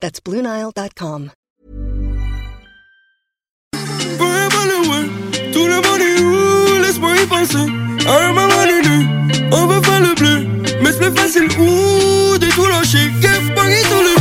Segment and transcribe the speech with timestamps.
[0.00, 1.32] That's BlueNile.com.
[10.82, 11.48] Mais c'est facile
[12.38, 13.10] de tout lâcher.
[13.20, 13.52] Qu'est-ce
[13.88, 14.17] tout le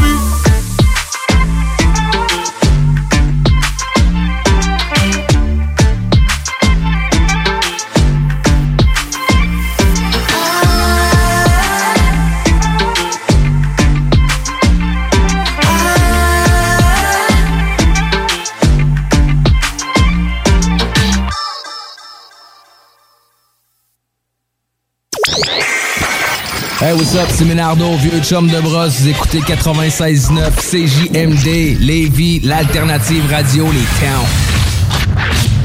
[26.79, 27.27] Hey, what's up?
[27.31, 29.01] C'est Ménardo, vieux chum de brosse.
[29.01, 35.56] Vous écoutez 96.9 CJMD, Lévis, l'alternative radio, les towns.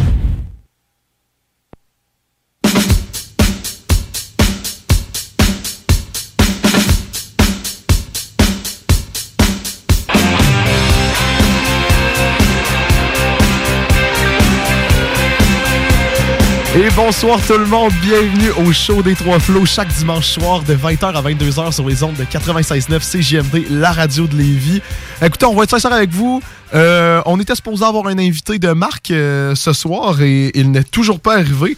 [16.97, 21.15] Bonsoir tout le monde, bienvenue au show des Trois Flots chaque dimanche soir de 20h
[21.15, 24.83] à 22h sur les ondes de 96.9 CGMD, la radio de Lévis.
[25.23, 26.43] Écoutez, on va être sincère avec vous.
[26.75, 30.85] Euh, on était supposé avoir un invité de Marc euh, ce soir et il n'est
[30.85, 31.77] toujours pas arrivé.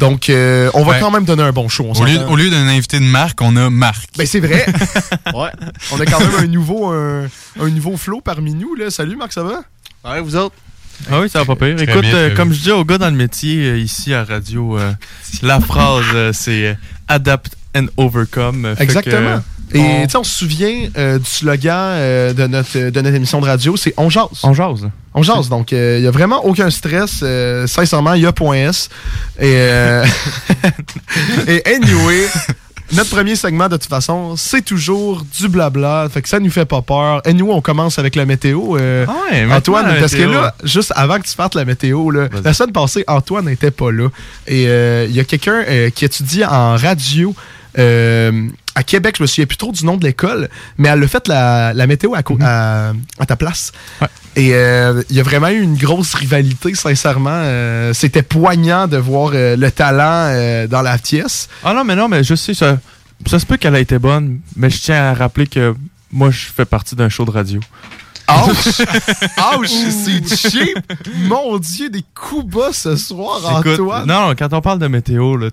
[0.00, 1.00] Donc, euh, on va Ouais.
[1.00, 1.86] quand même donner un bon show.
[1.88, 4.08] on Au lieu, au lieu d'un invité de Marc, on a Marc.
[4.16, 4.66] Ben c'est vrai.
[5.34, 5.50] ouais.
[5.92, 7.26] On a quand même un nouveau, un,
[7.60, 8.74] un nouveau flow parmi nous.
[8.74, 8.90] Là.
[8.90, 9.60] Salut Marc, ça va?
[10.04, 10.54] Ouais, vous autres?
[11.10, 11.80] Ah oui, ça va pas pire.
[11.80, 14.78] Écoute, bien, euh, comme je dis aux gars dans le métier, euh, ici à Radio,
[14.78, 14.92] euh,
[15.42, 16.74] la phrase, euh, c'est euh,
[17.08, 18.74] Adapt and Overcome.
[18.76, 19.28] Que, Exactement.
[19.30, 19.38] euh,
[19.72, 23.16] Et on- tu sais, on se souvient euh, du slogan euh, de, notre, de notre
[23.16, 24.28] émission de radio, c'est On jase.
[24.44, 24.88] on jase.
[25.14, 27.20] On jase, donc il n'y a vraiment aucun stress.
[27.22, 28.88] euh, sincèrement, il y a point S.
[29.38, 30.04] Et, euh,
[31.46, 32.26] et anyway,
[32.94, 36.08] notre premier segment, de toute façon, c'est toujours du blabla.
[36.12, 37.22] Fait que ça nous fait pas peur.
[37.24, 38.76] Anyway, on commence avec la météo.
[38.76, 42.52] euh, ouais, Antoine, parce que là, juste avant que tu partes la météo, là, la
[42.52, 44.08] semaine passée, Antoine n'était pas là.
[44.46, 47.34] Et euh, il y a quelqu'un euh, qui étudie en radio
[47.78, 49.16] euh, à Québec.
[49.18, 50.48] Je me souviens plus trop du nom de l'école,
[50.78, 53.72] mais elle a fait la, la météo à, co- à, à ta place.
[54.00, 54.08] Ouais.
[54.36, 57.30] Et euh, il y a vraiment eu une grosse rivalité, sincèrement.
[57.32, 61.48] Euh, C'était poignant de voir euh, le talent dans la pièce.
[61.62, 62.78] Ah non, mais non, mais je sais, ça,
[63.26, 65.74] ça se peut qu'elle a été bonne, mais je tiens à rappeler que
[66.10, 67.60] moi, je fais partie d'un show de radio.
[68.28, 68.80] Ouch!
[69.58, 69.68] Ouch!
[69.68, 70.78] C'est cheap!
[71.26, 74.06] Mon Dieu, des coups bas ce soir, Écoute, Antoine!
[74.06, 75.48] non, non, quand on parle de météo, là,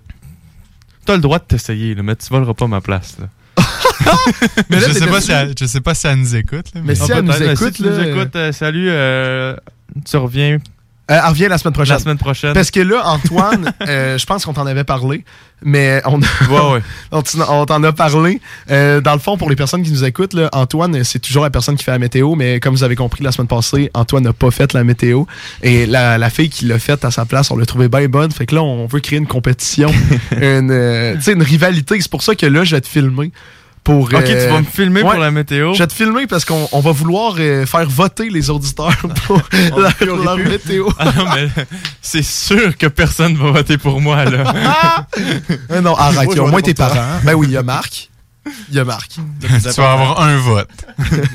[1.06, 3.18] t'as le droit de t'essayer, mais tu voleras pas ma place.
[3.20, 3.28] Là.
[4.70, 6.68] Mais là, je, sais pas si elle, je sais pas si elle nous écoute.
[6.74, 8.88] là, Mais mais- si Ah, elle nous écoute, si tu nous là, écoutes, euh, salut,
[8.90, 9.56] euh,
[10.06, 10.58] tu reviens
[11.12, 11.94] Euh, elle revient la semaine prochaine.
[11.96, 12.54] la semaine prochaine.
[12.54, 15.24] Parce que là, Antoine, euh, je pense qu'on t'en avait parlé,
[15.62, 16.82] mais on, Ouais, ouais.
[17.12, 18.40] on t'en- on t'en a parlé.
[18.70, 21.50] Euh, dans le fond, pour les personnes qui nous écoutent, là, Antoine, c'est toujours la
[21.50, 24.34] personne qui fait la météo, mais comme vous avez compris la semaine passée, Antoine n'a
[24.34, 25.26] pas fait la météo.
[25.62, 28.32] Et la, la fille qui l'a faite à sa place, on l'a trouvée bien bonne.
[28.32, 29.92] Fait que là, on veut créer une compétition,
[30.42, 32.00] une, euh, une rivalité.
[32.00, 33.32] C'est pour ça que là, je vais te filmer.
[33.84, 35.10] Pour, Ok, tu euh, vas me filmer ouais.
[35.10, 35.74] pour la météo.
[35.74, 39.42] Je vais te filmer parce qu'on on va vouloir euh, faire voter les auditeurs pour
[39.76, 40.88] leur, leur météo.
[41.00, 41.48] Ah non, mais
[42.00, 44.54] c'est sûr que personne va voter pour moi, là.
[45.70, 47.20] Ah non, arrête, Moi, il y je a au moins tes parents.
[47.24, 48.11] Ben oui, il y a Marc.
[48.70, 49.12] Il y a Marc.
[49.42, 49.48] tu
[49.82, 50.68] vas avoir un vote.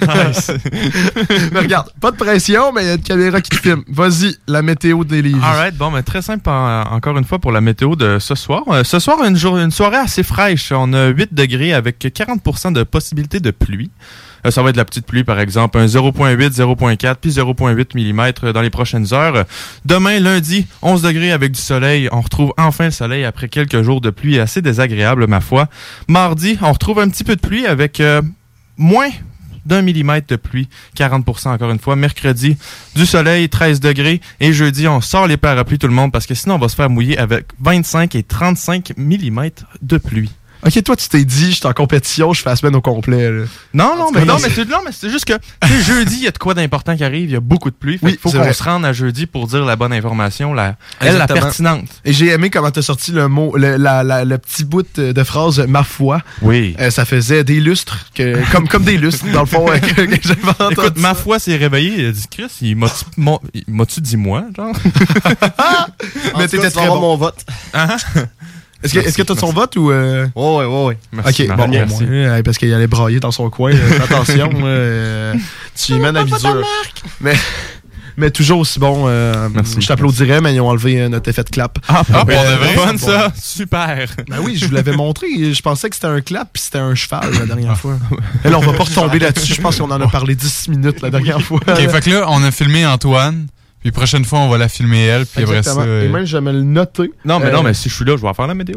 [0.02, 0.50] Nice.
[1.52, 3.84] Mais regarde, pas de pression, mais il y a une caméra qui te filme.
[3.88, 5.44] Vas-y, la météo des livres.
[5.44, 8.64] Alright, bon, mais très simple en- encore une fois pour la météo de ce soir.
[8.68, 10.72] Euh, ce soir, une, jour, une soirée assez fraîche.
[10.72, 13.90] On a 8 degrés avec 40% de possibilité de pluie.
[14.46, 18.52] Euh, ça va être la petite pluie, par exemple, un 0.8, 0.4, puis 0.8 mm
[18.52, 19.44] dans les prochaines heures.
[19.84, 22.08] Demain, lundi, 11 degrés avec du soleil.
[22.12, 25.69] On retrouve enfin le soleil après quelques jours de pluie assez désagréable, ma foi.
[26.08, 28.22] Mardi, on retrouve un petit peu de pluie avec euh,
[28.76, 29.10] moins
[29.64, 31.96] d'un millimètre de pluie, 40% encore une fois.
[31.96, 32.56] Mercredi,
[32.94, 34.20] du soleil, 13 degrés.
[34.38, 36.76] Et jeudi, on sort les parapluies tout le monde parce que sinon on va se
[36.76, 40.31] faire mouiller avec 25 et 35 millimètres de pluie.
[40.64, 43.30] Ok, toi, tu t'es dit, je suis en compétition, je fais la semaine au complet.
[43.30, 43.44] là.
[43.74, 46.24] Non, non, mais non, mais c'est non, mais c'est juste que tu sais, jeudi, il
[46.24, 47.98] y a de quoi d'important qui arrive, il y a beaucoup de pluie.
[48.02, 48.52] Oui, il faut c'est qu'on vrai.
[48.52, 51.40] se rende à jeudi pour dire la bonne information, la, elle, la Exactement.
[51.40, 51.88] pertinente.
[52.04, 55.12] Et j'ai aimé comment t'as sorti le mot, le, la- la- le petit bout de
[55.12, 56.74] de phrase «ma foi Oui.
[56.80, 60.02] Euh, ça faisait des lustres, que, comme, comme des lustres, dans le fond, euh, que,
[60.02, 60.72] que j'avais entendu.
[60.74, 64.16] Écoute, ma foi s'est réveillée, il a dit Chris, il m'a-tu mon- il m'a-tu dit
[64.16, 64.74] moi, genre?
[66.38, 67.00] Mais t'étais très bon.
[67.00, 67.44] mon vote.
[68.82, 69.90] Est-ce que est-ce que t'as son vote ou...
[69.90, 70.26] Euh...
[70.34, 70.99] Ouais, ouais, ouais, ouais.
[71.12, 72.05] Merci, ok, bon, merci.
[72.05, 73.73] bon, parce qu'il allait brailler dans son coin.
[73.73, 75.34] euh, attention, euh,
[75.75, 76.62] tu y mènes la vie dure.
[77.20, 77.34] Mais,
[78.19, 79.05] mais toujours aussi bon.
[79.08, 79.76] euh, Merci.
[79.81, 81.78] je t'applaudirais, mais ils ont enlevé notre effet de clap.
[81.88, 82.75] Ah, Ah, ben, pour de vrai?
[82.75, 84.08] fun, ça, super.
[84.28, 85.26] Ben oui, je vous l'avais montré.
[85.52, 87.99] Je pensais que c'était un clap puis c'était un cheval la dernière fois.
[88.44, 89.55] Et là, on va pas retomber là-dessus.
[89.55, 91.61] Je pense qu'on en a parlé 10 minutes la dernière fois.
[91.67, 93.46] Ok, fait que là, on a filmé Antoine,
[93.90, 95.72] puis prochaine fois, on va la filmer elle, puis après ça.
[95.72, 97.10] Et euh, même, je vais me le noter.
[97.24, 98.76] Non, mais Euh, non, mais si je suis là, je vais faire la météo.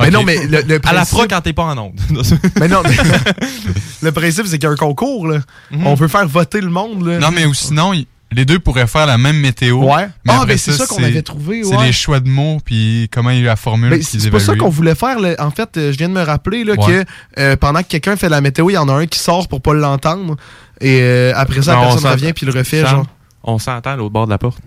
[0.00, 2.00] Mais non, mais le, le À la fois quand t'es pas en onde.
[2.60, 2.96] Mais non, mais
[4.02, 5.38] le principe, c'est qu'il y a un concours, là.
[5.70, 5.86] Mhm.
[5.86, 7.18] On veut faire voter le monde, là.
[7.18, 9.76] Non, mais ou sinon, y- les deux pourraient faire la même météo.
[9.84, 10.08] Ouais.
[10.24, 13.30] Mais ah, ben c'est ça, qu'on avait trouvé, C'est les choix de mots, puis comment
[13.30, 15.20] il y a la formule qu'ils c'est pas ça qu'on voulait faire.
[15.20, 15.36] là.
[15.38, 16.86] En fait, euh, je viens de me rappeler là, Ouais.
[16.86, 19.46] que euh, pendant que quelqu'un fait la météo, il y en a un qui sort
[19.46, 20.34] pour pas l'entendre.
[20.80, 22.80] Et euh, après ça, la Non, on personne revient puis il le refait.
[22.84, 23.06] Genre.
[23.44, 24.58] On s'entend à l'autre bord de la porte.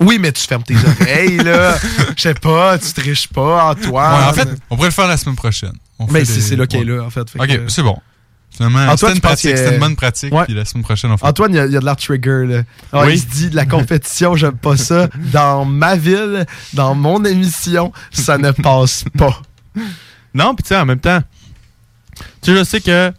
[0.00, 1.76] Oui, mais tu fermes tes oreilles, là.
[2.16, 4.20] Je sais pas, tu triches pas, Antoine.
[4.20, 5.72] Ouais, en fait, on pourrait le faire la semaine prochaine.
[5.98, 6.96] On mais c'est des- là qu'il est ouais.
[6.98, 7.30] là, en fait.
[7.30, 7.96] Fait Ok, que- c'est bon.
[8.50, 10.44] Finalement, Antoine, c'était une une bonne pratique, Ouais.
[10.44, 11.26] puis la semaine prochaine, on fait.
[11.26, 12.62] Antoine, il y, a- il y a de la trigger, là.
[12.92, 13.14] Ah, Oui.
[13.14, 15.08] Il se dit, la compétition, j'aime pas ça.
[15.32, 19.40] Dans ma ville, dans mon émission, ça ne passe pas.
[20.34, 21.20] Non, puis tu sais, en même temps,
[22.42, 23.12] tu sais, je sais que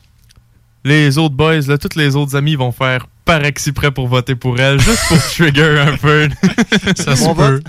[0.84, 4.60] les autres boys, là, tous les autres amis vont faire par exprès pour voter pour
[4.60, 6.30] elle, juste pour trigger un peu.
[6.96, 7.34] Ça se peut.
[7.34, 7.64] vote?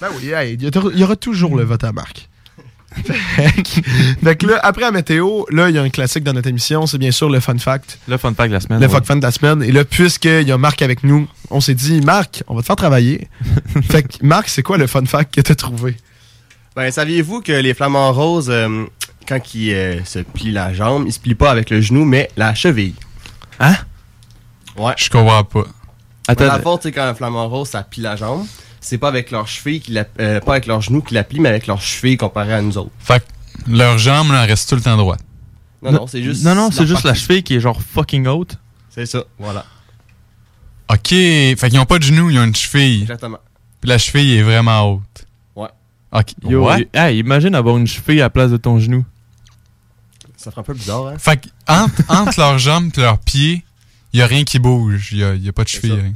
[0.00, 2.28] Ben oui, hey, il y, aura toujours le vote à Marc.
[2.96, 6.98] que là, après la météo, là, il y a un classique dans notre émission, c'est
[6.98, 7.98] bien sûr le fun fact.
[8.08, 8.80] Le fun pack de la semaine.
[8.80, 8.92] le ouais.
[8.92, 9.62] fuck fun de la semaine.
[9.62, 12.66] Et là, puisqu'il y a Marc avec nous, on s'est dit, Marc, on va te
[12.66, 13.28] faire travailler.
[13.82, 15.96] fait que, Marc, c'est quoi le fun fact que t'as trouvé?
[16.76, 18.84] Ben, saviez-vous que les flamants roses, euh,
[19.26, 22.30] quand ils euh, se plient la jambe, ils se plient pas avec le genou, mais
[22.36, 22.94] la cheville?
[23.58, 23.74] Hein?
[24.78, 24.94] Ouais.
[24.96, 25.64] Je comprends pas.
[26.28, 28.44] Attends, la faute, c'est quand un flamant rose, ça plie la jambe.
[28.80, 31.40] C'est pas avec leurs chevilles, qui la, euh, pas avec leurs genoux qui la plient,
[31.40, 32.90] mais avec leurs chevilles comparé à nous autres.
[33.00, 35.20] Fait que leurs jambes, là, restent tout le temps droites.
[35.82, 36.44] Non, non, c'est juste.
[36.44, 38.56] Non, non, c'est juste la cheville qui est genre fucking haute.
[38.90, 39.64] C'est ça, voilà.
[40.90, 43.02] Ok, fait qu'ils ont pas de genoux, ils ont une cheville.
[43.02, 43.38] Exactement.
[43.80, 45.26] Puis la cheville est vraiment haute.
[45.54, 45.68] Ouais.
[46.12, 46.32] Ok.
[46.48, 46.80] Yo, What?
[46.80, 49.04] y- hey, imagine avoir une cheville à la place de ton genou.
[50.36, 51.14] Ça fait un peu bizarre, hein?
[51.18, 53.64] Fait que entre, entre leurs jambes et leurs pieds,
[54.12, 55.08] il y a rien qui bouge.
[55.12, 56.14] Il y a, y a pas de cheville.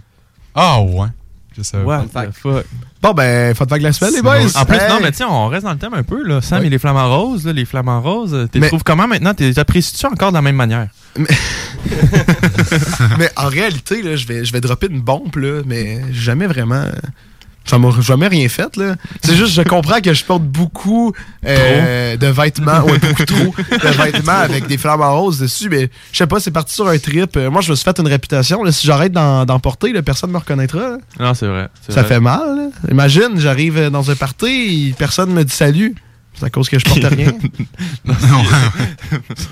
[0.55, 1.09] Ah ouais.
[1.56, 1.85] Je savais.
[1.85, 2.65] What the fuck?
[3.03, 4.39] Bon, ben, fact de la semaine, les boys.
[4.44, 4.59] bon.
[4.61, 4.89] En plus, Hey!
[4.89, 6.41] non, mais tiens, on reste dans le thème un peu, là.
[6.41, 6.67] Sam Ouais.
[6.69, 9.35] et les flamants roses, là, les flamants roses, euh, t'es Mais- trouves comment maintenant?
[9.35, 10.89] T'es apprécies-tu encore de la même manière?
[13.19, 16.47] Mais en réalité, là, je vais, je vais dropper une bombe, là, mais j'ai jamais
[16.47, 16.85] vraiment.
[17.64, 18.97] Ça m'a jamais rien fait, là.
[19.23, 21.12] C'est juste, je comprends que je porte beaucoup
[21.47, 26.19] euh, de vêtements, ouais, beaucoup trop de vêtements avec des flamants roses dessus, mais je
[26.19, 27.37] sais pas, c'est parti sur un trip.
[27.37, 30.31] Euh, moi, je me suis fait une réputation, là, si j'arrête d'en porter, là, personne
[30.32, 30.81] me reconnaîtra.
[30.81, 30.99] là.
[31.20, 31.69] Non, c'est vrai.
[31.89, 32.08] Ça vrai.
[32.15, 32.91] fait mal, là.
[32.91, 35.94] Imagine, j'arrive euh, dans un party, personne me dit salut.
[36.43, 37.31] C'est à cause que je porte rien?
[38.05, 38.15] Ça,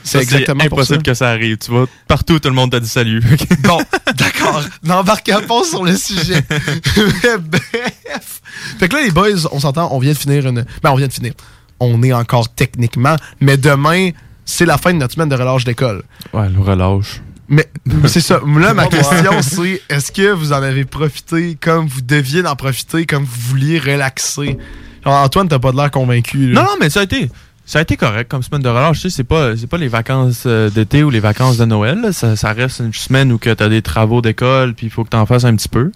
[0.02, 0.94] C'est exactement pour ça.
[0.94, 1.56] impossible que ça arrive.
[1.58, 3.22] Tu vas partout, tout le monde t'a dit salut.
[3.62, 3.78] Bon,
[4.16, 4.64] d'accord.
[4.82, 6.42] N'embarquons pas sur le sujet.
[6.50, 8.40] Mais bref.
[8.80, 10.64] Fait que là, les boys, on s'entend, on vient de finir une.
[10.82, 11.32] Ben, on vient de finir.
[11.78, 14.10] On est encore techniquement, mais demain,
[14.44, 16.02] c'est la fin de notre semaine de relâche d'école.
[16.32, 17.20] ouais, le relâche.
[17.48, 17.68] Mais
[18.06, 18.40] c'est ça.
[18.58, 23.06] Là, ma question, c'est est-ce que vous en avez profité comme vous deviez en profiter,
[23.06, 24.58] comme vous vouliez relaxer?
[25.04, 26.52] Genre, Antoine, t'as pas de l'air convaincu.
[26.52, 26.60] là.
[26.62, 27.30] Non, non, mais ça a été.
[27.66, 28.96] Ça a été correct comme semaine de relâche.
[29.00, 32.00] Tu sais, c'est pas, c'est pas les vacances euh, d'été ou les vacances de Noël.
[32.00, 32.12] là.
[32.12, 35.10] Ça, ça reste une semaine où que t'as des travaux d'école puis il faut que
[35.10, 35.92] t'en fasses un petit peu.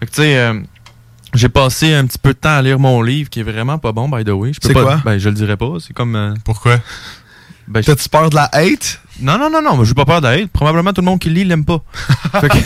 [0.00, 0.54] Fait que tu sais, euh,
[1.34, 3.92] j'ai passé un petit peu de temps à lire mon livre qui est vraiment pas
[3.92, 4.52] bon, by the way.
[4.52, 5.00] Je peux C'est pas- quoi?
[5.04, 5.74] Ben, je le dirais pas.
[5.78, 6.16] C'est comme.
[6.16, 6.80] euh, Pourquoi?
[7.68, 9.00] ben, T'as-tu peur de la hate?
[9.20, 10.50] Non, non, non, non, mais j'ai pas peur d'être.
[10.50, 11.78] Probablement tout le monde qui le lit l'aime pas.
[12.40, 12.56] Fait que-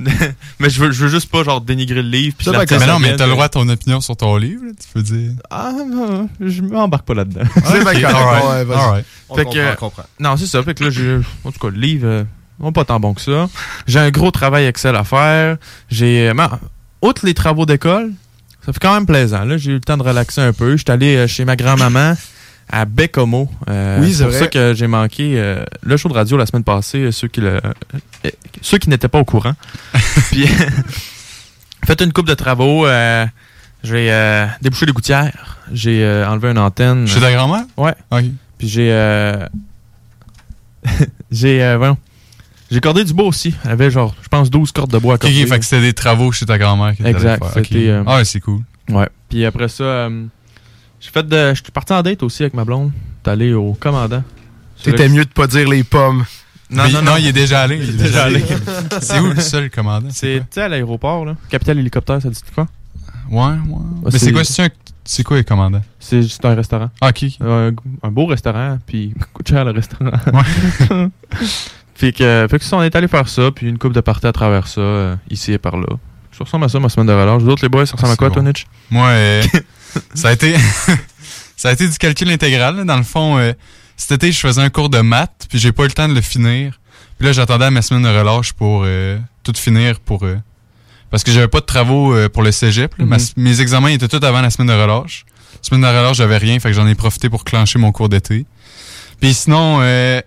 [0.58, 2.34] mais je veux, je veux juste pas genre dénigrer le livre.
[2.36, 4.64] puis Ça, l'artiste Mais non, mais t'as le droit à ton opinion sur ton livre,
[4.64, 5.32] là, tu peux dire.
[5.50, 7.42] Ah, non, je m'embarque pas là-dedans.
[7.66, 8.04] C'est bien correct.
[8.04, 8.78] alright, Ouais, vas-y.
[8.78, 9.04] alright.
[9.28, 10.02] On Fait comprend, que- on comprend.
[10.20, 10.62] Non, c'est ça.
[10.62, 11.18] Fait que là, j'ai.
[11.44, 12.24] En tout cas, le livre, euh,
[12.60, 13.48] non, pas tant bon que ça.
[13.86, 15.56] J'ai un gros travail Excel à faire.
[15.90, 16.28] J'ai.
[16.28, 16.44] euh, mais,
[17.02, 18.12] outre les travaux d'école,
[18.64, 19.44] ça fait quand même plaisant.
[19.44, 20.76] Là, j'ai eu le temps de relaxer un peu.
[20.76, 22.14] J'étais allé euh, chez ma grand-maman
[22.68, 23.50] à Bécomo.
[23.68, 24.40] Euh, Oui, c'est pour vrai.
[24.40, 27.40] ça que j'ai manqué euh, le show de radio la semaine passée, euh, ceux qui
[27.40, 27.60] le
[28.24, 28.30] euh,
[28.62, 29.54] ceux qui n'étaient pas au courant.
[30.30, 30.46] Puis
[31.84, 32.86] fait une coupe de travaux,
[33.82, 37.06] j'ai débouché les gouttières, j'ai enlevé une antenne.
[37.06, 37.64] Chez ta grand-mère?
[37.76, 37.94] Ouais.
[38.58, 38.90] Puis j'ai
[41.30, 41.96] j'ai voyons,
[42.70, 43.54] j'ai cordé du bois aussi.
[43.64, 45.42] Elle avait genre je pense 12 cordes de bois à corder.
[45.42, 48.04] ok, fait que c'était des travaux chez ta grand-mère Exact, faire.
[48.06, 48.60] Ah c'est cool.
[48.88, 49.08] Ouais.
[49.28, 50.08] Puis après ça,
[51.02, 51.50] j'ai fait de.
[51.50, 52.92] Je suis parti en date aussi avec ma blonde.
[53.24, 54.22] T'es allé au commandant.
[54.82, 56.24] T'étais mieux de pas dire les pommes.
[56.70, 57.16] Non, non, non.
[57.18, 57.76] il est déjà allé.
[57.76, 58.42] Il est déjà allé.
[59.00, 60.08] c'est où le seul commandant?
[60.10, 61.36] C'est, à l'aéroport, là.
[61.50, 62.66] Capital hélicoptère, ça dit quoi?
[63.30, 64.10] Ouais, ouais.
[64.10, 64.42] Mais c'est- quoi,
[65.04, 65.82] c'est quoi les commandants?
[65.98, 66.88] C'est juste un restaurant.
[67.00, 67.24] Ah, ok.
[67.40, 70.10] Un, un beau restaurant, puis coûte cher le restaurant.
[70.32, 71.08] Ouais.
[71.94, 74.26] puis que, fait que ça, on est allé faire ça, puis une coupe de parties
[74.26, 75.86] à travers ça, euh, ici et par là.
[76.32, 77.42] Ça ressemble à ça, ma semaine de relâche.
[77.42, 78.46] Vous autres, les boys, ça ressemble Ah, à quoi, toi, bon.
[78.48, 78.66] Nietzsche?
[78.90, 79.42] Moi, euh,
[80.14, 80.54] ça a été
[81.56, 82.76] ça a été du calcul intégral.
[82.76, 82.84] là.
[82.84, 83.52] Dans le fond, euh,
[83.96, 86.14] cet été, je faisais un cours de maths, puis j'ai pas eu le temps de
[86.14, 86.78] le finir.
[87.18, 90.36] Puis là, j'attendais ma semaine de relâche pour euh, tout finir pour euh,
[91.10, 92.96] parce que j'avais pas de travaux pour le cégep.
[92.98, 93.04] là.
[93.04, 93.24] Ma- Mhm.
[93.36, 95.24] mes examens étaient tous avant la semaine de relâche.
[95.60, 98.46] Semaine de relâche, j'avais rien, fait que j'en ai profité pour clencher mon cours d'été.
[99.20, 99.80] Puis sinon,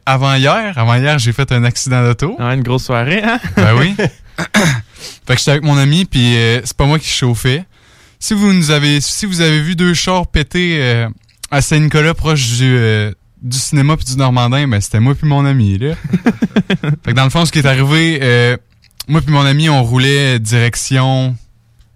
[0.05, 2.37] avant hier, avant hier, j'ai fait un accident d'auto.
[2.39, 3.39] Ah, une grosse soirée, hein?
[3.57, 3.93] Ben oui.
[3.97, 7.65] fait que j'étais avec mon ami, puis c'est pas moi qui chauffais.
[8.25, 11.07] Si vous nous avez, si vous avez vu deux chars péter euh,
[11.51, 13.11] à Saint-Nicolas, proche du, euh,
[13.43, 15.93] du cinéma puis du Normandin, ben c'était moi puis mon ami là.
[17.03, 18.57] fait que dans le fond, ce qui est arrivé, euh,
[19.07, 21.35] moi puis mon ami, on roulait direction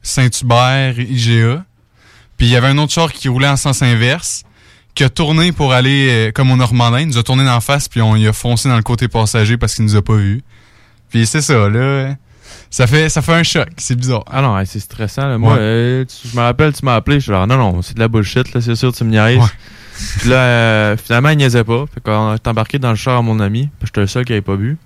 [0.04, 1.66] Saint-Hubert, IGA.
[2.38, 4.44] Puis il y avait un autre char qui roulait en sens inverse,
[4.94, 7.88] qui a tourné pour aller euh, comme au Normandin, il nous a tourné d'en face
[7.88, 10.44] puis on y a foncé dans le côté passager parce qu'il nous a pas vu.
[11.10, 12.14] Puis c'est ça là.
[12.70, 14.24] Ça fait ça fait un choc, c'est bizarre.
[14.32, 15.28] Ah non, c'est stressant.
[15.28, 15.38] là.
[15.38, 15.60] Moi, Ouais.
[15.60, 17.18] euh, tu- je me rappelle, tu m'as appelé.
[17.20, 19.38] Je suis genre, non, non, c'est de la bullshit, là, c'est sûr, tu me niaises.
[19.40, 19.46] Ouais.
[20.20, 21.86] Puis là, euh, finalement, il niaisait pas.
[21.94, 23.70] Fait qu'on est embarqué dans le char à mon ami.
[23.80, 24.78] Puis j'étais le seul qui avait pas bu.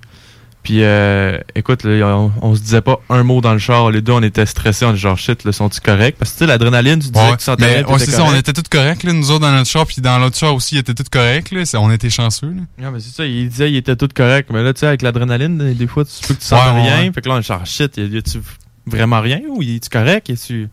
[0.64, 3.92] Puis euh, écoute, là, on, on se disait pas un mot dans le char.
[3.92, 4.86] Les deux, on était stressés.
[4.86, 6.16] On était genre, shit, là, sont-ils corrects?
[6.18, 8.24] Parce que tu sais, l'adrénaline, tu disais Ouais, que tu sentais mais ouais, c'est ça,
[8.24, 10.76] on était tous corrects là, nous autres dans notre char puis dans l'autre char aussi,
[10.76, 12.62] ils étaient tous corrects là, on était chanceux là.
[12.86, 14.50] Non, mais c'est ça, il disait il était tout correct.
[14.54, 17.12] Mais là, tu sais, avec l'adrénaline, des- fois, tu peux que tu sens Ouais, rien.
[17.12, 18.42] Fait que là, on est genre, shit, y a-tu
[18.86, 19.42] vraiment rien?
[19.50, 20.30] Ou y tu correct?
[20.30, 20.70] Y tu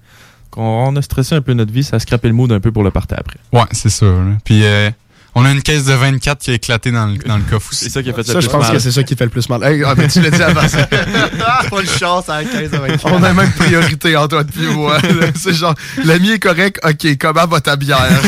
[0.56, 2.82] on a stressé un peu notre vie, ça a scrappé le mood un peu pour
[2.82, 3.38] le party après.
[3.52, 4.06] Ouais, c'est ça.
[4.06, 4.37] Là.
[4.44, 4.90] Puis euh,
[5.34, 7.88] on a une caisse de 24 qui a éclaté dans le, dans le coffre C'est
[7.88, 8.72] ça qui a fait Ça, le je plus pense mal.
[8.72, 9.62] que c'est ça qui fait le plus mal.
[9.62, 10.87] Hey, ah, ben, tu l'as dit avant ça.
[10.87, 13.06] pas de chance à la 15 à 24.
[13.14, 14.99] On a même priorité, Antoine puis moi.
[15.37, 17.99] C'est genre, l'ami est correct, ok, comment va ta bière?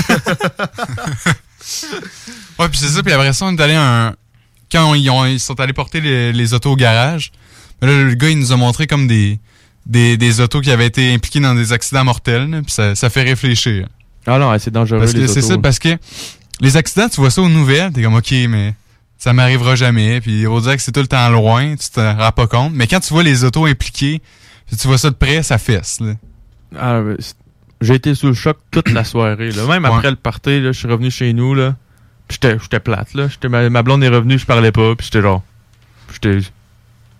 [2.58, 3.02] Ouais, puis c'est ça.
[3.02, 4.14] Puis après ça, on est allé un...
[4.70, 7.30] Quand on- ils, ont- ils sont allés porter les, les autos au garage,
[7.80, 9.38] là, le gars, il nous a montré comme des,
[9.86, 12.48] des, des autos qui avaient été impliquées dans des accidents mortels.
[12.64, 13.86] Puis ça, ça fait réfléchir.
[14.26, 15.48] Ah non, c'est dangereux Parce que les c'est autos.
[15.54, 15.96] ça, parce que
[16.62, 18.74] les accidents, tu vois ça aux nouvelles, t'es comme, OK, mais
[19.18, 20.20] ça m'arrivera jamais.
[20.22, 22.72] Puis on dirait que c'est tout le temps loin, tu te rends pas compte.
[22.74, 24.22] Mais quand tu vois les autos impliquées,
[24.66, 26.00] puis tu vois ça de près, ça fesse.
[26.00, 26.14] Là.
[26.80, 27.00] Ah,
[27.82, 29.50] j'ai été sous le choc toute la soirée.
[29.50, 29.66] Là.
[29.66, 29.90] Même Ouais.
[29.90, 31.54] après le party, là, je suis revenu chez nous.
[31.54, 31.74] Là,
[32.28, 33.12] puis j'étais, j'étais plate.
[33.14, 33.28] Là.
[33.28, 34.94] J'étais, ma, ma blonde est revenue, je parlais pas.
[34.96, 35.42] Puis j'étais genre.
[36.12, 36.38] J'étais,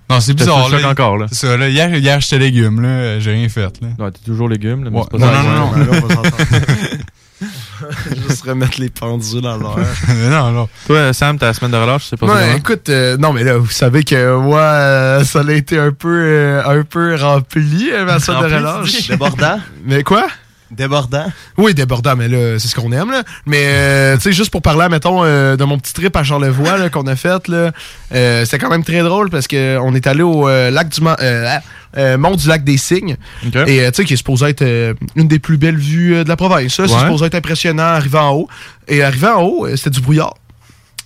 [0.09, 0.69] Non, c'est sous bizarre.
[0.69, 0.91] le choc Là.
[0.91, 1.19] encore.
[1.19, 1.27] Là.
[1.29, 1.69] C'est ça, là.
[1.69, 3.19] Hier, hier j'étais légumes, là.
[3.21, 3.89] J'ai rien fait, là.
[3.99, 4.85] Ouais, t'es toujours légumes.
[4.85, 5.05] Là, mais Ouais.
[5.11, 5.43] c'est pas Non, ça.
[5.43, 6.37] non, non, Ouais, là, on va s'entendre.
[8.29, 9.79] Juste remettre les pendules à l'heure.
[10.31, 10.69] non, non.
[10.87, 12.57] Toi, Sam, ta semaine de relâche, c'est pas Ouais, ça.
[12.57, 16.09] écoute, euh, non, mais là, vous savez que moi, euh, ça a été un peu,
[16.09, 19.09] euh, un peu rempli, euh, ma semaine de relâche.
[19.09, 19.59] Débordant.
[19.85, 20.27] Mais quoi?
[20.73, 21.27] Débordant.
[21.59, 23.23] Oui, débordant, mais là, c'est ce qu'on aime, là.
[23.45, 26.89] Mais, euh, tu sais, juste pour parler, mettons, euh, de mon petit trip à Charlevoix,
[26.89, 27.73] qu'on a fait, là,
[28.15, 32.37] euh, c'était quand même très drôle parce que on est allé au lac du Mont,
[32.37, 33.17] du lac des Cygnes.
[33.45, 36.75] Et, tu sais, qui est supposé être une des plus belles vues de la province.
[36.75, 38.49] Ça, c'est supposé être impressionnant, arrivé en haut.
[38.89, 40.35] Et arrivé en haut, c'était du brouillard.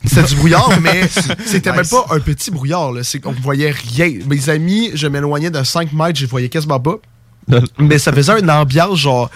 [0.04, 1.08] C'était du brouillard, mais
[1.44, 2.92] c'était même pas un petit brouillard.
[2.92, 3.02] Là.
[3.02, 4.18] C'est qu'on voyait rien.
[4.28, 6.98] Mes amis, je m'éloignais de 5 mètres, je voyais quasiment pas.
[7.78, 9.30] mais ça faisait une ambiance genre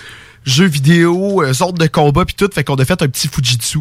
[0.45, 3.81] jeux vidéo, euh, sorte de combat puis tout, fait qu'on a fait un petit Fujitsu.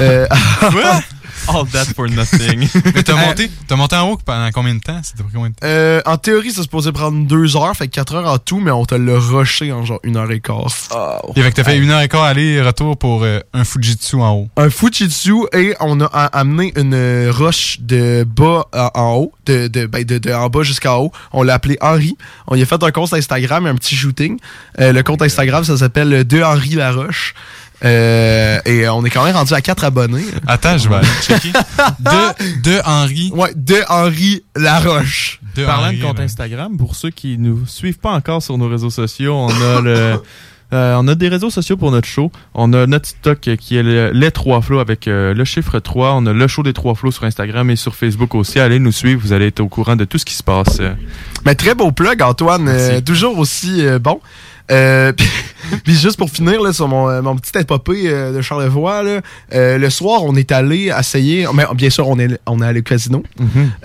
[0.00, 0.26] Euh,
[1.48, 2.68] All that for nothing.
[2.94, 5.00] Mais t'as monté, t'as monté en haut pendant combien de temps?
[5.02, 5.66] C'était combien de temps?
[5.66, 8.70] euh, en théorie, ça se supposait prendre 2 heures, fait 4 heures en tout, mais
[8.70, 10.66] on te l'a rushé en genre une heure et quart.
[11.24, 14.32] Ok, fait que t'as fait une heure et quart aller-retour pour euh, un Fujitsu en
[14.34, 14.48] haut.
[14.56, 19.68] un Fujitsu et on a amené une euh, roche de bas à- en haut, de,
[19.68, 21.12] de, ben, de, de en bas jusqu'en haut.
[21.32, 22.16] On l'a appelé Henri.
[22.46, 24.38] On y a fait un compte Instagram et un petit shooting.
[24.80, 27.34] Euh, le compte Instagram, ça s'appelle De Henri Laroche.
[27.84, 30.24] Euh, et on est quand même rendu à 4 abonnés.
[30.46, 31.52] Attends, je vais aller checker.
[32.00, 33.32] De, de Henri.
[33.34, 35.40] Ouais, De Henri Laroche.
[35.56, 36.20] De Parlant Henri, de compte.
[36.20, 40.20] Instagram, pour ceux qui nous suivent pas encore sur nos réseaux sociaux, on a le
[40.72, 42.30] Euh, on a des réseaux sociaux pour notre show.
[42.54, 45.80] On a notre TikTok euh, qui est le- les trois flots avec euh, le chiffre
[45.80, 46.12] 3.
[46.14, 48.60] On a le show des trois flots sur Instagram et sur Facebook aussi.
[48.60, 50.76] Allez nous suivre, vous allez être au courant de tout ce qui se passe.
[50.78, 50.92] euh.
[51.44, 52.68] Mais très beau plug, Antoine.
[52.68, 54.20] euh, toujours aussi euh, bon.
[54.70, 55.26] Euh, puis,
[55.84, 59.20] puis juste pour finir là, sur mon, euh, mon petit épopée euh, de Charlevoix, là,
[59.54, 61.46] euh, le soir, on est allé essayer.
[61.54, 63.22] Mais bien sûr, on est, on est allé au casino.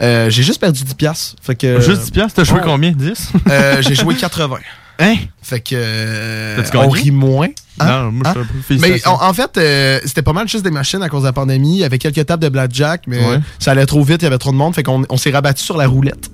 [0.02, 1.36] Euh, j'ai juste perdu 10 piastres.
[1.42, 2.34] Fait que, Juste 10 piastres?
[2.36, 2.66] T'as joué ouais.
[2.66, 2.92] combien?
[2.92, 3.32] 10?
[3.50, 4.58] Euh, j'ai joué 80.
[5.00, 5.16] Hein?
[5.42, 7.48] Fait que euh, on rit moins.
[7.80, 8.04] Hein?
[8.04, 8.42] Non, moi, je suis Hein?
[8.42, 11.22] un peu Mais en, en fait, euh, c'était pas mal juste des machines à cause
[11.24, 11.76] de la pandémie.
[11.76, 13.40] Il y avait quelques tables de blackjack, mais Ouais.
[13.60, 15.64] ça allait trop vite, il y avait trop de monde, fait qu'on on s'est rabattu
[15.64, 16.30] sur la roulette.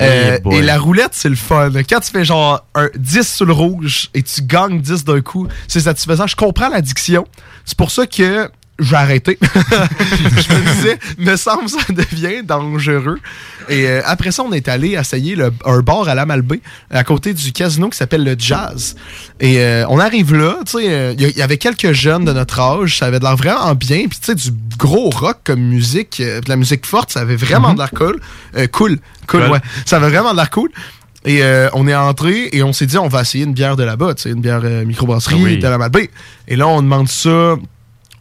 [0.00, 1.70] Euh, Hey et la roulette, c'est le fun.
[1.88, 5.48] Quand tu fais genre un 10 sur le rouge et tu gagnes 10 d'un coup,
[5.66, 6.26] c'est satisfaisant.
[6.28, 7.26] Je comprends l'addiction.
[7.64, 8.48] C'est pour ça que
[8.78, 9.38] j'ai arrêté.
[9.42, 13.18] je me disais, me semble ça devient dangereux.
[13.68, 17.04] Et euh, après ça, on est allé essayer le- un bar à la Malbaie, à
[17.04, 18.94] côté du casino qui s'appelle le Jazz.
[19.40, 22.32] Et euh, on arrive là, tu sais, euh, il y, y avait quelques jeunes de
[22.32, 25.60] notre âge, ça avait de l'air vraiment bien, puis tu sais, du gros rock comme
[25.60, 28.20] musique, euh, de la musique forte, ça avait vraiment de l'air cool.
[28.56, 29.50] Euh, cool, cool, Cool.
[29.50, 29.60] ouais.
[29.84, 30.70] Ça avait vraiment de l'air cool.
[31.24, 33.82] Et euh, on est entré et on s'est dit, on va essayer une bière de
[33.82, 35.58] là-bas, tu sais, une bière euh, microbrasserie Ah oui.
[35.58, 36.10] de la Malbaie.
[36.46, 37.56] Et là, on demande ça.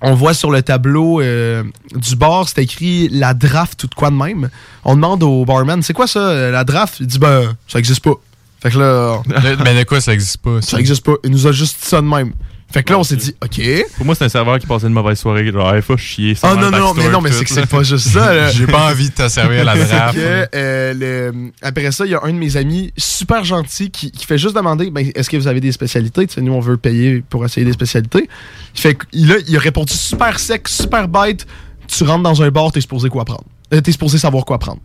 [0.02, 1.64] On voit sur le tableau euh,
[1.96, 4.50] du bar, c'est écrit la draft ou de quoi de même.
[4.86, 6.98] On demande au barman, c'est quoi ça, euh, la draft?
[7.00, 8.14] Il dit, ben, ça existe pas.
[8.62, 9.22] Fait que là,
[9.64, 10.62] ben de quoi ça existe pas?
[10.62, 11.16] ça existe pas.
[11.24, 12.34] Il nous a juste dit ça de même.
[12.70, 13.62] Fait que là, on s'est dit, OK.
[13.96, 15.50] Pour moi, c'est un serveur qui passait une mauvaise soirée.
[15.52, 16.36] Genre, il faut chier.
[16.44, 18.34] Ah non, non, non, mais non, mais c'est que c'est pas juste ça.
[18.34, 18.52] là.
[18.52, 20.16] J'ai pas envie de te servir à la draft.
[20.16, 24.12] que, euh, le- après ça, il y a un de mes amis super gentil qui,
[24.12, 26.28] qui fait juste demander ben, est-ce que vous avez des spécialités?
[26.42, 28.28] Nous, on veut payer pour essayer des spécialités.
[28.76, 31.48] Il, fait, que- il, a, il a répondu super sec, super bête
[31.88, 33.46] Tu rentres dans un bar, t'es supposé quoi prendre?
[33.74, 34.82] Euh, t'es supposé savoir quoi prendre.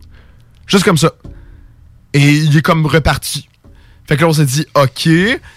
[0.67, 1.11] Juste comme ça.
[2.13, 3.49] Et il est comme reparti.
[4.07, 5.09] Fait que là, on s'est dit OK,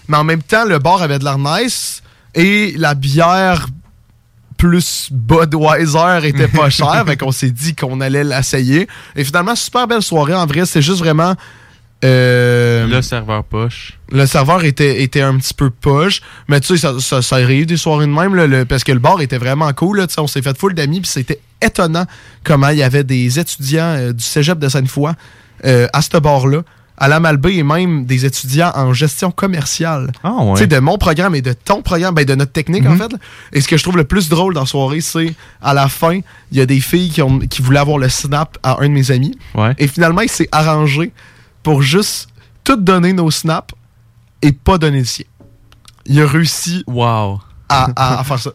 [0.09, 2.01] mais en même temps, le bar avait de l'air nice
[2.37, 3.67] et la bière
[4.57, 7.03] plus Budweiser était pas chère.
[7.05, 8.87] fait qu'on s'est dit qu'on allait l'essayer.
[9.15, 10.33] Et finalement, super belle soirée.
[10.33, 11.35] En vrai, c'est juste vraiment.
[12.03, 13.99] euh, Le serveur poche.
[14.11, 17.65] le serveur était, était un petit peu poche, mais tu sais, ça, ça, ça arrive
[17.65, 19.97] des soirées de même, là, le- parce que le bar était vraiment cool.
[19.99, 22.05] Là, on s'est fait full d'amis, puis c'était étonnant
[22.43, 25.11] comment il y avait des étudiants euh, du cégep de Sainte-Foy
[25.65, 26.61] euh, à ce bar-là,
[26.97, 30.11] à la Malbaie, et même des étudiants en gestion commerciale.
[30.23, 32.95] Ah Tu sais, de mon programme et de ton programme, ben de notre technique en
[32.97, 33.11] fait.
[33.11, 33.19] là.
[33.53, 36.19] Et ce que je trouve le plus drôle dans la soirée, c'est à la fin,
[36.51, 38.93] il y a des filles qui, ont, qui voulaient avoir le snap à un de
[38.93, 39.37] mes amis.
[39.53, 39.75] Ouais.
[39.77, 41.11] Et finalement, il s'est arrangé
[41.63, 42.29] pour juste
[42.63, 43.73] tout donner nos snaps
[44.41, 45.25] et pas donner le sien.
[46.05, 47.39] Il a réussi Wow.
[47.69, 48.51] à, à- à faire ça.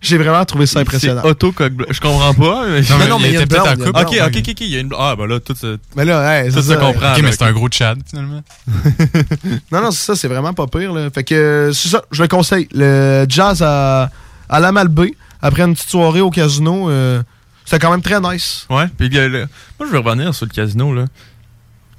[0.00, 1.22] J'ai vraiment trouvé ça impressionnant.
[1.24, 2.66] Auto Je comprends pas.
[2.68, 4.00] mais- Non, mais non, mais il y a peut-être en blonde, couple.
[4.00, 4.60] Ok, ok, ok, ok.
[4.60, 4.90] Il y a une...
[4.98, 5.78] Ah, ben là, tout se.
[5.94, 6.76] Mais là, ouais, Tout c'est se ça.
[6.76, 7.12] comprend.
[7.12, 8.42] Ok, mais c'est un gros Chad, finalement.
[9.72, 10.92] Non, non, c'est ça, c'est vraiment pas pire.
[10.92, 11.10] Là.
[11.10, 12.68] Fait que euh, c'est ça, je le conseille.
[12.72, 14.10] Le jazz à,
[14.48, 17.22] à la Malbaie, après une petite soirée au casino, euh,
[17.64, 18.66] c'était quand même très nice.
[18.70, 21.04] Ouais, puis moi je vais revenir sur le casino là.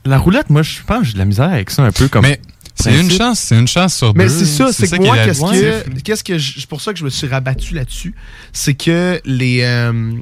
[0.06, 2.24] La roulette, moi je pense que j'ai de la misère avec ça un peu comme.
[2.24, 2.42] Mais
[2.76, 4.30] c'est une chance, c'est une chance sur Mais deux.
[4.30, 7.04] c'est ça, c'est que moi, est qu'est-ce que, qu'est-ce que c'est pour ça que je
[7.06, 8.16] me suis rabattu là-dessus,
[8.54, 10.14] c'est que les, euh,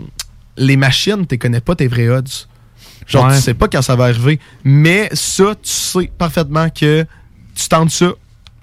[0.58, 2.28] les machines, tu connais pas tes vrais odds.
[3.08, 3.36] Genre, Ouais.
[3.36, 4.40] tu sais pas quand ça va arriver.
[4.64, 7.06] Mais ça, tu sais parfaitement que
[7.56, 8.12] tu tentes ça.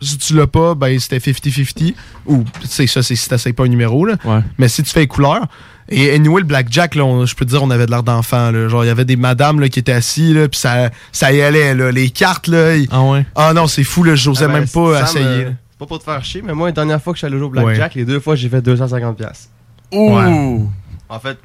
[0.01, 1.95] Si tu l'as pas, ben c'était 50-50.
[2.27, 4.17] Ou, tu sais, ça, c'est si t'essayes pas un numéro, là.
[4.25, 4.41] Ouais.
[4.59, 5.47] Mais si tu fais les couleurs.
[5.89, 8.53] Et anyway, le blackjack, là, on- je peux te dire, on avait de l'air d'enfant.
[8.69, 11.41] Genre, il y avait des madames là, qui étaient assis, là, puis ça, ça y
[11.41, 11.75] allait.
[11.75, 11.93] Là.
[11.93, 12.75] Les cartes, là.
[12.91, 13.25] Ah ouais?
[13.35, 14.15] Ah non, c'est fou, là.
[14.17, 15.25] J'osais Ah ben, même pas essayer.
[15.25, 15.51] euh, là.
[15.71, 17.37] c'est pas pour te faire chier, mais moi, la dernière fois que je suis allé
[17.39, 19.15] jouer au Blackjack, les deux fois, j'ai fait 250$.
[19.15, 19.49] piastres.
[19.93, 20.69] Ouh.
[21.09, 21.39] En fait,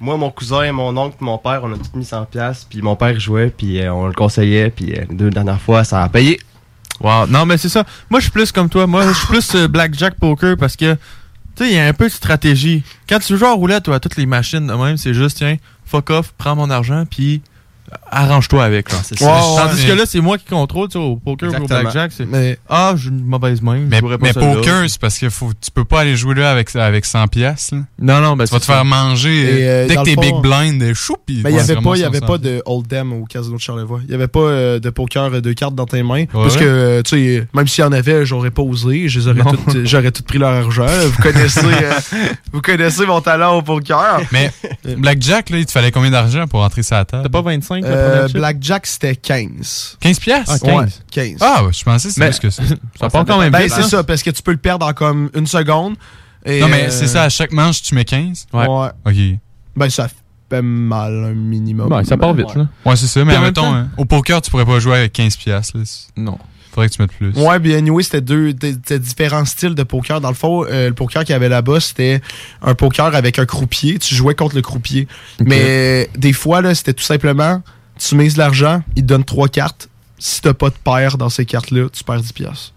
[0.00, 2.96] moi, mon cousin, mon oncle, mon père, on a tous mis 100$, piastres, puis mon
[2.96, 6.08] père jouait, puis euh, on le conseillait, puis euh, les deux dernières fois, ça a
[6.10, 6.38] payé.
[7.00, 7.26] Wow.
[7.28, 7.84] Non, mais c'est ça.
[8.10, 8.86] Moi, je suis plus comme toi.
[8.86, 10.96] Moi, je suis plus euh, blackjack poker parce que,
[11.56, 12.82] tu sais, il y a un peu de stratégie.
[13.08, 15.56] Quand tu joues à roulette ou à toutes les machines de même, c'est juste, tiens,
[15.84, 17.42] fuck off, prends mon argent, puis
[18.10, 18.90] arrange-toi avec.
[18.92, 18.98] Là.
[19.02, 19.16] C'est.
[19.18, 21.80] Tandis que là, c'est moi qui contrôle, tu sais, au poker ou au Exactement.
[21.80, 24.54] blackjack, c'est Mais ah, j'ai une mauvaise main, je Mais, pas mais celle-là.
[24.54, 27.74] poker, c'est parce que faut, tu peux pas aller jouer là avec, avec 100 piastres.
[27.74, 27.80] là.
[28.00, 28.72] Non, non, ben Tu vas c'est te ça.
[28.74, 29.34] faire manger.
[29.60, 31.56] Et, euh, dès dans que le t'es fond- big blind, euh, chou, pis Ben, il
[31.56, 34.00] n'y tu avait pas, il y avait 100 pas de Hold'em au casino de Charlevoix.
[34.04, 36.24] Il n'y avait pas euh, de poker euh, de cartes dans tes mains.
[36.32, 39.08] parce que, euh, tu sais, même s'il y en avait, j'aurais pas osé.
[39.08, 39.52] Je les aurais Non.
[39.52, 40.86] toutes- J'aurais tout pris leur argent.
[40.86, 41.92] Vous connaissez, euh,
[42.52, 44.20] vous connaissez mon talent au poker.
[44.32, 44.50] Mais
[44.96, 47.22] Blackjack, là, il te fallait combien d'argent pour entrer sur la table?
[47.24, 48.36] T'as pas 25 la Euh, première chip?
[48.36, 49.96] Blackjack, c'était 15.
[50.00, 50.52] 15 piastres?
[50.54, 50.74] Ah, 15.
[50.76, 51.36] Ouais, 15.
[51.40, 52.62] Ah, ouais, je pensais que c'était Mais- plus que ça.
[53.00, 53.72] Ça part quand même ben, vite.
[53.72, 53.88] c'est hein?
[53.88, 55.96] ça, parce que tu peux le perdre en comme une seconde.
[56.46, 58.46] Et, Non, mais euh, c'est ça, à chaque manche, tu mets 15?
[58.52, 58.66] Ouais.
[58.68, 58.88] Ouais.
[59.06, 59.38] Ok.
[59.76, 60.08] Ben, ça
[60.50, 61.88] fait mal un minimum.
[61.88, 62.68] Ben, ça part vite, là.
[62.84, 64.78] Ouais, c'est ça, mais Puis en même mettons, temps- hein, au poker, tu pourrais pas
[64.78, 65.76] jouer avec 15 piastres.
[65.78, 65.84] là.
[66.16, 66.38] Non.
[66.72, 67.30] Faudrait que tu mettes plus.
[67.36, 70.20] Ouais, bien anyway, c'était deux différents styles de poker.
[70.20, 72.20] Dans le fond, euh, le poker qu'il y avait là-bas, c'était
[72.62, 73.98] un poker avec un croupier.
[74.00, 75.06] Tu jouais contre le croupier.
[75.40, 77.62] Mais des fois, là, c'était tout simplement,
[77.98, 79.88] tu mises de l'argent, il te donne trois cartes.
[80.18, 82.72] Si t'as pas de paire dans ces cartes-là, tu perds 10 piastres.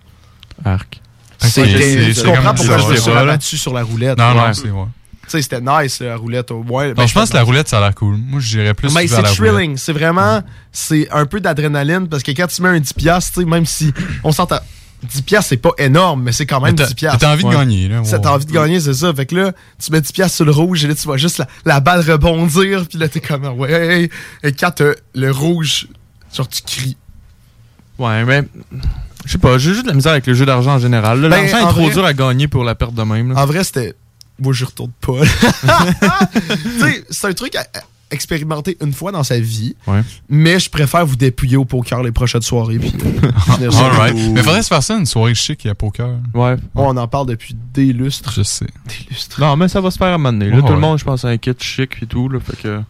[0.66, 1.02] Arc.
[1.40, 4.18] C'était- c'est- tu comprends comme pourquoi je me suis rabattu sur la roulette.
[4.18, 4.86] Non, non, c'est ouais.
[5.24, 6.52] Tu sais, c'était nice, la roulette.
[6.52, 8.16] Au moins, ben, je pense que la roulette, ça a l'air cool.
[8.16, 9.76] Moi, j'irais plus Mais c'est thrilling.
[9.78, 13.40] C'est vraiment, c'est un peu d'adrénaline parce que quand tu mets un 10$, piastres, tu
[13.42, 14.60] sais, même si on s'entend,
[15.06, 16.96] 10$, piastres, c'est pas énorme, mais c'est quand même Mais t'as- 10$.
[16.96, 17.20] piastres.
[17.20, 18.02] t'as envie de gagner, là.
[18.10, 19.14] T'as envie de gagner, c'est ça.
[19.14, 19.52] Fait que là,
[19.84, 22.02] tu mets 10$ piastres sur le rouge et là, tu vois juste la, la balle
[22.10, 22.86] rebondir.
[22.90, 24.10] Puis là, t'es comme, ouais.
[24.44, 25.88] Et quand t'as le rouge,
[26.34, 26.98] genre, tu cries.
[28.00, 28.44] Ouais, mais.
[29.26, 31.20] Je sais pas, j'ai juste de la misère avec le jeu d'argent en général.
[31.22, 33.34] Ben, L'argent en est trop vrai- dur à gagner pour la perte de même.
[33.34, 33.42] là.
[33.42, 33.94] En vrai, c'était.
[34.40, 35.20] Moi, je retourne pas.
[35.22, 37.66] tu sais, c'est un truc à,
[38.12, 39.76] à expérimenter une fois dans sa vie.
[39.88, 40.02] Ouais.
[40.30, 42.80] Mais je préfère vous dépouiller au poker les prochaines soirées.
[42.80, 43.70] Puis, euh.
[44.34, 46.12] Mais faudrait se faire ça une soirée chic à poker.
[46.34, 46.56] Ouais.
[46.76, 48.32] On en parle depuis des lustres.
[48.34, 48.68] Je sais.
[48.88, 49.40] Des lustres.
[49.42, 50.50] Non, mais ça va se faire à un moment donné.
[50.50, 52.30] Là, Ouais, tout le monde, je pense, a un kit chic et tout.
[52.30, 52.82] Là, fait que...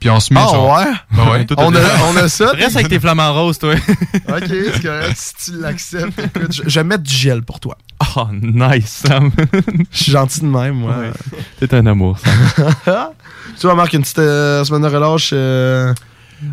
[0.00, 0.76] Puis on se met Ah genre.
[0.78, 0.84] ouais?
[1.16, 1.46] Ben ouais.
[1.46, 1.78] Tout On a,
[2.12, 2.50] on a ça.
[2.54, 3.74] Reste avec tes flamants roses, toi.
[4.28, 5.16] ok, c'est correct.
[5.16, 7.78] Si tu l'acceptes, écoute, je, je vais mettre du gel pour toi.
[8.16, 9.30] Oh, nice, Sam.
[9.90, 10.98] Je suis gentil de même, moi.
[10.98, 11.12] Ouais.
[11.58, 13.08] T'es un amour, Sam.
[13.60, 15.30] Tu vas Marc, une petite euh, semaine de relâche.
[15.32, 15.92] euh,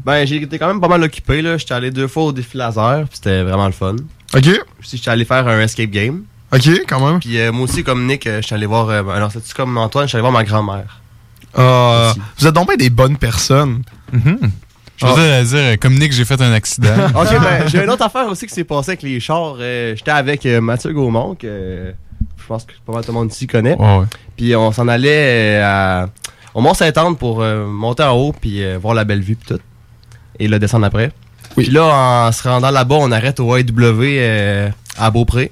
[0.06, 1.58] Ben, j'ai été quand même pas mal occupé, là.
[1.58, 3.96] J'étais allé deux fois au défi laser, puis c'était vraiment le fun.
[4.34, 4.48] Ok,
[4.80, 6.24] Aussi, j'étais allé faire un escape game.
[6.54, 7.20] ok, quand même.
[7.20, 8.90] Puis euh, moi aussi, comme Nick, j'étais allé voir.
[8.90, 11.00] euh, alors, c'est-tu comme Antoine, j'étais allé voir ma grand-mère.
[11.58, 13.82] Ah, vous êtes donc bien des bonnes personnes.
[14.14, 14.52] Mhm.
[14.98, 16.94] Je voudrais dire, euh, comme Nick, j'ai fait un accident.
[17.16, 19.56] Ok, ben, j'ai une autre affaire aussi qui s'est passée avec les chars.
[19.60, 21.92] Euh, j'étais avec euh, Mathieu Gaumont, que euh,
[22.40, 23.76] je pense que pas mal tout le monde ici connaît.
[23.76, 24.06] Ouais, ouais.
[24.38, 26.10] Puis on s'en allait euh, à,
[26.54, 29.62] au Mont-Saint-Anne pour euh, monter en haut, puis euh, voir la belle vue, puis tout.
[30.40, 31.12] Et là, descendre après.
[31.58, 31.66] Oui.
[31.66, 35.52] Puis là, en se rendant là-bas, on arrête au AW euh, à Beaupré.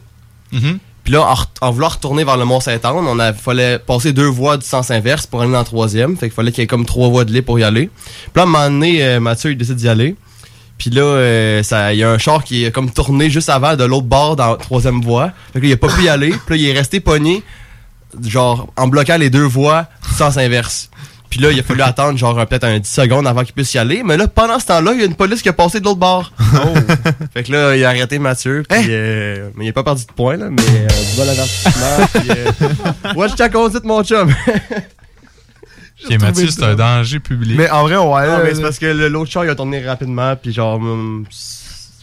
[0.52, 0.80] Mhm.
[1.04, 4.58] Puis là, en, en voulant retourner vers le Mont-Saint-Anne, on a, fallait passer deux voies
[4.58, 6.18] du sens inverse pour aller dans le troisième.
[6.18, 7.90] Fait qu'il fallait qu'il y ait comme trois voies de lait pour y aller.
[7.96, 10.16] Puis là, à un moment donné, Mathieu, il décide d'y aller.
[10.80, 13.84] Puis là, euh, il y a un char qui est comme tourné juste avant de
[13.84, 15.32] l'autre bord dans la troisième voie.
[15.52, 16.30] Fait que là, il a pas pu y aller.
[16.30, 17.44] Puis là, il est resté pogné,
[18.24, 20.90] genre, en bloquant les deux voies sens inverse.
[21.30, 23.78] Puis là, il a fallu attendre genre peut-être un 10 secondes avant qu'il puisse y
[23.78, 24.02] aller.
[24.04, 26.00] Mais là, pendant ce temps-là, il y a une police qui a passé de l'autre
[26.00, 26.32] bord.
[27.34, 28.64] fait que là, il a arrêté Mathieu.
[28.68, 30.50] Puis, euh, mais il a pas perdu de points, là.
[30.50, 32.08] Mais euh, du bon avertissement.
[32.14, 34.34] puis, euh, watch ta conduite, mon chum.
[36.06, 37.58] Ok, Mathieu, c'est un danger public.
[37.58, 38.28] Mais en vrai, ouais.
[38.28, 40.36] Non, mais c'est parce que le- l'autre char, il a tourné rapidement.
[40.36, 41.26] Puis genre, hum,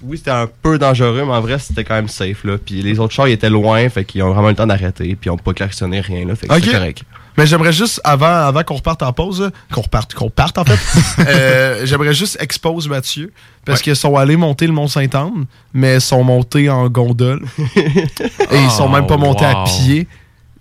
[0.03, 2.57] oui, c'était un peu dangereux, mais en vrai, c'était quand même safe, là.
[2.59, 3.89] Puis les autres chars, ils étaient loin.
[3.89, 5.17] Fait qu'ils ont vraiment eu le temps d'arrêter.
[5.17, 6.35] Puis ils ont pas klaxonné rien, là.
[6.37, 7.03] Fait que c'était correct.
[7.39, 10.79] Mais j'aimerais juste, avant, avant qu'on reparte en pause, qu'on reparte, qu'on parte en fait,
[11.29, 13.31] euh, j'aimerais juste expose Mathieu,
[13.67, 17.45] parce qu'ils sont allés monter le Mont-Saint-Anne, mais ils sont montés en gondole.
[17.77, 20.09] et ils sont même pas montés à pied.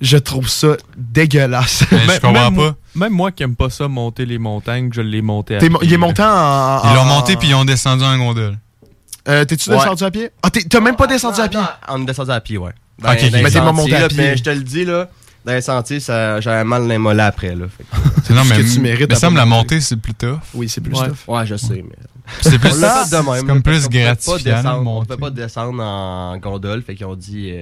[0.01, 1.85] Je trouve ça dégueulasse.
[1.91, 2.61] Mais je Même- comprends même, pas.
[2.61, 5.69] moi- Même moi qui aime pas ça, monter les montagnes, je l'ai monté à pied,
[5.69, 6.25] mo- il est monté en...
[6.25, 8.57] en- Ils l'ont en- monté puis ils ont descendu en gondole.
[9.27, 9.77] Euh, T'es-tu Ouais.
[9.77, 10.29] descendu à pied?
[10.43, 11.59] Ah, t'es- t'as même pas descendu à pied?
[11.89, 12.71] On est descendu à pied, ouais.
[13.03, 13.17] Ok, ok.
[13.31, 14.17] dans les Mais t'es pas monté à là, pied.
[14.17, 15.09] mais je te le dis, là.
[15.43, 17.65] Dans les sentiers, ça, j'avais mal les mollets après, là.
[17.75, 20.13] Fait que- Non, ce mais, que tu mérites mais ça me la montée, c'est plus
[20.15, 20.39] tough.
[20.55, 21.07] Oui, c'est plus Ouais.
[21.07, 21.17] tough.
[21.27, 21.95] Ouais, je sais, mais.
[22.41, 23.45] C'est plus de même.
[23.47, 27.53] Comme plus gratifiant On peut pas descendre en gondole, fait qu'ils ont dit.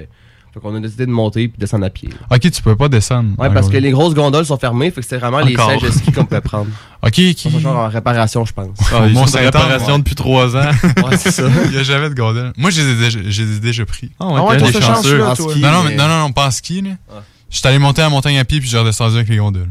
[0.54, 2.10] Fait qu'on a décidé de monter puis descendre à pied.
[2.30, 3.30] Ok, tu peux pas descendre.
[3.40, 3.82] Ouais, parce que gondole.
[3.82, 6.42] les grosses gondoles sont fermées, fait que c'est vraiment les sièges de ski qu'on peut
[6.42, 6.68] prendre.
[7.06, 7.60] Ok, sont ok.
[7.60, 8.78] genre en réparation, je pense.
[8.94, 9.98] Ah, ils Mont sont réparation ouais.
[10.00, 10.70] depuis trois ans.
[11.04, 11.44] Ouais, c'est ça.
[11.66, 12.54] Il y a jamais de gondole.
[12.56, 14.10] Moi, j'ai déjà, j'ai déjà pris.
[14.22, 15.20] Ah Ah ouais, t'es des t'as chanceux.
[15.20, 15.52] chance, là, toi.
[15.52, 15.60] ski.
[15.62, 16.92] Non, non, mais- non, non, non, pas en ski, là.
[17.12, 17.16] Ah.
[17.50, 19.68] Je suis allé monter la montagne à pied puis j'ai redescendu avec les gondoles.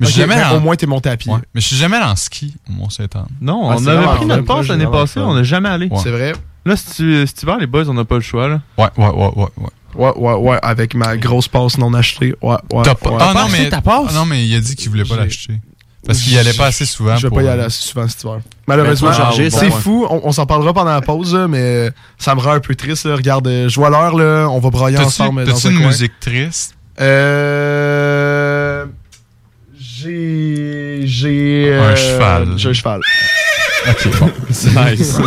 [0.00, 0.56] Mais je Ok, suis jamais mais en...
[0.56, 1.30] Au moins, t'es monté à pied.
[1.32, 1.38] Ouais.
[1.54, 3.26] Mais je suis jamais allé en ski au Mont-Saint-Anne.
[3.40, 5.86] Non, Ah, on avait pris notre passe l'année passée, on n'a jamais allé.
[5.86, 5.98] Ouais.
[6.02, 6.32] C'est vrai.
[6.66, 8.48] Là, si tu- hiver, les boys, on n'a pas le choix.
[8.48, 8.60] Là.
[8.76, 9.70] Ouais, ouais, ouais, ouais, ouais.
[9.94, 12.34] Ouais, ouais, ouais, avec ma grosse passe non achetée.
[12.42, 12.82] Ouais, ouais.
[12.82, 13.16] T'as pas- ouais.
[13.20, 13.68] Ah Pas non, acheté mais...
[13.70, 14.06] ta passe?
[14.10, 15.54] Ah non, mais il a dit qu'il voulait pas l'acheter.
[16.04, 17.16] Parce qu'il y allait pas assez souvent.
[17.16, 18.40] Je vais pour- pas y aller assez souvent cet hiver.
[18.66, 20.04] Malheureusement, c'est ça- fou.
[20.10, 23.04] On, on s'en parlera pendant la pause, là, mais ça me rend un peu triste.
[23.06, 23.14] là.
[23.14, 24.48] Regarde, euh, je vois l'heure, là.
[24.50, 25.86] On va brailler T'as-tu ensemble t'as-tu un une coin.
[25.88, 26.74] musique triste?
[27.00, 28.84] Euh...
[29.78, 31.00] J'ai...
[31.04, 31.72] J'ai...
[31.74, 32.48] Un euh, cheval.
[32.56, 33.00] J'ai un cheval.
[33.88, 34.30] Ok, bon.
[34.52, 35.18] Nice.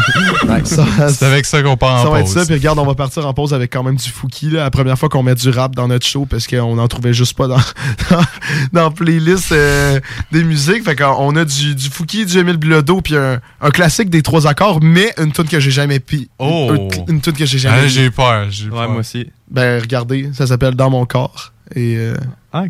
[0.65, 2.45] Ça, C'est avec ça qu'on part en ça va être ça.
[2.45, 4.49] Puis regarde, on va partir en pause avec quand même du Fouki.
[4.51, 4.63] Là.
[4.63, 7.35] La première fois qu'on met du rap dans notre show parce qu'on n'en trouvait juste
[7.35, 7.57] pas dans,
[8.11, 8.23] dans,
[8.71, 9.99] dans playlist euh,
[10.31, 10.83] des musiques.
[10.85, 14.47] Fait qu'on a du, du Fouki, du Emile Bilodeau, puis un, un classique des trois
[14.47, 16.29] accords, mais une tune que j'ai jamais pi.
[16.39, 16.71] Oh.
[17.07, 17.89] Une, une tune que j'ai Ah, jamais pi.
[17.89, 18.45] j'ai eu peur.
[18.49, 18.89] J'ai eu Ouais, peur.
[18.89, 19.27] moi aussi.
[19.49, 21.51] Ben regardez, ça s'appelle Dans mon corps.
[21.73, 22.15] Et euh,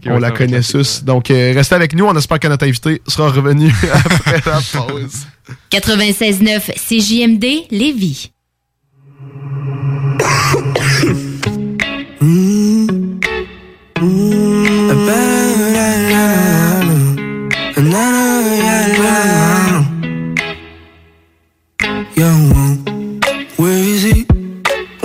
[0.06, 1.04] on la connaît tous.
[1.04, 2.06] Donc, euh, restez avec nous.
[2.06, 5.28] On espère que notre invité sera revenu après la pause.
[5.72, 8.32] 96.9 CJMD Lévis.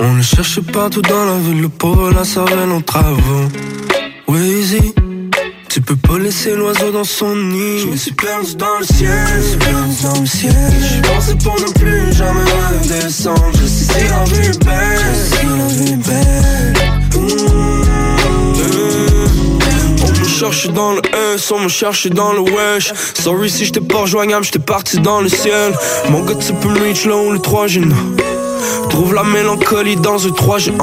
[0.03, 3.47] On le cherche partout dans la ville, le pauvre la savait en travaux.
[5.81, 7.79] Tu peux pas laisser l'oiseau dans son nid.
[7.79, 9.09] Je me suis perdu dans le ciel,
[9.41, 9.57] je
[10.05, 10.53] dans le ciel.
[10.79, 13.51] Je pensais pour ne plus jamais redescendre.
[13.59, 16.73] Je sais si la vie est belle, je sais la vie est belle.
[17.15, 17.61] Mmh.
[20.05, 21.01] On me cherche dans le
[21.33, 22.93] S, on me cherche dans le wesh.
[23.15, 25.73] Sorry si j'étais pas rejoignable, j'étais parti dans le ciel.
[26.09, 27.81] Mon gars, tu peux me reach là où le 3 G.
[28.91, 30.73] Trouve la mélancolie dans un 3 G.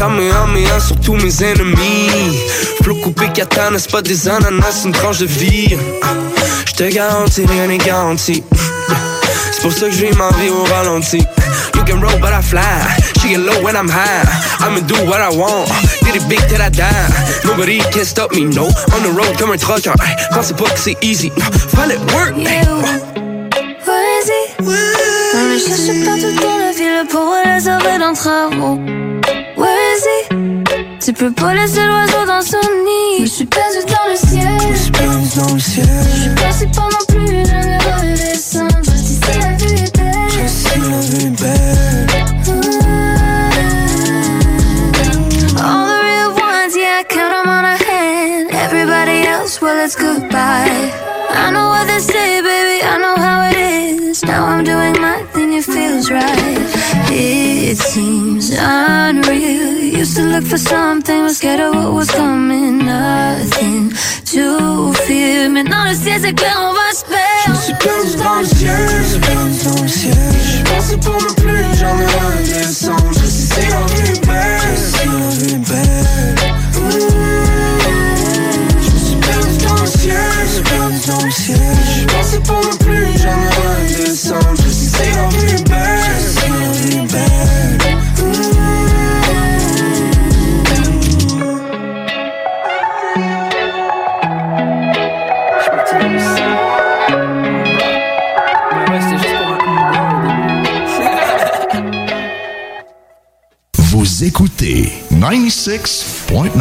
[0.00, 2.38] Kamehameha sur tous mes ennemis.
[2.82, 5.76] Flot coupé katana, c'est pas des ananas, c'est une tranche de vie.
[6.66, 8.42] Je te garantis, rien n'est garanti.
[9.52, 11.18] C'est pour ça que je vis ma vie au ralenti.
[11.74, 12.62] You can roll, but I fly.
[13.20, 14.24] She get low when I'm high.
[14.60, 15.68] I'ma do what I want.
[16.02, 16.88] Did it big till I die.
[17.44, 18.68] Nobody can stop me, no.
[18.96, 19.92] On the road comme un trucker.
[20.32, 21.30] Pensez pas que c'est easy.
[21.76, 22.34] Fallait work.
[22.38, 22.64] Yeah.
[24.64, 24.80] Where
[25.34, 28.80] On le cherche partout dans la ville pour les sauver d'un travaux.
[30.00, 31.04] Is?
[31.04, 33.20] Tu peux pas laisser l'oiseau dans son nid.
[33.20, 34.48] Je suis dans le ciel.
[34.72, 35.86] Je suis dans le ciel.
[36.36, 38.80] Je suis pendant plus redescendre.
[38.82, 40.30] Je si la vue est belle.
[40.30, 42.06] Je sais la vie est belle.
[45.62, 48.50] All the real ones, yeah, I count them on a hand.
[48.52, 50.92] Everybody else, well, it's goodbye.
[51.30, 54.22] I know what they say, baby, I know how it is.
[54.24, 56.79] Now I'm doing my thing, it feels right.
[57.12, 59.78] It seems unreal.
[60.00, 62.78] Used to look for something, was scared of what was coming.
[62.78, 63.92] Nothing
[64.26, 65.48] to fear.
[65.48, 66.90] Maintenant le ciel c'est clair, on va
[67.44, 69.88] Je me suis perdu dans le ciel, suis perdu dans le.
[69.88, 70.96] Je pensais
[71.42, 73.12] plus jamais redescendre.
[73.12, 73.99] Je sais si
[105.30, 106.58] 96.9,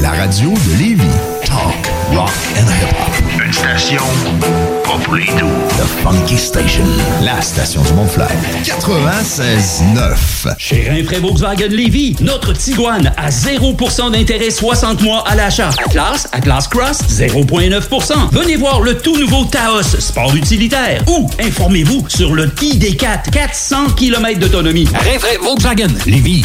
[0.00, 1.02] la radio de Lévis.
[1.44, 1.74] Talk,
[2.14, 3.44] rock and hip-hop.
[3.44, 4.02] Une station
[4.84, 5.50] pas pour les doux.
[5.70, 6.84] The Funky Station,
[7.22, 8.28] la station du Mont-Fly.
[8.62, 10.54] 96.9.
[10.58, 15.70] Chez Rinfraie Volkswagen Lévy, notre Tiguan à 0% d'intérêt 60 mois à l'achat.
[15.84, 18.30] Atlas, Atlas Cross, 0,9%.
[18.30, 21.02] Venez voir le tout nouveau Taos, sport utilitaire.
[21.08, 24.86] Ou informez-vous sur le ID4, 400 km d'autonomie.
[24.94, 26.44] Rinfraie Volkswagen Lévy.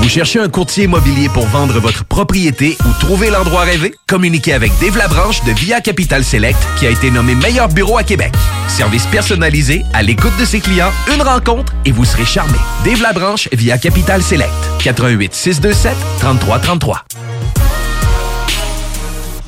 [0.00, 3.94] Vous cherchez un courtier immobilier pour vendre votre propriété ou trouver l'endroit rêvé?
[4.08, 8.02] Communiquez avec Dave Labranche de Via Capital Select qui a été nommé meilleur bureau à
[8.02, 8.32] Québec.
[8.66, 12.56] Service personnalisé, à l'écoute de ses clients, une rencontre et vous serez charmé.
[12.82, 14.50] Dave Labranche via Capital Select.
[14.78, 17.04] 88 627 3333.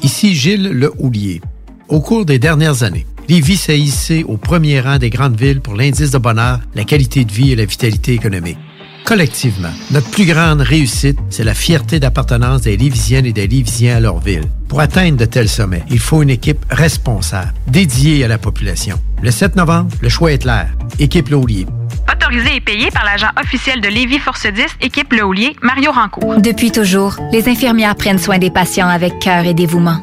[0.02, 1.40] Ici Gilles Le Houlier.
[1.88, 5.74] Au cours des dernières années, Lévis s'est hissé au premier rang des grandes villes pour
[5.74, 8.58] l'indice de bonheur, la qualité de vie et la vitalité économique.
[9.04, 14.00] Collectivement, notre plus grande réussite, c'est la fierté d'appartenance des Lévisiennes et des Lévisiens à
[14.00, 14.44] leur ville.
[14.68, 18.98] Pour atteindre de tels sommets, il faut une équipe responsable, dédiée à la population.
[19.22, 20.68] Le 7 novembre, le choix est clair.
[20.98, 21.66] Équipe Laulier.
[22.10, 26.40] Autorisé et payé par l'agent officiel de Lévis Force 10, équipe Le Houlier, Mario Rancourt.
[26.40, 30.02] Depuis toujours, les infirmières prennent soin des patients avec cœur et dévouement.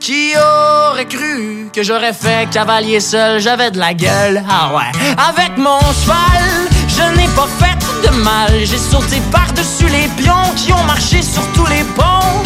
[0.00, 4.92] qui aurait cru que j'aurais fait cavalier seul, j'avais de la gueule, ah ouais.
[5.28, 10.72] Avec mon cheval, je n'ai pas fait de mal, j'ai sauté par-dessus les pions qui
[10.72, 12.42] ont marché sur tous les ponts.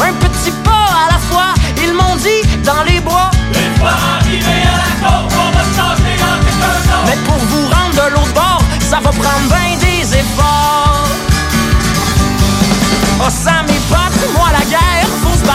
[0.00, 3.30] Un petit pas à la fois, ils m'ont dit dans les bois.
[3.52, 7.04] Une fois arrivé à la côte, on va changer dans quelqu'un d'autre.
[7.06, 11.08] Mais pour vous rendre de l'autre bord, ça va prendre bien des efforts.
[13.20, 15.46] Oh, ça m'épate, moi la guerre, faut se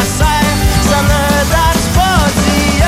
[0.00, 0.32] ça.
[0.88, 2.86] Ça ne date pas d'hier.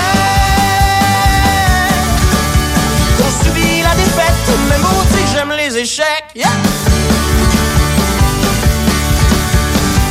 [3.21, 6.47] On subit la défaite, mais maudit que j'aime les échecs.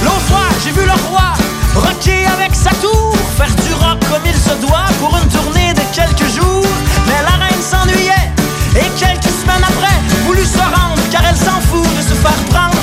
[0.03, 1.33] L'autre soir, j'ai vu le roi
[1.75, 5.81] rocker avec sa tour, faire du rock comme il se doit pour une tournée de
[5.93, 6.65] quelques jours.
[7.07, 8.31] Mais la reine s'ennuyait
[8.75, 12.76] et quelques semaines après, voulut se rendre car elle s'en fout de se faire prendre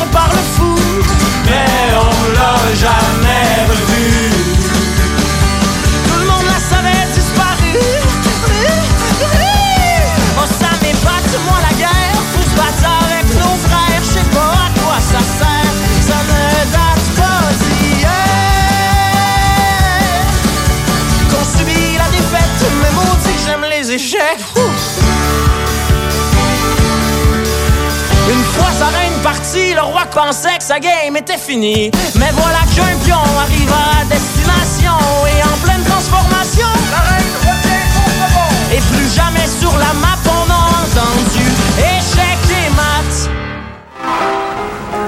[29.54, 31.90] le roi pensait que sa game était finie.
[32.16, 36.66] Mais voilà qu'un pion arrive à destination et en pleine transformation.
[36.90, 38.76] La reine revient contre bon.
[38.76, 41.46] Et plus jamais sur la map on a entendu
[41.78, 43.30] échec et maths.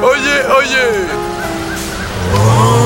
[0.02, 0.90] Oyez, oyez
[2.32, 2.85] Vous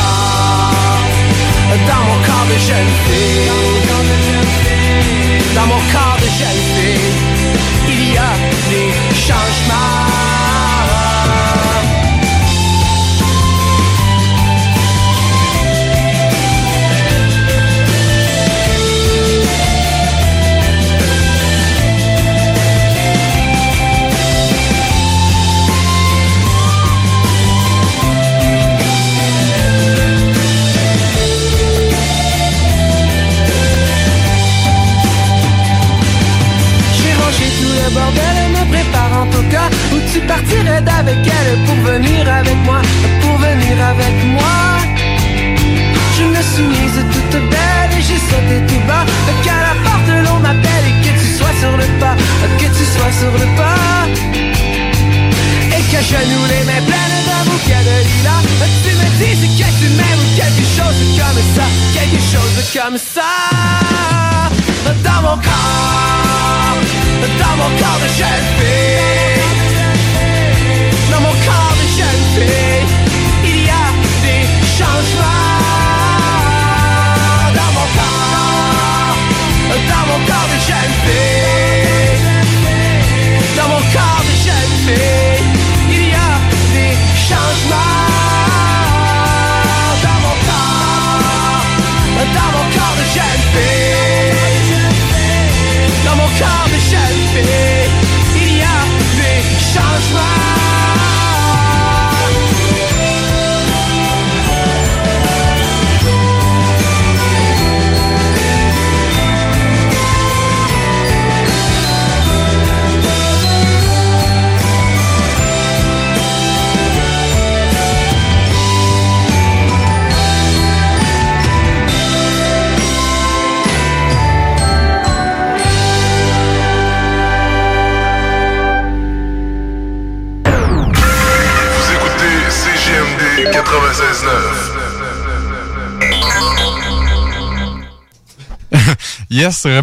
[1.87, 3.49] dans mon corps de jeune fille,
[5.55, 6.61] dans mon corps de jeune
[7.87, 8.33] il y a
[8.69, 10.30] des changements.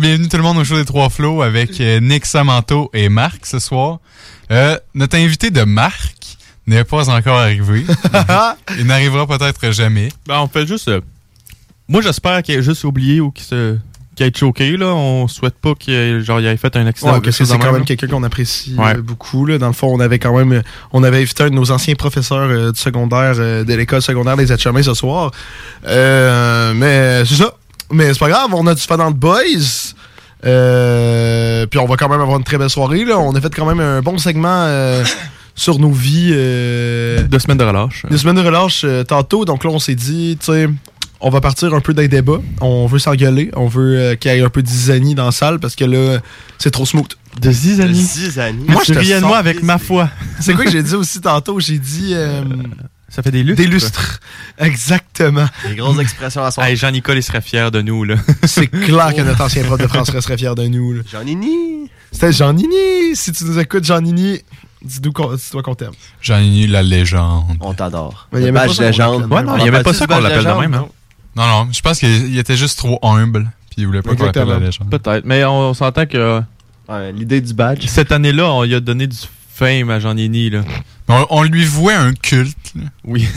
[0.01, 3.46] Bienvenue tout le monde au show des Trois Flots avec euh, Nick Samanto et Marc
[3.46, 3.99] ce soir.
[4.51, 6.36] Euh, notre invité de Marc
[6.66, 7.84] n'est pas encore arrivé.
[8.78, 10.11] Il n'arrivera peut-être jamais.
[10.26, 10.88] Ben, on fait juste.
[10.88, 11.01] euh,
[11.88, 13.76] moi, j'espère qu'il ait juste oublié ou qu'il se.
[14.14, 14.88] qu'il ait choqué, là.
[14.94, 17.14] On souhaite pas qu'il ait, genre, il ait fait un accident.
[17.14, 18.94] Ouais, que c'est quand même quelqu'un qu'on apprécie Ouais.
[18.99, 19.46] beaucoup.
[19.46, 19.59] Là.
[19.59, 22.51] Dans le fond, on avait quand même, on avait invité un de nos anciens professeurs
[22.51, 25.30] euh, du secondaire, euh, de l'école secondaire des Etchemins ce soir.
[25.86, 27.55] Euh, mais c'est ça.
[27.91, 29.95] Mais c'est pas grave, on a du fun dans le boys.
[30.45, 33.05] Euh, puis on va quand même avoir une très belle soirée.
[33.05, 33.18] Là.
[33.18, 35.05] On a fait quand même un bon segment euh,
[35.55, 36.30] sur nos vies.
[36.32, 38.05] Euh, Deux semaines de relâche.
[38.11, 39.45] Deux semaines de relâche euh, tantôt.
[39.45, 40.68] Donc là, on s'est dit, tu sais,
[41.20, 42.39] on va partir un peu d'un débat.
[42.61, 43.51] On veut s'engueuler.
[43.57, 45.84] On veut euh, qu'il y ait un peu de zizanie dans la salle parce que
[45.84, 46.18] là,
[46.59, 47.09] c'est trop smooth.
[47.41, 47.95] De zizanie?
[48.03, 48.64] zizanie.
[48.68, 50.09] Moi, je te riais de moi avec ma foi.
[50.41, 51.59] C'est quoi que j'ai dit aussi tantôt?
[51.61, 52.14] J'ai dit.
[53.09, 53.62] Ça fait des lustres.
[53.62, 54.20] Des lustres.
[54.59, 55.46] Exactement.
[55.66, 56.66] Des grosses expressions à soir.
[56.66, 58.16] Hey, Jean-Nicole, il serait fier de nous, là.
[58.44, 60.92] C'est clair que notre ancien prof de français serait fier de nous.
[60.92, 61.02] là.
[61.11, 61.90] Jean-Nini.
[62.12, 63.14] C'était Jean-Nini.
[63.14, 64.40] Si tu nous écoutes, Jean-Nini,
[64.82, 65.92] dis-nous qu'on- dis-toi qu'on t'aime.
[66.20, 67.56] Jean-Nini, la légende.
[67.61, 68.28] On t'adore.
[68.32, 69.20] Mais il y avait pas badge ça qu'on légende.
[69.22, 69.38] l'appelle de même.
[69.38, 70.88] Ouais, non, On il y avait pas ça qu'on l'appelle de même, hein.
[71.36, 73.44] Non, non, je pense qu'il il était juste trop humble.
[73.70, 74.90] Puis il voulait pas qu'on l'appelle la légende.
[74.90, 75.24] Peut-être.
[75.24, 76.40] Mais on, s'entend que.
[76.88, 77.86] Ouais, L'idée du badge.
[77.86, 79.16] Cette année-là, on lui a donné du
[79.59, 80.62] fame à Jean-Nini, là.
[81.09, 82.56] On, on lui vouait un culte.
[82.76, 82.82] là.
[83.04, 83.26] Oui.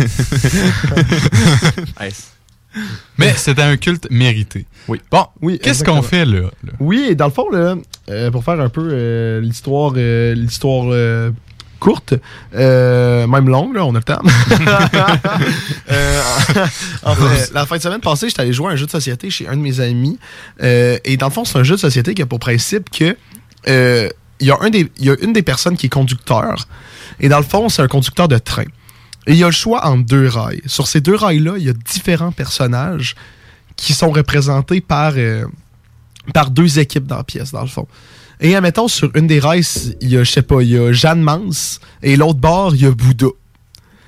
[3.18, 4.66] Mais c'était un culte mérité.
[4.88, 5.02] Oui.
[5.12, 6.42] Bon, Oui, qu'est-ce qu'on fait là?
[6.64, 6.74] là?
[6.80, 7.76] Oui, et dans le fond, là,
[8.10, 11.32] euh, pour faire un peu euh, l'histoire euh, l'histoire euh,
[11.80, 12.14] courte,
[12.56, 14.22] euh, même longue, là, on a le temps.
[15.92, 16.22] Euh,
[17.04, 19.30] en fait, la fin de semaine passée, j'étais allé jouer à un jeu de société
[19.30, 20.18] chez un de mes amis.
[20.64, 23.18] euh, et dans le fond, c'est un jeu de société qui a pour principe que
[23.68, 24.08] euh,
[24.42, 26.68] il y, a une des personnes qui est conducteur.
[27.20, 28.66] Et dans le fond, c'est un conducteur de train.
[29.28, 30.62] Et il y a le choix entre deux rails.
[30.66, 33.16] Sur ces deux rails-là, il y a différents personnages
[33.76, 35.46] qui sont représentés par, euh,
[36.34, 37.88] par deux équipes dans la pièce, dans le fond.
[38.40, 39.64] Et admettons, sur une des rails,
[40.02, 42.82] il y a, je sais pas, il y a Jeanne Mance, et l'autre bord, il
[42.82, 43.28] y a Bouddha.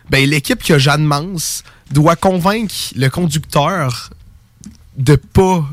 [0.10, 4.10] Ben, l'équipe qui a Jeanne Mance doit convaincre le conducteur
[4.98, 5.64] de pas,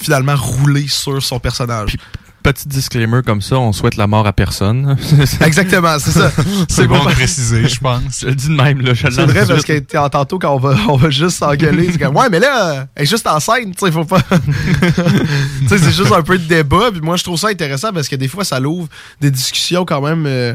[0.00, 1.96] finalement, rouler sur son personnage.
[2.44, 4.98] Petit disclaimer comme ça, on souhaite la mort à personne.
[5.40, 6.30] Exactement, c'est ça.
[6.68, 8.20] C'est bon de préciser, je pense.
[8.20, 8.92] Je le dis de même, là.
[8.92, 9.78] je le C'est vrai parce que
[10.08, 13.06] tantôt quand on va, on va juste s'engueuler, c'est comme ouais mais là elle est
[13.06, 14.20] juste en scène, tu sais faut pas.
[14.30, 18.08] tu sais c'est juste un peu de débat puis moi je trouve ça intéressant parce
[18.08, 18.88] que des fois ça l'ouvre
[19.22, 20.54] des discussions quand même euh,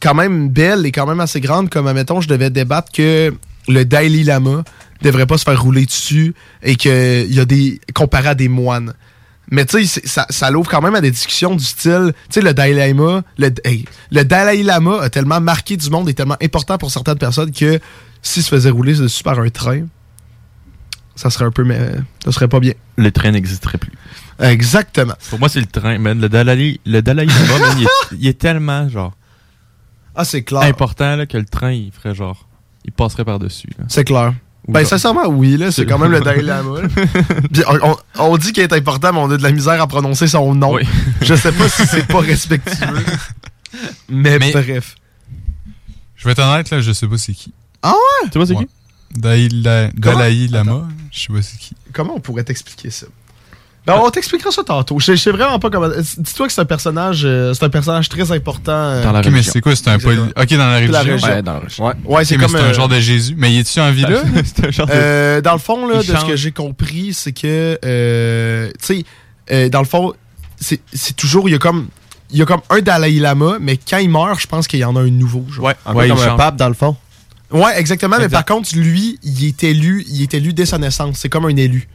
[0.00, 3.34] quand même belles et quand même assez grandes comme admettons je devais débattre que
[3.68, 4.64] le Dalai Lama
[5.02, 8.48] devrait pas se faire rouler dessus et que il y a des comparé à des
[8.48, 8.94] moines.
[9.50, 12.40] Mais tu sais, ça, ça l'ouvre quand même à des discussions du style, tu sais,
[12.42, 16.36] le Dalai Lama, le, hey, le Dalai Lama a tellement marqué du monde et tellement
[16.42, 17.78] important pour certaines personnes que
[18.22, 19.86] s'il se faisait rouler dessus par un train,
[21.14, 21.78] ça serait un peu, mais
[22.24, 22.72] ça serait pas bien.
[22.96, 23.92] Le train n'existerait plus.
[24.40, 25.14] Exactement.
[25.30, 26.20] Pour moi, c'est le train, man.
[26.20, 27.88] Le Dalai, le Dalai Lama, man, il, est,
[28.20, 29.14] il est tellement, genre,
[30.14, 30.62] Ah, c'est clair.
[30.62, 32.48] important là, que le train, il ferait genre.
[32.84, 33.68] Il passerait par-dessus.
[33.88, 34.34] C'est clair.
[34.68, 36.80] Ben, genre- sincèrement, oui, là, c'est quand même le Dalai Lama.
[37.52, 40.26] Puis on, on- dit qu'il est important, mais on a de la misère à prononcer
[40.26, 40.74] son nom.
[40.74, 40.82] Oui.
[41.22, 42.86] Je sais pas si c'est pas respectueux.
[44.08, 44.94] Mais, Mais- bref.
[46.16, 47.52] Je vais être honnête, là, je sais pas c'est qui.
[47.82, 48.28] Ah ouais?
[48.28, 48.64] Tu sais pas c'est Ouais.
[48.64, 49.90] qui?
[50.00, 51.74] Dalai Lama, je sais pas c'est qui.
[51.92, 53.06] Comment on pourrait t'expliquer ça?
[53.86, 54.98] Ben, on t'expliquera ça tantôt.
[54.98, 55.88] Je sais vraiment pas comment.
[56.18, 58.72] Dis-toi que c'est un personnage, euh, c'est un personnage très important.
[58.72, 59.52] euh, Dans la Ok, mais religion.
[59.52, 59.76] c'est quoi?
[59.76, 60.18] C'est un poly...
[60.18, 60.92] Ok, dans la religion.
[60.92, 61.28] la religion?
[61.28, 61.86] Ouais, dans la religion.
[61.86, 62.56] Ouais, ouais c'est Ok, mais comme.
[62.56, 63.34] c'est un euh, genre de Jésus.
[63.38, 64.22] Mais il est-tu en vie là?
[64.44, 67.32] c'est un genre de- Euh, dans le fond, là, de ce que j'ai compris, c'est
[67.32, 69.04] que, euh, tu sais,
[69.52, 70.12] euh, dans le fond,
[70.60, 71.86] c'est c'est toujours, il y a comme
[72.32, 74.84] il y a comme un Dalai Lama, mais quand il meurt, je pense qu'il y
[74.84, 75.44] en a un nouveau.
[75.48, 75.64] Genre.
[75.64, 76.96] Ouais, Un peu comme un pape, dans le fond.
[77.52, 78.16] Ouais, exactement.
[78.18, 81.18] Mais par contre, lui, il est élu, il est élu dès sa naissance.
[81.18, 81.88] C'est comme un élu.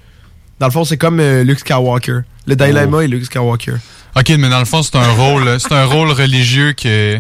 [0.61, 2.19] Dans le fond, c'est comme euh, Luke Skywalker.
[2.45, 2.75] Le Dalai Oh.
[2.75, 3.73] Lama et Luke Skywalker.
[4.15, 7.19] Ok, mais dans le fond, c'est un rôle, euh, c'est un rôle religieux que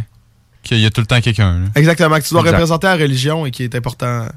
[0.61, 1.61] qu'il y a tout le temps quelqu'un.
[1.73, 2.53] Exactement, que tu dois Exact.
[2.57, 4.27] représenter la religion et qui est important.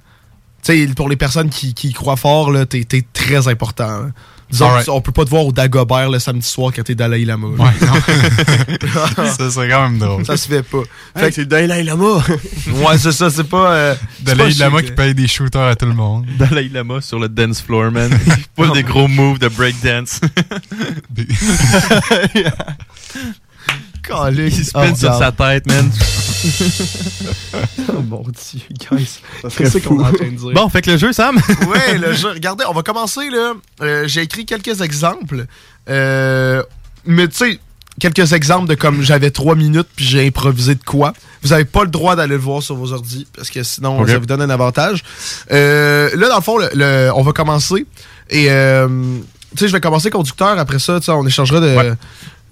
[0.63, 4.07] Tu sais, pour les personnes qui, qui y croient fort, là, t'es, t'es très important.
[4.55, 4.89] Disons, Alright.
[4.89, 7.49] on peut pas te voir au Dagobert le samedi soir quand t'es Dalai Lama.
[7.49, 9.27] Ouais, non.
[9.37, 10.25] ça serait quand même drôle.
[10.25, 10.83] Ça se fait pas.
[11.17, 12.23] Hey, c'est le Dalai Lama.
[12.29, 13.73] ouais, c'est ça, c'est pas.
[13.75, 16.27] euh, c'est Dalai pas Lama chic, qui paye des shooters à tout le monde.
[16.39, 18.17] Dalai Lama sur le dance floor, man.
[18.57, 20.21] Pas des gros moves de breakdance.
[24.07, 24.55] Calique.
[24.59, 25.91] Il spin Oh, sur sa tête, man.
[27.89, 29.19] oh mon dieu, guys.
[29.57, 29.89] Qu'est-ce fou.
[29.97, 30.51] qu'on est en train de dire?
[30.55, 31.37] Bon, fait que le jeu, Sam?
[31.69, 32.31] ouais, le jeu.
[32.31, 33.55] Regardez, on va commencer là.
[33.83, 35.47] Euh, J'ai écrit quelques exemples.
[35.89, 36.63] Euh,
[37.07, 37.59] mais tu sais,
[38.01, 41.13] quelques exemples de comme j'avais trois minutes puis j'ai improvisé de quoi.
[41.43, 44.19] Vous avez pas le droit d'aller le voir sur vos ordi parce que sinon ça
[44.19, 45.03] vous donne un avantage.
[45.53, 47.87] Euh, là, dans le fond, le- le- on va commencer.
[48.31, 48.89] Et euh,
[49.53, 50.59] tu sais, je vais commencer conducteur.
[50.59, 51.95] Après ça, tu sais, on échangera de.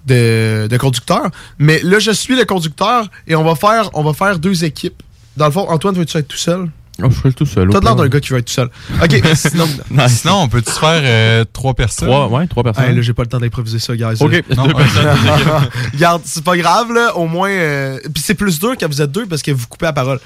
[0.05, 1.29] De, de conducteur.
[1.59, 5.01] Mais là, je suis le conducteur et on va faire, on va faire deux équipes.
[5.37, 6.69] Dans le fond, Antoine, veux-tu être tout seul?
[7.01, 7.69] Oh, je serai tout seul.
[7.69, 8.69] T'as l'air d'un gars qui va être tout seul.
[9.01, 9.65] Ok, sinon.
[10.09, 12.07] Sinon, on peut-tu faire euh, trois personnes?
[12.09, 12.83] Trois, ouais, trois personnes.
[12.85, 14.17] Hey, là, j'ai pas le temps d'improviser ça, guys.
[14.19, 14.41] Ok, là.
[14.67, 15.09] deux personnes.
[15.93, 17.15] Regarde, c'est pas grave, là.
[17.17, 17.49] Au moins.
[17.49, 20.19] euh, Puis c'est plus dur quand vous êtes deux parce que vous coupez la parole.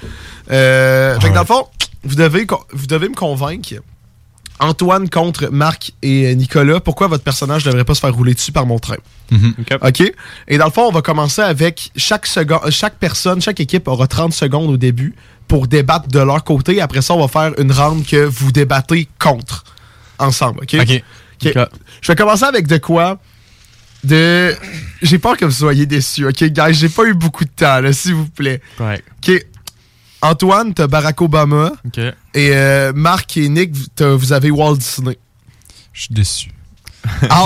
[0.50, 1.66] Euh, fait que dans le fond,
[2.04, 3.74] vous devez, vous devez me convaincre.
[4.60, 8.66] Antoine contre Marc et Nicolas, pourquoi votre personnage devrait pas se faire rouler dessus par
[8.66, 8.96] mon train?
[9.30, 9.54] Mhm.
[9.82, 10.12] OK?
[10.48, 14.06] Et dans le fond, on va commencer avec chaque seconde, chaque personne, chaque équipe aura
[14.06, 15.14] 30 secondes au début
[15.46, 16.80] pour débattre de leur côté.
[16.80, 19.64] Après ça, on va faire une round que vous débattez contre
[20.18, 20.60] ensemble.
[20.62, 20.76] OK?
[20.80, 21.02] Ok.
[21.46, 21.58] OK.
[22.00, 23.18] Je vais commencer avec de quoi?
[24.04, 24.54] De.
[25.02, 26.74] J'ai peur que vous soyez déçus, OK, guys?
[26.74, 28.60] J'ai pas eu beaucoup de temps, là, s'il vous plaît.
[28.80, 29.02] Ouais.
[29.18, 29.46] OK.
[30.22, 31.72] Antoine, t'as Barack Obama.
[31.86, 31.98] Ok.
[32.34, 35.18] Et euh, Marc et Nick, vous- t'as- vous avez Walt Disney.
[35.92, 36.50] Je suis déçu.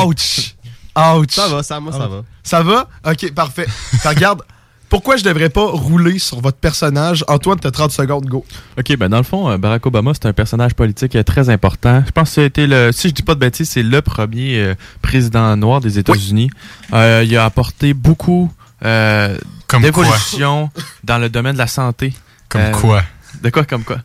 [0.05, 0.55] Ouch!
[0.97, 1.31] Ouch!
[1.31, 2.23] Ça va, ça, moi, ça va.
[2.43, 2.89] Ça va?
[3.07, 3.67] Ok, parfait.
[3.69, 4.43] Fait, regarde,
[4.89, 7.25] pourquoi je devrais pas rouler sur votre personnage?
[7.29, 8.45] Antoine, t'as 30 secondes, go.
[8.79, 12.03] Ok, ben dans le fond, euh, Barack Obama, c'est un personnage politique euh, très important.
[12.07, 14.75] Je pense que c'était le, si je dis pas de bêtises, c'est le premier euh,
[15.01, 16.51] président noir des États-Unis.
[16.93, 18.53] Euh, il a apporté beaucoup
[18.85, 19.37] euh,
[19.81, 20.71] d'évolution
[21.05, 22.13] dans le domaine de la santé.
[22.53, 23.03] Comme Euh, quoi?
[23.43, 23.99] De quoi, comme quoi?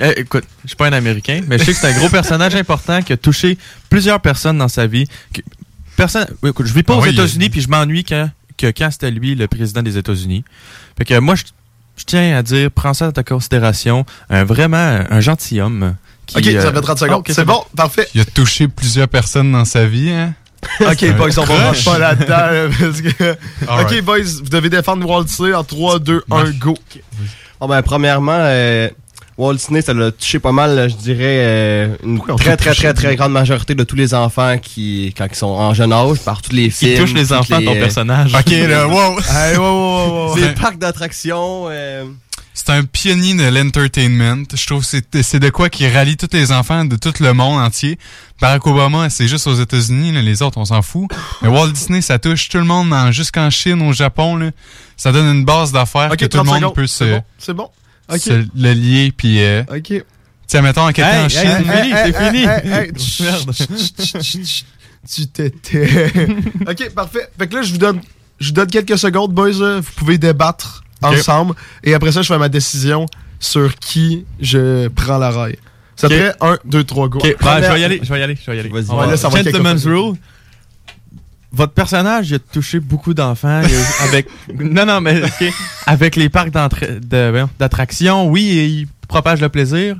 [0.00, 2.54] Eh, écoute, je suis pas un Américain, mais je sais que c'est un gros personnage
[2.56, 3.56] important qui a touché
[3.88, 5.06] plusieurs personnes dans sa vie.
[5.32, 5.40] Que-
[5.96, 8.28] Personne, oui, écoute, je vis pas Ah aux oui, États-Unis, puis je m'ennuie quand,
[8.58, 10.44] que quand c'était lui le président des États-Unis.
[10.98, 11.44] Fait que moi, je,
[11.96, 15.94] je tiens à dire, prends ça dans ta considération, un vraiment un, un gentilhomme.
[16.26, 17.18] Qui, Ok, ça euh, fait 30 ah, secondes.
[17.20, 18.08] ok, c'est bon, parfait.
[18.14, 20.34] Il a touché plusieurs personnes dans sa vie, hein?
[20.80, 22.74] Ok, boys, on va pas là-dedans.
[22.80, 23.36] parce que-.
[23.82, 26.74] Ok, boys, vous devez défendre Walt Disney en 3, 2, 1, go.
[27.64, 28.90] Bon, ben, premièrement, euh,
[29.38, 32.92] Walt Disney, ça l'a touché pas mal, je dirais, euh, une Pourquoi très, très, très,
[32.92, 36.42] très grande majorité de tous les enfants qui, quand ils sont en jeune âge, par
[36.42, 36.98] tous les films.
[36.98, 38.34] touche les toutes enfants, ton euh, personnage.
[38.34, 39.18] Ok, là, wow!
[39.30, 40.36] Hey, wow, wow, wow, wow.
[40.36, 41.68] Les parcs d'attractions.
[41.70, 42.04] euh,
[42.52, 44.44] C'est un pionnier de l'entertainment.
[44.54, 47.32] Je trouve que c'est c'est de quoi qui rallie tous les enfants de tout le
[47.32, 47.98] monde entier.
[48.40, 51.08] Barack Obama, c'est juste aux États-Unis, les autres, on s'en fout.
[51.40, 54.36] Mais Walt Disney, ça touche tout le monde, jusqu'en Chine, au Japon.
[54.36, 54.50] Là.
[54.96, 56.74] Ça donne une base d'affaires que tout le 30 monde secondes.
[56.74, 57.70] peut C'est se, bon, c'est bon.
[58.18, 59.12] Se le lier.
[59.16, 60.04] Puis, euh, Ok.
[60.46, 61.70] tiens, mettons, en quelqu'un en Hey, Chine.
[61.70, 64.22] hey, fini, c'est hey, fini.
[64.22, 64.66] chut.
[65.08, 66.12] Tu t'étais.
[66.68, 67.28] ok, parfait.
[67.38, 68.00] Fait que là, je vous donne,
[68.40, 69.52] je vous donne quelques secondes, boys.
[69.52, 69.80] là.
[69.80, 71.54] Vous pouvez débattre ensemble.
[71.82, 73.06] Et après ça, je fais ma décision
[73.38, 75.58] sur qui je prends la raille.
[75.96, 76.20] Ça te Ok.
[76.20, 77.18] fait 1, 2, 3, go.
[77.18, 78.68] Ok, ben, Première- je vais y aller, je vais y aller, je vais y aller.
[78.68, 78.90] Vas-y.
[78.90, 80.16] On va- là, ça va être Gentleman's Rule.
[81.52, 83.62] Votre personnage il a touché beaucoup d'enfants
[84.00, 84.26] avec
[84.58, 85.22] non non mais
[85.86, 89.96] avec les parcs d'attractions oui il propage le plaisir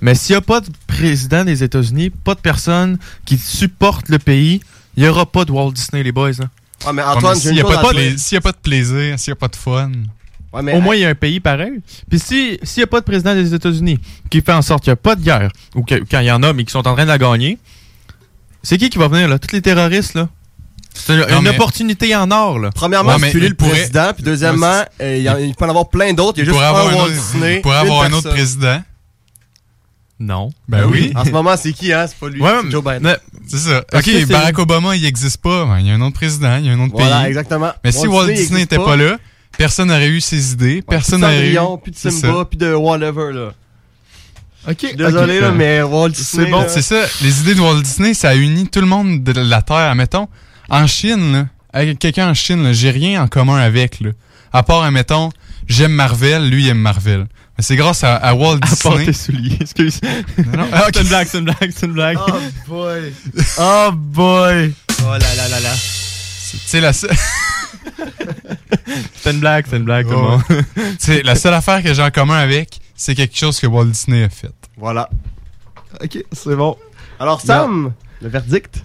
[0.00, 4.18] mais s'il n'y a pas de président des États-Unis pas de personne qui supporte le
[4.18, 4.62] pays
[4.96, 6.46] il n'y aura pas de Walt Disney les boys là.
[6.86, 9.92] Ouais, mais Antoine, S'il n'y a pas de plaisir, s'il n'y a pas de fun.
[10.54, 11.80] Ouais, mais, Au moins, il y a un pays pareil.
[12.08, 13.98] Puis si s'il n'y a pas de président des États-Unis
[14.30, 16.30] qui fait en sorte qu'il n'y a pas de guerre, ou que- quand il y
[16.30, 17.58] en a, mais qui sont en train de la gagner,
[18.62, 19.38] c'est qui qui va venir, là?
[19.38, 20.28] Tous les terroristes, là?
[20.96, 22.70] C'est une, Non, une mais- opportunité en or, là.
[22.72, 26.12] Premièrement, Ouais, le pourrait- président, puis deuxièmement, euh, il y il peut en avoir plein
[26.12, 26.38] d'autres.
[26.38, 27.56] Il y a Il juste pourrait un avoir, un Walt autre, Disney.
[27.56, 28.80] il pourrait avoir un autre président.
[30.20, 30.50] Non.
[30.68, 31.12] Ben oui.
[31.16, 32.06] En ce moment, c'est qui, hein?
[32.06, 32.40] C'est pas lui.
[32.40, 33.00] Ouais, c'est Joe Biden.
[33.02, 33.16] mais-
[33.48, 33.82] C'est ça.
[33.92, 35.66] Ok, Barack Obama, il n'existe pas.
[35.66, 37.28] Ben, Il y a un autre président, il y a un autre Voilà, pays.
[37.28, 37.72] exactement.
[37.82, 39.18] Mais si Walt Disney n'était pas là,
[39.58, 41.58] personne n'aurait eu ses idées, personne n'aurait eu.
[41.82, 43.52] Plus de Simba, puis de whatever, là.
[44.68, 46.44] Ok, Désolé, là, mais Walt Disney.
[46.46, 47.02] C'est bon, C'est ça.
[47.22, 49.94] Les idées de Walt Disney, ça a uni tout le monde de la Terre.
[49.94, 50.26] Mettons,
[50.70, 54.10] en Chine, là, avec quelqu'un en Chine, là, j'ai rien en commun avec, là.
[54.54, 55.30] À part, admettons,
[55.66, 57.26] j'aime Marvel, lui il aime Marvel.
[57.58, 59.04] Mais c'est grâce à, à Walt À part Disney.
[59.06, 60.00] tes souliers, excuse.
[60.56, 60.66] non.
[60.72, 60.94] Ah, ok.
[60.94, 62.18] C'est une blague, c'est une blague, c'est une blague.
[62.26, 62.32] Oh
[62.68, 63.12] boy.
[63.58, 64.72] Oh boy.
[65.02, 65.72] Oh là là là là.
[66.66, 67.10] Sais, la seule...
[69.16, 70.42] C'est une blague, c'est une blague, tout le monde.
[70.74, 73.86] Tu sais, la seule affaire que j'ai en commun avec, c'est quelque chose que Walt
[73.86, 74.52] Disney a fait.
[74.76, 75.08] Voilà.
[76.02, 76.76] Ok, c'est bon.
[77.18, 78.84] Alors, Sam, le verdict?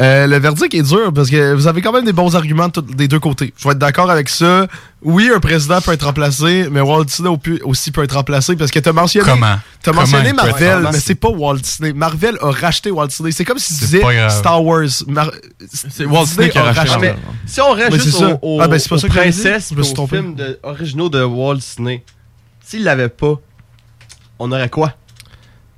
[0.00, 2.80] Euh, le verdict est dur parce que vous avez quand même des bons arguments de
[2.80, 3.54] des deux côtés.
[3.56, 4.66] Je vais être d'accord avec ça.
[5.02, 7.30] Oui, un président peut être remplacé, mais Walt Disney
[7.62, 9.24] aussi peut être remplacé parce que t'as mentionné.
[9.30, 9.56] Comment?
[9.82, 11.92] T'as Comment mentionné Marvel, mais c'est pas Walt Disney.
[11.92, 13.30] Marvel a racheté Walt Disney.
[13.30, 14.00] C'est comme si tu disais.
[14.30, 14.88] Star Wars.
[15.06, 15.30] Mar-
[15.72, 17.12] C'est Walt Disney qui a racheté.
[17.46, 21.08] Si on reste juste aux, Ah, ben, princesses Je me suis aux films de- originaux
[21.08, 22.02] de Walt Disney,
[22.66, 23.34] s'il l'avait pas,
[24.40, 24.94] on aurait quoi?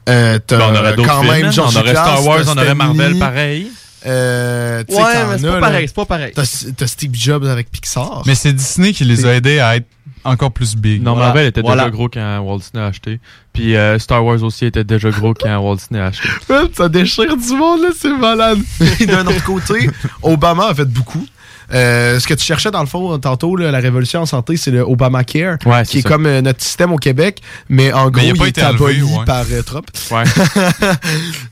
[0.09, 3.19] Euh, Ben, on aurait d'autres quand films, même On aurait Star Wars, on aurait Marvel
[3.19, 3.71] pareil.
[4.07, 4.97] Euh, Ouais,
[5.31, 6.33] mais c'est as, pas pareil, c'est pas pareil.
[6.35, 8.23] T'as Steve Jobs avec Pixar.
[8.27, 9.87] Mais c'est Disney qui les a aidés à être
[10.25, 11.03] encore plus big.
[11.03, 11.27] Non, Voilà.
[11.29, 11.85] Marvel était Voilà.
[11.85, 13.21] déjà gros quand Walt Disney a acheté.
[13.53, 16.29] Puis euh, Star Wars aussi était déjà gros quand Walt Disney a acheté.
[16.75, 18.59] Ça déchire du monde, là, c'est malade.
[19.01, 19.89] Et D'un autre côté,
[20.23, 21.25] Obama a fait beaucoup.
[21.73, 24.71] Euh, ce que tu cherchais dans le fond tantôt, là, la révolution en santé, c'est
[24.71, 28.31] le Obamacare, Ouais, qui est comme euh, notre système au Québec, mais en gros, il
[28.31, 29.25] a il, pas est été aboli ouais.
[29.25, 29.87] par euh, Trump.
[30.13, 30.23] Ouais.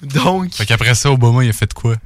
[0.15, 1.97] Donc, Fait qu'après ça, Obama, il a fait quoi?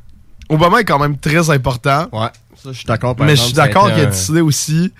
[0.48, 2.06] Obama est quand même très important.
[2.12, 2.28] Ouais,
[2.62, 3.14] ça, je suis d'accord.
[3.20, 4.92] Mais je suis d'accord qu'il a un- décidé aussi.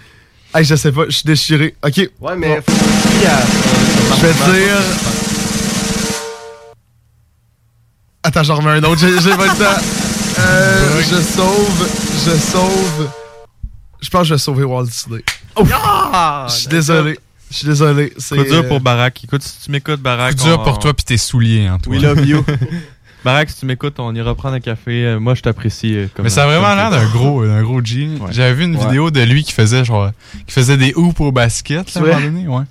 [0.55, 1.75] Hey, je sais pas, je suis déchiré.
[1.85, 2.09] Ok.
[2.21, 2.63] Ouais, mais Bon.
[2.67, 4.33] faut aussi à- Je vais
[4.67, 4.77] dire.
[8.23, 9.01] Attends, j'en remets un autre.
[9.01, 9.83] J'ai pas le temps.
[10.41, 11.89] Euh, je sauve.
[12.27, 13.11] Je sauve.
[14.01, 15.23] Je pense que je vais sauver Walt Disney.
[15.73, 16.47] Ah!
[16.49, 17.19] Je suis désolé.
[17.51, 18.13] Je suis désolé.
[18.19, 19.25] C'est dur euh, pour Barack.
[19.25, 20.37] Écoute, si tu m'écoutes, Barack.
[20.37, 21.97] Coup dur on- pour toi pis tes souliers, Antoine.
[21.97, 22.45] We love you.
[23.25, 25.05] Barack, si tu m'écoutes, on ira prendre un café.
[25.05, 25.95] Euh, Moi, je t'apprécie.
[25.97, 28.09] euh, comme Mais ça a vraiment l'air d'un gros, d'un gros G.
[28.21, 28.29] Ouais.
[28.31, 28.85] J'avais vu une Ouais.
[28.85, 30.11] vidéo de lui qui faisait genre,
[30.47, 32.15] qui faisait des hoops au basket, là, à un Ouais.
[32.15, 32.65] moment donné, ouais.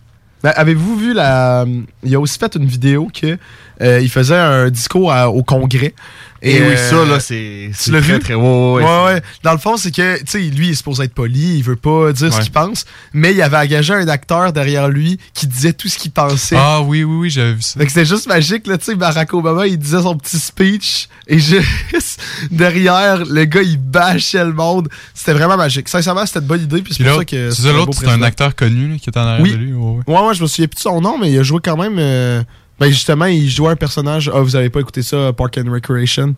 [0.44, 1.66] Ben, Avez-vous vu la.
[2.04, 3.38] Il a aussi fait une vidéo que
[3.82, 5.94] euh, il faisait un discours à- au Congrès.
[6.42, 7.72] Et oui, euh, ça, là, c'est.
[7.74, 8.20] Très, vu?
[8.20, 8.42] Très, ouais,
[8.74, 9.22] ouais, Ouais, ouais.
[9.44, 11.76] Dans le fond, c'est que, tu sais, lui, il est supposé être poli, il veut
[11.76, 15.74] pas dire ce qu'il pense, mais il avait engagé un acteur derrière lui qui disait
[15.74, 16.56] tout ce qu'il pensait.
[16.58, 17.80] Ah oui, oui, oui, j'avais vu ça.
[17.80, 21.08] Fait que c'était juste magique, là, tu sais, Barack Obama, il disait son petit speech,
[21.28, 22.22] et juste
[22.52, 24.90] derrière, le gars, il bâchait le monde.
[25.14, 25.88] C'était vraiment magique.
[25.90, 28.56] Sincèrement, c'était une bonne idée, puis c'est pour ça que c'est l'autre, c'est un acteur
[28.56, 29.52] connu, là, qui est en arrière Oui.
[29.52, 29.74] de lui.
[29.74, 30.16] ouais, ouais.
[30.16, 31.96] Ouais, ouais, je me souviens plus de son nom, mais il a joué quand même.
[32.00, 32.44] euh,
[32.80, 34.30] Ben, justement, il jouait un personnage.
[34.34, 36.36] Ah, vous avez pas écouté ça, Park and Recreation?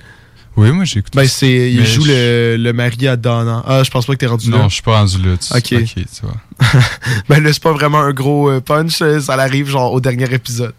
[0.57, 1.35] Oui, moi, j'ai écouté Ben, ça.
[1.39, 1.71] c'est.
[1.71, 3.63] Il joue je- le, le mari à Donna.
[3.67, 4.57] Ah, je pense pas que t'es rendu là.
[4.57, 5.35] Non, je suis pas rendu là.
[5.37, 5.53] Tu...
[5.55, 5.81] Ok.
[5.83, 6.35] ok, tu vois.
[7.29, 10.33] Ben là, c'est pas vraiment un gros euh, punch, euh, ça arrive genre au dernier
[10.33, 10.73] épisode.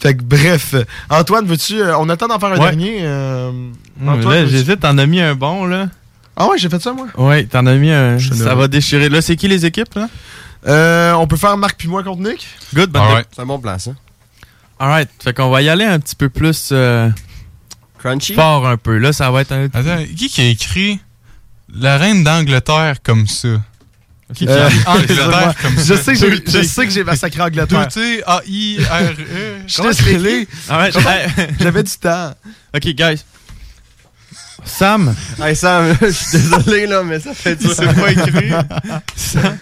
[0.00, 0.74] Fait que bref,
[1.10, 1.80] Antoine, veux-tu.
[1.80, 2.58] euh, on a le temps d'en faire un Ouais.
[2.70, 2.98] dernier.
[3.02, 3.50] euh,
[4.06, 5.88] Antoine, j'hésite, t'en as mis un bon, là.
[6.36, 7.08] Ah ouais, j'ai fait ça moi.
[7.18, 8.16] Ouais, t'en as mis un.
[8.18, 9.08] Je Ça va déchirer.
[9.10, 10.08] Là, c'est qui les équipes, là?
[10.66, 12.46] Euh, on peut faire Marc puis moi contre Nick.
[12.74, 13.26] Good, ben, Alright.
[13.34, 13.90] C'est un bon plan, ça.
[14.82, 15.08] Alright.
[15.22, 17.08] Fait qu'on va y aller un petit peu plus euh,
[17.98, 18.34] Crunchy?
[18.34, 18.98] fort un peu.
[18.98, 19.66] Là, ça va être un.
[19.66, 20.98] Attends, qui qui a écrit
[21.72, 23.48] La reine d'Angleterre comme ça?
[24.34, 25.94] Qui qui a écrit Angleterre comme ça?
[25.94, 27.86] je sais, que j'ai- je sais que j'ai massacré Angleterre.
[27.88, 29.62] T-A-I-R-E.
[29.66, 30.48] Je suis désolé.
[30.68, 31.46] Alright, hey.
[31.60, 32.34] J'avais du temps.
[32.74, 33.22] Ok, guys.
[34.64, 35.14] Sam?
[35.42, 37.72] Hey Sam, je suis désolé, là, mais ça fait dur.
[37.74, 38.50] C'est pas écrit.
[39.16, 39.58] Sam,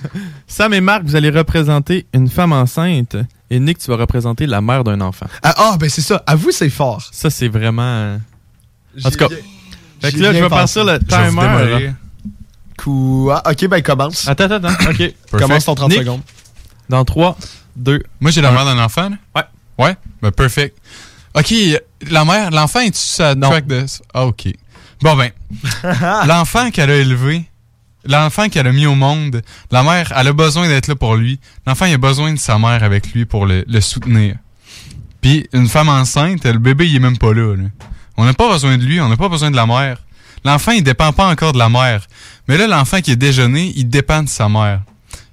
[0.47, 3.17] Sam et Marc, vous allez représenter une femme enceinte.
[3.51, 5.27] Et Nick, tu vas représenter la mère d'un enfant.
[5.43, 6.23] Ah, ah, ben c'est ça.
[6.27, 7.09] Avoue, c'est fort.
[7.13, 7.83] Ça, c'est vraiment.
[7.83, 8.21] euh, En
[8.97, 9.35] J'ai tout cas.
[10.01, 11.93] Fait que là, je vais partir le Je vais vous timer.
[12.79, 13.43] Quoi?
[13.51, 14.29] Ok, ben commence.
[14.29, 14.91] Attends, attends, attends.
[14.91, 15.15] Ok.
[15.39, 16.23] Commence ton 30 Nick, secondes.
[16.89, 17.37] Dans 3,
[17.77, 18.03] 2.
[18.21, 19.17] Moi, j'ai la mère d'un enfant, là?
[19.79, 19.87] Ouais.
[19.87, 19.97] Ouais?
[20.23, 20.79] Ben, perfect.
[21.35, 21.53] OK,
[22.11, 23.51] la mère, l'enfant, est-tu sa Non.
[23.51, 23.85] track de...
[24.15, 24.49] Ah, OK.
[25.03, 25.31] Bon, ben,
[26.27, 27.45] l'enfant qu'elle a élevé,
[28.05, 31.41] l'enfant qu'elle a mis au monde, la mère, elle a besoin d'être là pour lui.
[31.67, 34.37] L'enfant, il a besoin de sa mère avec lui pour le, le soutenir.
[35.21, 37.65] Puis, une femme enceinte, le bébé, il est même pas là, là.
[38.17, 39.99] On n'a pas besoin de lui, on n'a pas besoin de la mère.
[40.45, 42.07] L'enfant, il dépend pas encore de la mère.
[42.49, 44.83] Mais là, l'enfant qui est déjà né, il dépend de sa mère.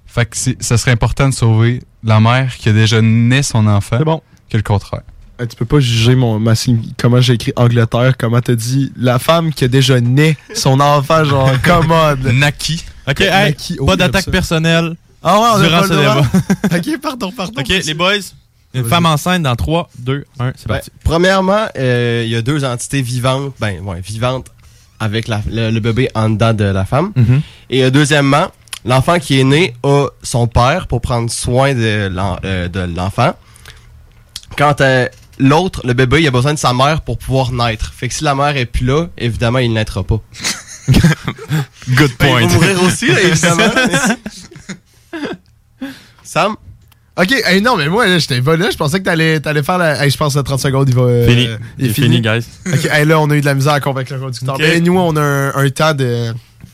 [0.05, 3.97] Fait que ça serait important de sauver la mère qui a déjà né son enfant
[3.99, 4.21] C'est bon.
[4.49, 5.01] que le contraire.
[5.39, 6.53] Euh, Tu peux pas juger mon, ma
[6.97, 11.23] comment j'ai écrit Angleterre, comment t'as dit la femme qui a déjà né son enfant,
[11.25, 12.25] genre commode.
[12.33, 12.83] Naki.
[13.07, 13.77] Ok, hey, Naki.
[13.79, 14.95] Oh, pas d'attaque personnelle.
[15.23, 16.21] Ah ouais, on a durant pas ce débat.
[16.95, 17.59] ok, pardon, pardon.
[17.61, 18.13] Ok, les boys.
[18.73, 20.91] Une femme enceinte dans 3, 2, 1, c'est Ben, parti.
[21.03, 24.47] premièrement, euh, il y a deux entités vivantes, ben ouais, vivantes
[24.99, 27.11] avec la- le, le bébé en dedans de la femme.
[27.15, 27.41] Mhm.
[27.69, 28.47] Et euh, deuxièmement,
[28.85, 33.33] l'enfant qui est né a son père pour prendre soin de l'en- euh, de l'enfant.
[34.57, 35.07] Quand euh,
[35.37, 37.93] l'autre, le bébé, il a besoin de sa mère pour pouvoir naître.
[37.95, 40.19] Fait que si la mère est plus là, évidemment, il naîtra pas.
[40.89, 42.41] Good Ben, point.
[42.41, 43.63] il va mourir aussi, là, évidemment.
[46.23, 46.55] Sam?
[47.19, 48.69] Ok, hey, non, mais moi, là, j'étais pas là.
[48.69, 50.03] Je pensais que t'allais allais faire la.
[50.03, 51.01] Hey, je pense que 30 secondes, il va.
[51.03, 51.43] euh, Fini.
[51.43, 52.45] il est Il est fini, fini, guys.
[52.71, 54.53] Ok, hey, là, on a eu de la misère à convaincre le conducteur.
[54.53, 54.61] Ok.
[54.61, 56.31] Mais nous, on a un, un temps de,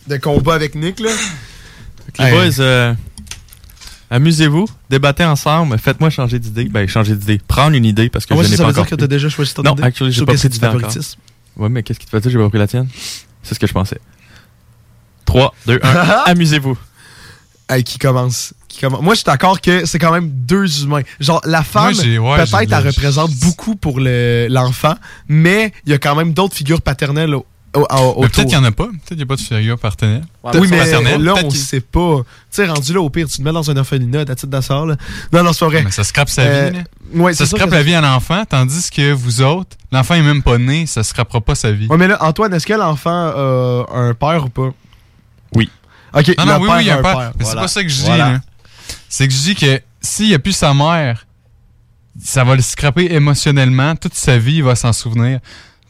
[0.08, 1.12] de combat avec Nick, là.
[2.20, 2.32] Les Hey.
[2.32, 2.94] boys, euh,
[4.14, 6.66] amusez-vous, débattez ensemble, faites-moi changer d'idée.
[6.66, 7.40] Ben, changer d'idée.
[7.48, 8.90] Prendre une idée parce que Ah ouais, je ça, n'ai ça pas veut dire que
[8.90, 8.98] pris.
[8.98, 9.84] t'as déjà choisi ton non, idée?
[9.84, 10.80] actually, j'ai pas que pris c'est du d'idée encore.
[10.82, 11.20] favoritisme.
[11.58, 12.88] Ouais, mais qu'est-ce qui te fait dire j'ai pas pris la tienne?
[13.44, 14.00] C'est ce que je pensais.
[15.26, 15.90] 3, 2, 1,
[16.28, 16.78] amusez-vous.
[17.70, 18.54] Hey, qui commence?
[18.68, 19.02] Qui commence?
[19.02, 21.02] Moi, je suis d'accord que c'est quand même deux humains.
[21.20, 24.96] Genre, la femme, ouais, peut-être, elle représente beaucoup pour le- l'enfant,
[25.28, 27.36] mais il y a quand même d'autres figures paternelles
[27.74, 28.86] Peut-être qu'il n'y en a pas.
[28.86, 30.22] Peut-être qu'il n'y a pas de figure partenaire.
[30.56, 32.18] oui, mais là, peut-être on qu'il- sait pas.
[32.20, 34.86] Tu sais, rendu là, au pire, tu te mets dans un orphelinat, t'as titre d'assort,
[34.86, 34.96] là.
[35.32, 35.84] Non, non, c'est pas vrai.
[35.84, 36.78] Mais ça scrape sa Euh, vie.
[36.78, 36.84] là.
[37.24, 40.58] ouais, ça scrape la vie à l'enfant, tandis que vous autres, l'enfant est même pas
[40.60, 41.88] né, ça scrapera pas sa vie.
[41.88, 44.72] Ouais, mais là, Antoine, est-ce que l'enfant a un père ou pas?
[45.56, 45.70] Oui.
[46.16, 47.32] Ok, Non, non, le oui, père oui, il y a un père.
[47.40, 48.08] Mais c'est pas ça que je dis.
[48.18, 48.40] là.
[49.10, 51.26] C'est que je dis que s'il n'y a plus sa mère,
[52.24, 53.96] ça va le scraper émotionnellement.
[53.96, 55.40] Toute sa vie, il va s'en souvenir.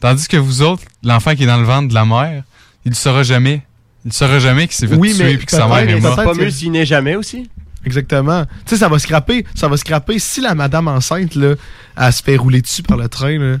[0.08, 2.42] Tandis que vous autres, l'enfant qui est dans le ventre de la mère,
[2.84, 3.62] il ne saura jamais.
[4.04, 5.98] Il ne saura jamais qu'il s'est fait Oui, tuer mais et que sa mère est
[6.00, 6.16] morte.
[6.22, 7.48] Pas mieux s'il n'est jamais aussi.
[7.86, 8.44] Exactement.
[8.44, 9.44] Tu sais, ça va scraper.
[9.54, 10.18] Ça va scraper.
[10.18, 11.54] Si la madame enceinte, là,
[11.98, 13.56] elle se fait rouler dessus par le train, là,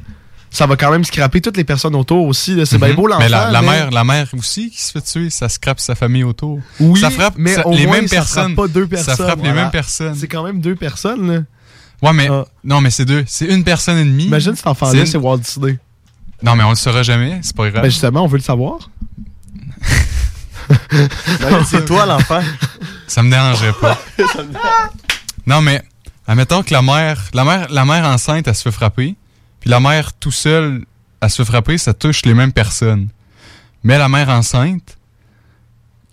[0.50, 2.58] ça va quand même scraper toutes les personnes autour aussi.
[2.66, 2.94] C'est bien Mhm.
[2.94, 3.20] beau l'enfant.
[3.20, 6.24] Mais la, la mère, la mère aussi qui se fait tuer, ça scrape sa famille
[6.24, 6.60] autour.
[6.78, 8.54] Oui, ça frappe mais ça- au les moins, mêmes ça personnes.
[8.54, 9.16] frappe pas deux personnes.
[9.16, 10.14] Ça frappe les mêmes personnes.
[10.14, 11.40] C'est quand même deux personnes, là.
[12.02, 12.28] Ouais, mais
[12.62, 13.24] non, mais c'est deux.
[13.26, 14.24] C'est une personne et demie.
[14.26, 15.78] Imagine cet enfant-là, une- c'est Walt Disney.
[16.44, 17.40] Non, mais on le saura jamais.
[17.42, 17.82] C'est pas grave.
[17.82, 18.90] Ben justement, on veut le savoir.
[21.66, 22.42] c'est toi l'enfant.
[23.06, 23.98] Ça me dérangerait pas.
[25.46, 25.82] non, mais
[26.26, 29.14] admettons que la mère, la mère, la mère enceinte, elle se fait frapper,
[29.60, 30.84] puis la mère tout seule,
[31.20, 33.08] elle se fait frapper, ça touche les mêmes personnes.
[33.82, 34.96] Mais la mère enceinte,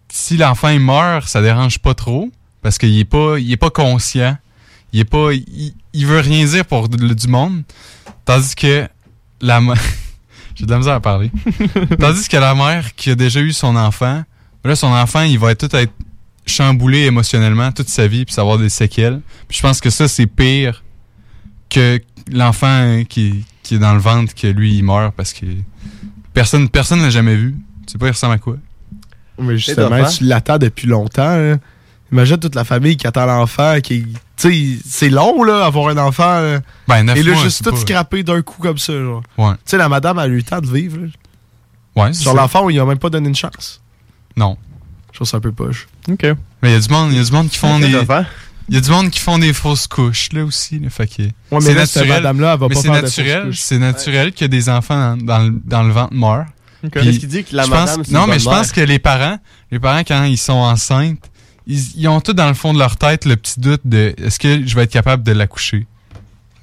[0.10, 2.30] si l'enfant meurt, ça dérange pas trop
[2.62, 4.38] parce qu'il est pas, il est pas conscient,
[4.94, 7.64] il est pas, il, il veut rien dire pour le- du monde,
[8.26, 8.88] tandis que
[9.40, 9.78] la mère,
[10.62, 11.32] j'ai de la misère à parler,
[12.00, 14.24] tandis que la mère qui a déjà eu son enfant,
[14.64, 15.92] là son enfant il va tout être
[16.46, 19.22] chamboulé émotionnellement toute sa vie puis ça va avoir des séquelles.
[19.48, 20.84] Puis je pense que ça c'est pire
[21.70, 22.00] que
[22.32, 25.46] l'enfant qui, qui est dans le ventre que lui il meurt parce que
[26.34, 27.56] personne personne l'a jamais vu.
[27.88, 28.58] Tu sais pas il ressemble à quoi?
[29.40, 30.06] Mais C'est justement, hein?
[30.06, 31.24] tu l'attends depuis longtemps.
[31.28, 31.60] hein.
[32.12, 33.78] Imagine toute la famille qui attend l'enfant.
[33.82, 34.04] qui
[34.38, 36.42] Tu sais, c'est long, là, avoir un enfant.
[36.42, 36.60] là.
[36.88, 39.24] Ben, Et là, mois, juste tout pas- scraper d'un coup comme ça, genre.
[39.38, 39.54] Ouais.
[39.54, 40.98] Tu sais, la madame a eu le temps de vivre.
[40.98, 41.08] là.
[42.04, 43.82] Ouais, Sur l'enfant, il a même pas donné une chance.
[44.38, 44.58] Non.
[45.12, 45.88] Je trouve ça un peu poche.
[46.10, 46.24] OK.
[46.64, 47.88] Mais il y a du monde, il y a du monde qui font des
[48.70, 51.24] il y a du monde qui font des fausses couches là aussi, là, fait que
[51.24, 52.08] mais c'est là, cette naturel.
[52.10, 55.62] madame-là, elle va mais pas faire naturel, c'est naturel que des enfants dans, dans le,
[55.66, 56.46] dans le ventre meurent.
[56.82, 59.38] Puis Qu'est-ce qu'il dit que la pense- madame, Non, mais je pense que les parents,
[59.72, 61.30] les parents quand ils sont enceintes,
[61.68, 64.40] ils, ils ont tout dans le fond de leur tête le petit doute de est-ce
[64.40, 65.86] que je vais être capable de l'accoucher?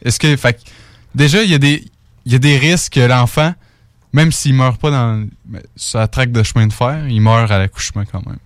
[0.04, 0.60] Est-ce que fait que,
[1.14, 1.84] déjà il y a des
[2.26, 3.54] il y a des risques que l'enfant
[4.12, 5.26] même s'il meurt pas dans
[5.76, 8.38] sur la traque de chemin de fer, il meurt à l'accouchement quand même.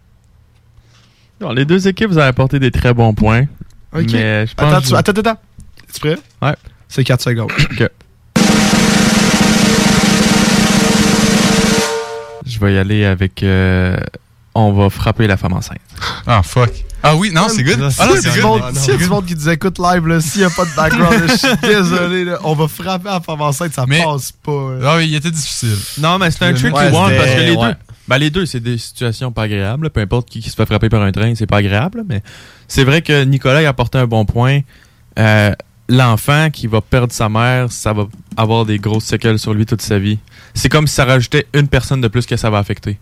[1.40, 3.46] Bon, les deux équipes, vous avez apporté des très bons points.
[3.92, 4.12] Ok.
[4.12, 5.40] Mais je pense attends, attends, attends.
[5.92, 6.18] Tu prêt?
[6.40, 6.54] Ouais.
[6.88, 7.50] C'est 4 secondes.
[7.70, 7.88] OK.
[12.46, 13.42] Je vais y aller avec.
[13.42, 13.96] euh,
[14.54, 15.78] on va frapper la femme enceinte.
[16.26, 16.70] Ah, fuck.
[17.02, 17.78] Ah oui, non, c'est good.
[17.98, 18.48] Ah non, S'il y c'est a du good.
[18.48, 19.10] monde- Ah, non, S'il y a c'est du good.
[19.10, 21.56] monde qui nous écoute live, là, s'il n'y a pas de background, là, je suis
[21.62, 22.24] désolé.
[22.24, 22.38] là.
[22.44, 24.74] on va frapper la femme enceinte, ça passe pas.
[24.78, 24.90] là.
[24.92, 25.76] Ah oui, il était difficile.
[25.98, 27.74] Non, mais c'est un tricky mec- one Ouais, parce que les deux.
[28.08, 29.88] Ben, les deux, c'est des situations pas agréables.
[29.90, 32.02] Peu importe qui, qui se fait frapper par un train, c'est pas agréable.
[32.08, 32.22] Mais
[32.68, 34.60] c'est vrai que Nicolas a apporté un bon point.
[35.18, 35.52] Euh,
[35.88, 39.82] L'enfant qui va perdre sa mère, ça va avoir des grosses séquelles sur lui toute
[39.82, 40.18] sa vie.
[40.54, 42.98] C'est comme si ça rajoutait une personne de plus que ça va affecter.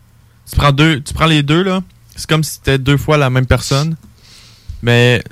[0.51, 1.81] Tu prends deux, tu prends les deux là,
[2.17, 3.97] c'est comme si c'était deux fois la même personne,
[4.83, 5.23] mais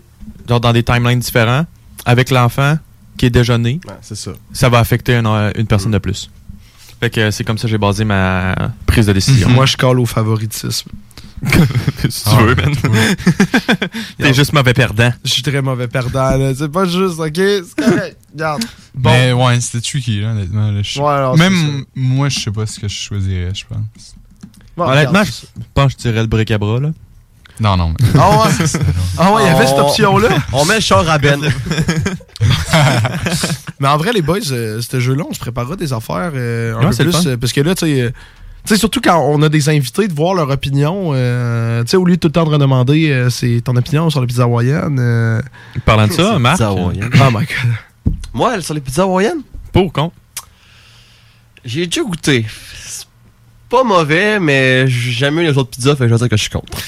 [0.49, 1.67] genre dans des timelines différents,
[2.05, 2.79] avec l'enfant
[3.17, 3.81] qui est déjà né.
[4.01, 4.31] c'est ça.
[4.53, 6.31] Ça va affecter un- une personne de plus.
[7.01, 8.55] Fait que c'est comme ça que j'ai basé ma
[8.87, 9.49] prise de décision.
[9.51, 10.91] Moi, je colle au favoritisme.
[12.09, 12.75] si tu veux, man.
[14.19, 15.13] T'es juste mauvais perdant.
[15.25, 16.37] Je suis très mauvais perdant.
[16.37, 16.53] là.
[16.57, 17.37] C'est pas juste, ok?
[17.37, 18.17] C'est correct.
[18.33, 18.65] Regarde.
[18.95, 19.11] Bon.
[19.13, 20.73] Mais ouais, c'était tricky, là, honnêtement.
[20.73, 20.83] là?
[20.83, 24.17] Je- Ouais, alors, c'est Même moi, je sais pas ce que je choisirais, je pense.
[24.79, 25.31] Bon, Honnêtement, je
[25.75, 26.91] pense que je tirais le bric à bras, là.
[27.61, 27.93] Non, non.
[28.17, 28.67] Ah ouais?
[29.19, 30.29] Ah ouais, il y avait cette On- option-là.
[30.53, 31.41] On met le char à Ben.
[33.81, 36.89] Mais en vrai, les boys, euh, ce jeu-là, on se préparera des affaires euh, un
[36.89, 37.27] Ouais, peu plus.
[37.27, 38.01] euh, parce que là, tu sais.
[38.03, 38.11] euh,
[38.65, 41.11] tu sais, surtout quand on a des invités, de voir leur opinion.
[41.15, 44.11] euh, tu sais, au lieu de tout le temps de redemander euh, c'est ton opinion
[44.11, 44.99] sur la pizza hawaïenne.
[45.01, 45.41] euh,
[45.85, 46.61] Parlant de ça, Marc?
[46.61, 47.47] Oh my god.
[48.35, 50.13] Moi, sur les pizzas hawaïennes, Pour con.
[51.65, 52.47] j'ai déjà goûté.
[53.69, 56.43] Pas mauvais, mais j'aime mieux les autres pizzas, fait que je vais dire que je
[56.43, 56.79] suis contre.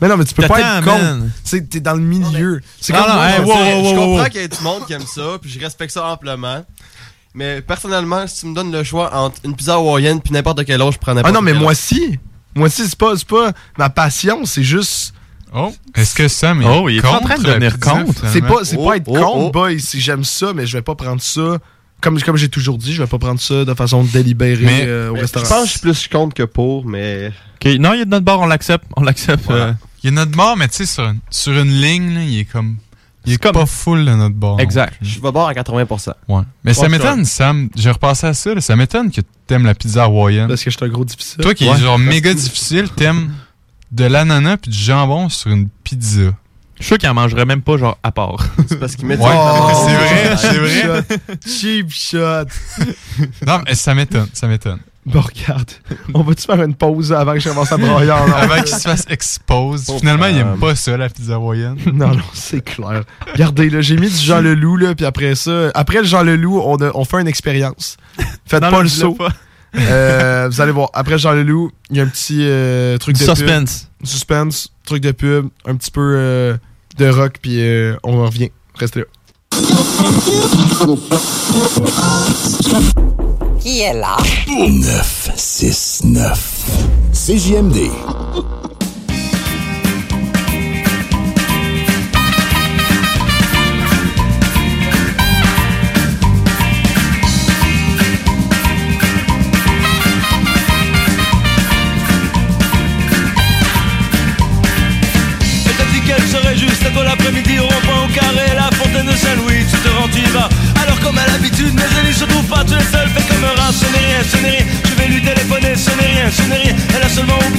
[0.00, 1.24] Mais non, mais tu peux pas être contre.
[1.48, 2.60] Tu t'es dans le milieu.
[2.80, 4.28] C'est Non, comme non, moi, hey, je wow, sais, wow, je wow, comprends wow.
[4.28, 6.64] qu'il y a du monde qui aime ça, puis je respecte ça amplement.
[7.34, 10.80] Mais personnellement, si tu me donnes le choix entre une pizza hawaïenne puis n'importe quelle
[10.80, 12.18] autre, je prends n'importe Ah non, mais moi si.
[12.54, 15.12] Moi si, c'est pas, pas ma passion, c'est juste.
[15.54, 18.26] Oh, est-ce que Sam est Oh, il est en contre train de devenir contre.
[18.32, 19.50] C'est pas, c'est Oh, pas être oh, contre, oh.
[19.50, 19.80] boy.
[19.80, 21.58] Si j'aime ça, mais je vais pas prendre ça.
[22.00, 25.10] Comme, comme j'ai toujours dit, je vais pas prendre ça de façon délibérée Mais- euh,
[25.10, 25.44] au Mais restaurant.
[25.44, 27.32] Je pense que je suis plus contre que pour, mais.
[27.64, 28.84] Non, il y a de notre bord, on l'accepte.
[28.96, 29.44] On l'accepte.
[29.46, 29.64] Voilà.
[29.64, 29.72] euh,
[30.04, 32.38] Il y a notre bord, mais tu sais, sur, une- sur une ligne, là, il
[32.40, 32.76] est comme.
[33.24, 34.60] Il est comme- pas full de notre bord.
[34.60, 34.94] Exact.
[35.02, 36.12] Je vais boire à 80%.
[36.28, 36.42] Ouais.
[36.62, 37.70] Mais ça m'étonne, Sam.
[37.74, 40.46] J'ai repassé à ça, là, ça m'étonne que t'aimes la pizza hawaïenne.
[40.46, 41.38] Parce que je suis un gros difficile.
[41.42, 41.74] Toi qui Ouais.
[41.76, 43.32] est genre méga difficile, t'aimes
[43.90, 46.34] de l'ananas puis du jambon sur une pizza.
[46.78, 48.36] Je suis sûr qu'il en mangerait même pas, genre, à part.
[48.68, 50.82] C'est parce qu'il met du Ouais, Oh, c'est vrai, c'est vrai.
[50.82, 51.48] shot.
[51.48, 52.44] Cheap shot.
[53.46, 54.78] Non, mais ça m'étonne, ça m'étonne.
[55.06, 55.70] Bon, regarde.
[56.14, 59.04] On va-tu faire une pause avant que je commence à broyer Avant qu'il se fasse
[59.08, 59.84] expose.
[59.88, 61.76] Oh, Finalement, il aime pas ça, la pizza hawaïenne.
[61.94, 63.04] Non, non, c'est clair.
[63.32, 66.60] Regardez, là, j'ai mis du Jean Leloup, là, puis après ça, après le Jean Leloup,
[66.60, 67.96] on, a- on fait une expérience.
[68.46, 69.14] Faites Non, pas non, le saut.
[69.14, 69.28] pas.
[69.76, 70.90] Euh, vous allez voir.
[70.92, 73.88] Après le Jean Leloup, il y a un petit euh, truc de Suspense.
[74.00, 74.06] pub.
[74.08, 74.70] Suspense.
[74.84, 75.48] Truc de pub.
[75.66, 76.56] Un petit peu euh,
[76.98, 78.50] de rock, puis euh, on revient.
[78.74, 79.06] Restez là.
[83.60, 84.16] Qui est là?
[84.48, 86.64] 969.
[87.12, 87.76] CJMD.
[107.02, 110.48] L'après-midi au rond-point au carré La fontaine de Saint-Louis, tu te rends, tu y vas.
[110.82, 113.54] Alors comme à l'habitude, elle n'y se trouve pas, tu es seul Fais comme un
[113.60, 114.66] rat, ce n'est rien, ce n'est rien.
[114.84, 116.74] Je vais lui téléphoner, ce n'est rien, ce n'est rien.
[116.94, 117.55] Elle a seulement oublié,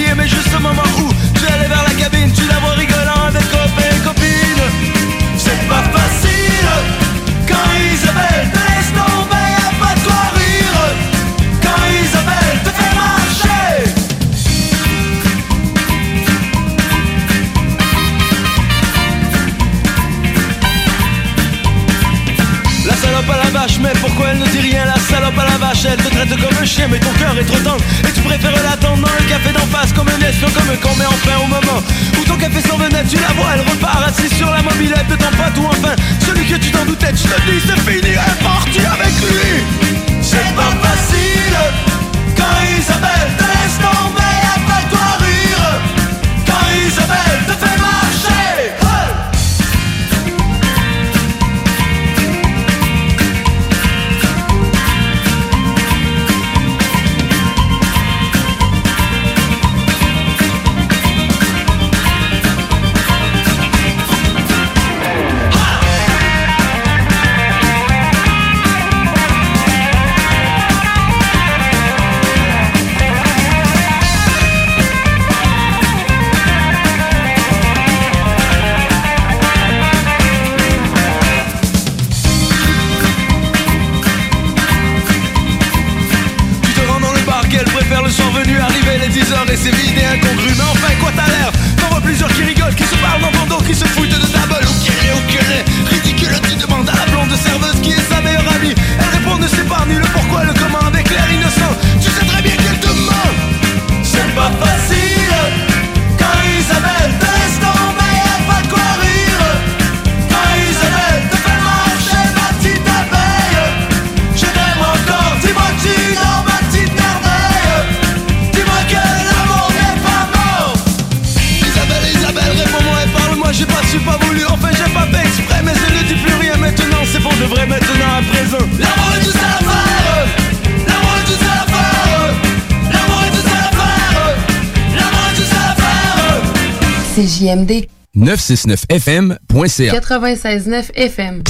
[138.47, 141.43] 969fm.ca 96.9 FM.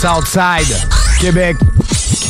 [0.00, 0.76] Southside,
[1.20, 1.56] Québec.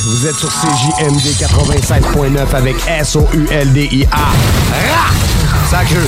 [0.03, 4.28] Vous êtes sur CJMD 96.9 avec S-O-U-L-D-I-A.
[5.68, 5.98] Sacré!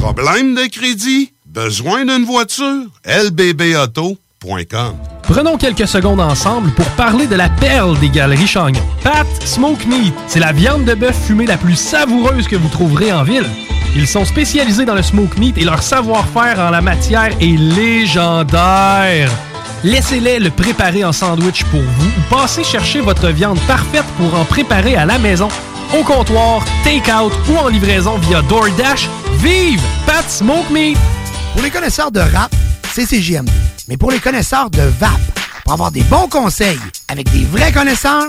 [0.00, 1.32] Problème de crédit?
[1.46, 2.84] Besoin d'une voiture?
[3.06, 8.82] lbbauto.com Prenons quelques secondes ensemble pour parler de la perle des galeries Chagnon.
[9.02, 13.12] Pat Smoke Meat, c'est la viande de bœuf fumée la plus savoureuse que vous trouverez
[13.12, 13.46] en ville.
[13.94, 19.30] Ils sont spécialisés dans le smoke meat et leur savoir-faire en la matière est légendaire.
[19.84, 24.44] Laissez-les le préparer en sandwich pour vous ou passez chercher votre viande parfaite pour en
[24.44, 25.48] préparer à la maison.
[25.98, 30.96] au comptoir, take-out ou en livraison via DoorDash, vive Pat Smoke Meat!
[31.52, 32.54] Pour les connaisseurs de rap,
[32.94, 33.50] c'est CGMD.
[33.88, 35.20] Mais pour les connaisseurs de VAP,
[35.64, 38.28] pour avoir des bons conseils avec des vrais connaisseurs,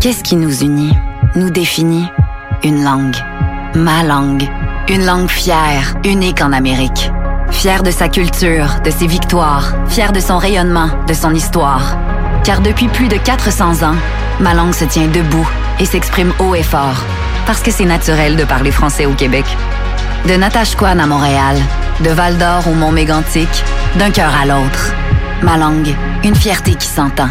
[0.00, 0.94] Qu'est-ce qui nous unit,
[1.36, 2.06] nous définit?
[2.64, 3.16] Une langue.
[3.74, 4.48] Ma langue.
[4.88, 7.12] Une langue fière, unique en Amérique.
[7.50, 11.98] Fière de sa culture, de ses victoires, fière de son rayonnement, de son histoire.
[12.44, 13.96] Car depuis plus de 400 ans,
[14.40, 17.04] ma langue se tient debout et s'exprime haut et fort.
[17.46, 19.44] Parce que c'est naturel de parler français au Québec.
[20.26, 21.56] De Natashquan à Montréal,
[22.02, 23.48] de Val d'Or au Mont Mégantic,
[23.98, 24.94] d'un cœur à l'autre.
[25.42, 27.30] Ma langue, une fierté qui s'entend.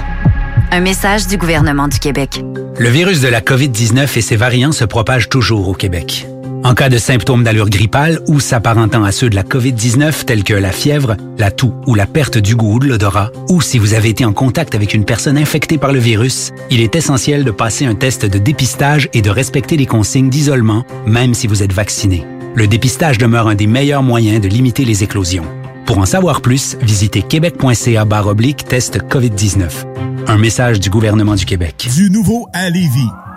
[0.72, 2.44] Un message du gouvernement du Québec.
[2.78, 6.28] Le virus de la COVID-19 et ses variants se propagent toujours au Québec.
[6.64, 10.54] En cas de symptômes d'allure grippale ou s'apparentant à ceux de la COVID-19 tels que
[10.54, 13.94] la fièvre, la toux ou la perte du goût ou de l'odorat, ou si vous
[13.94, 17.52] avez été en contact avec une personne infectée par le virus, il est essentiel de
[17.52, 21.74] passer un test de dépistage et de respecter les consignes d'isolement, même si vous êtes
[21.74, 22.26] vacciné.
[22.56, 25.46] Le dépistage demeure un des meilleurs moyens de limiter les éclosions.
[25.86, 28.06] Pour en savoir plus, visitez québec.ca
[28.68, 29.70] test COVID-19.
[30.28, 31.88] Un message du gouvernement du Québec.
[31.96, 33.10] Du nouveau à Lévis.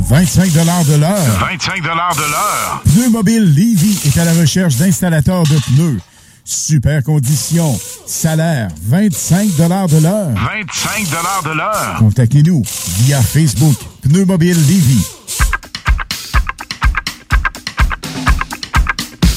[0.00, 0.60] 25 de
[1.00, 1.38] l'heure.
[1.40, 2.82] 25 de l'heure.
[2.84, 6.00] Pneu Mobile Levy est à la recherche d'installateurs de pneus.
[6.44, 7.78] Super conditions.
[8.06, 9.88] Salaire 25 de l'heure.
[9.88, 11.96] 25 de l'heure.
[11.98, 12.62] Contactez-nous
[13.00, 15.04] via Facebook Pneu Mobile Levy.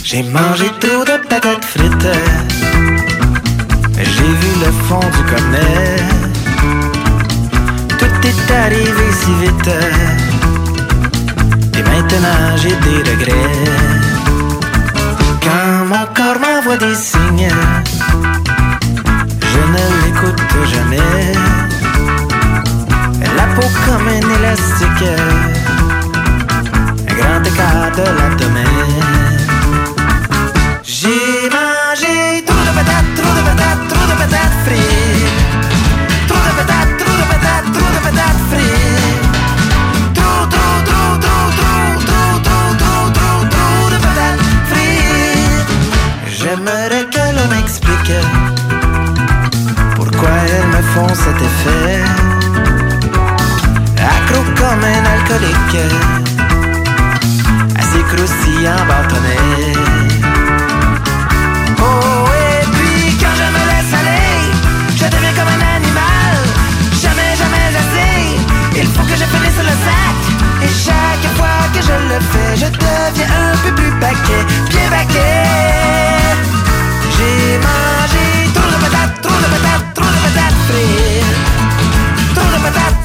[0.03, 2.07] J'ai mangé trop de patates frites.
[3.97, 6.30] J'ai vu le fond du cornet.
[8.21, 9.71] Tout est arrivé si vite.
[11.77, 13.65] Et maintenant j'ai des regrets.
[15.43, 17.49] Quand mon corps m'envoie des signes,
[19.51, 20.41] je ne l'écoute
[20.71, 21.33] jamais.
[23.35, 25.09] La peau comme un élastique,
[27.09, 29.01] un grand écart de l'abdomen.
[30.83, 34.90] J'ai mangé trop de patates, trop de patates, trop de patates frites.
[50.93, 52.03] Font cet effet.
[54.13, 55.83] Accro comme un alcoolique,
[57.79, 59.73] assez croustillant bâtonnet.
[61.79, 64.37] Oh, et puis quand je me laisse aller,
[64.99, 66.35] je deviens comme un animal.
[67.01, 68.15] Jamais, jamais assez.
[68.81, 70.19] Il faut que je finisse le sac.
[70.65, 75.43] Et chaque fois que je le fais, je deviens un peu plus paquet, bien paquet.
[77.15, 78.00] J'ai mangé
[80.71, 81.21] tre.
[82.33, 83.00] True the patate.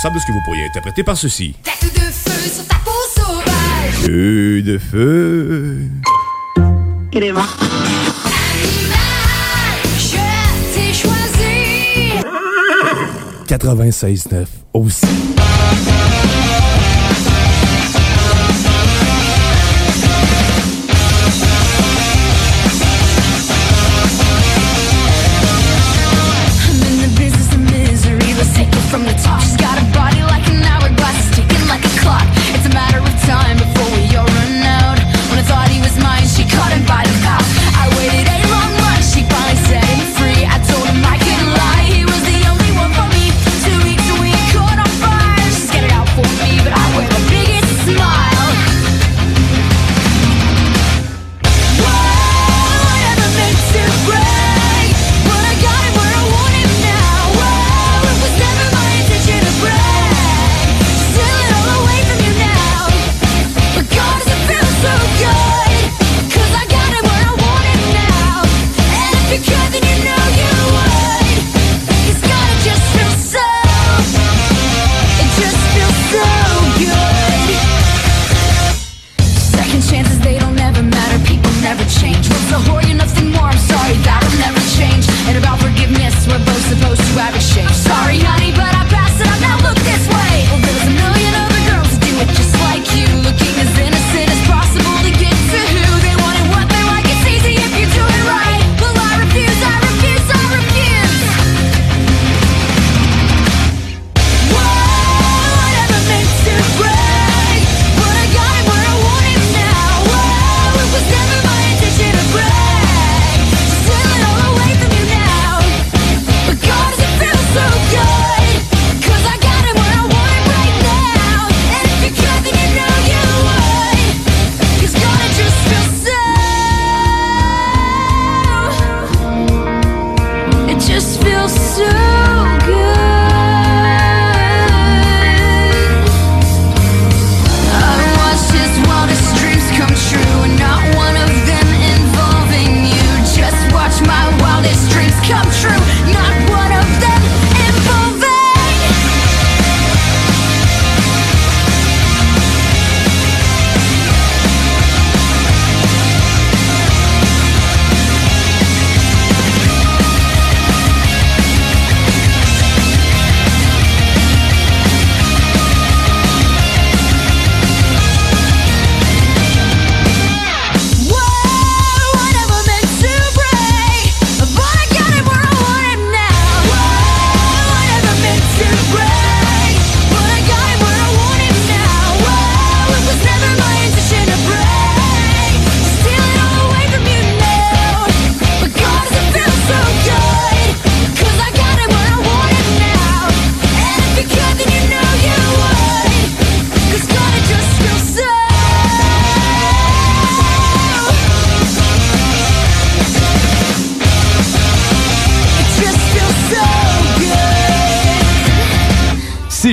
[0.00, 1.54] Responsable de ce que vous pourriez interpréter par ceci.
[1.62, 3.92] Tête de feu sur ta peau sauvage.
[4.02, 5.78] Feu de feu.
[7.14, 7.44] Animal,
[9.98, 10.16] je
[10.72, 12.14] t'ai choisi.
[13.46, 15.06] 96.9 aussi.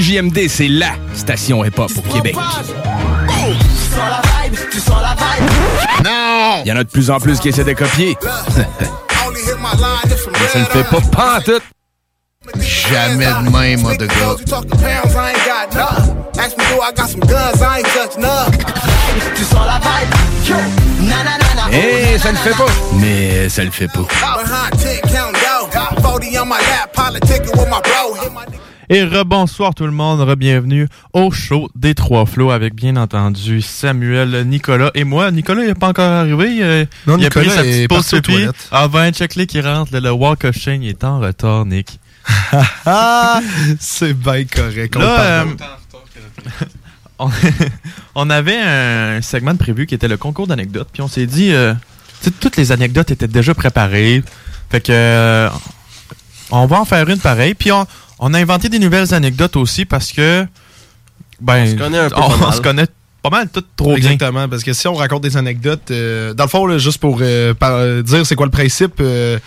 [0.08, 2.34] CJMD, c'est LA station hip-hop au Québec.
[2.34, 6.06] Tu sens la vibe, tu sens la vibe.
[6.06, 6.62] Non!
[6.64, 8.18] Il y en a de plus en plus qui essaient de copier.
[10.32, 11.64] Mais ça ne fait pas pantoute.
[12.58, 14.36] Jamais de même, moi, de gars.
[21.74, 22.66] Eh, ça ne fait pas.
[22.94, 24.08] Mais ça le fait pas.
[28.90, 29.48] Behind tick, count down.
[29.48, 29.70] 40 on my lap, politicking with my bro.
[29.70, 32.96] Hit my Et rebonsoir tout le monde, re-bienvenue au show des Trois Flots avec bien
[32.96, 35.32] entendu Samuel, Nicolas et moi.
[35.32, 36.60] Nicolas il n'est pas encore arrivé.
[36.62, 38.22] euh, Non, il a Nicolas pris sa petite pause pipi.
[38.22, 38.68] toilettes.
[38.72, 39.94] Ah ben, check-le qui rentre.
[39.94, 42.00] Le, le Walk of Shame il est en retard, Nick.
[43.80, 44.96] C'est bien correct.
[44.96, 45.46] on Là, euh,
[48.16, 50.90] on, avait un segment de prévu qui était le concours d'anecdotes.
[50.94, 51.74] Puis on s'est dit, euh,
[52.22, 54.24] tu sais, toutes les anecdotes étaient déjà préparées.
[54.70, 55.50] Fait que euh,
[56.52, 57.56] on va en faire une pareille.
[57.56, 57.88] Puis on,
[58.20, 60.46] on a inventé des nouvelles anecdotes aussi parce que
[61.42, 62.54] ben, On se connaît un peu on, pas mal.
[62.56, 62.88] se connaît
[63.24, 63.98] pas mal tout trop bien.
[63.98, 67.20] Exactement, parce que si on raconte des anecdotes, euh, dans le fond, là, juste pour
[67.22, 69.38] euh, par- euh, dire c'est quoi le principe euh,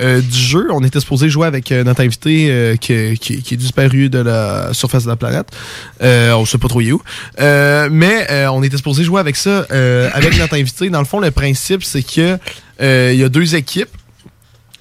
[0.00, 3.54] euh, du jeu, on était supposé jouer avec euh, notre invité euh, qui, qui- qui
[3.54, 5.48] est disparu de la surface de la planète.
[6.02, 7.02] Euh, on sait pas trop il est où.
[7.40, 10.88] Euh, mais euh, on était supposé jouer avec ça, euh, avec notre invité.
[10.90, 12.38] Dans le fond, le principe, c'est que
[12.82, 13.88] euh, il y a deux équipes.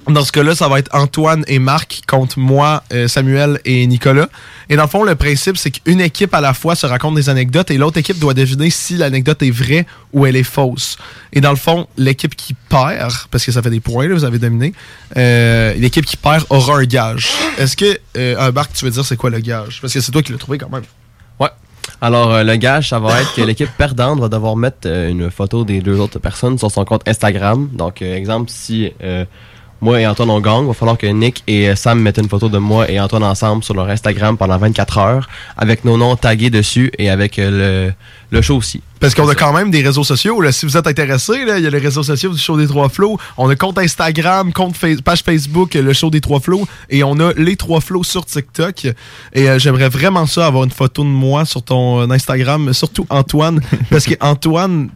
[0.10, 4.27] Dans ce cas-là, ça va être Antoine et Marc contre moi, euh, Samuel et Nicolas.
[4.69, 7.30] Et dans le fond, le principe, c'est qu'une équipe à la fois se raconte des
[7.30, 10.98] anecdotes et l'autre équipe doit deviner si l'anecdote est vraie ou elle est fausse.
[11.31, 14.26] Et dans le fond, l'équipe qui perd, parce que ça fait des points, là, vous
[14.26, 14.73] avez dominé,
[15.18, 17.30] euh, l'équipe qui perd aura un gage.
[17.57, 19.80] Est-ce que, euh, un Marc, tu veux dire c'est quoi le gage?
[19.81, 20.84] Parce que c'est toi qui l'as trouvé quand même.
[21.40, 21.49] Ouais.
[22.02, 25.30] Alors, euh, le gage, ça va être que l'équipe perdante va devoir mettre euh, une
[25.30, 27.69] photo des deux autres personnes sur son compte Instagram.
[27.73, 29.26] Donc, euh, exemple, si euh,
[29.81, 32.49] moi et Antoine on il va falloir que Nick et euh, Sam mettent une photo
[32.49, 36.49] de moi et Antoine ensemble sur leur Instagram pendant 24 heures, avec nos noms tagués
[36.49, 37.91] dessus et avec euh,
[38.31, 38.81] le, le show aussi.
[38.99, 40.41] Parce qu'on a quand même des réseaux sociaux.
[40.41, 40.51] Là.
[40.51, 43.18] Si vous êtes intéressé, il y a les réseaux sociaux du Show des Trois Flots.
[43.38, 44.76] On a compte Instagram, compte
[45.06, 46.68] page Facebook, euh, le Show des Trois Flots.
[46.89, 48.88] Et on a les Trois Flots sur TikTok.
[49.34, 53.61] Et j'aimerais vraiment ça, avoir une photo de moi sur ton Instagram, surtout Antoine.
[53.89, 54.89] parce que Antoine,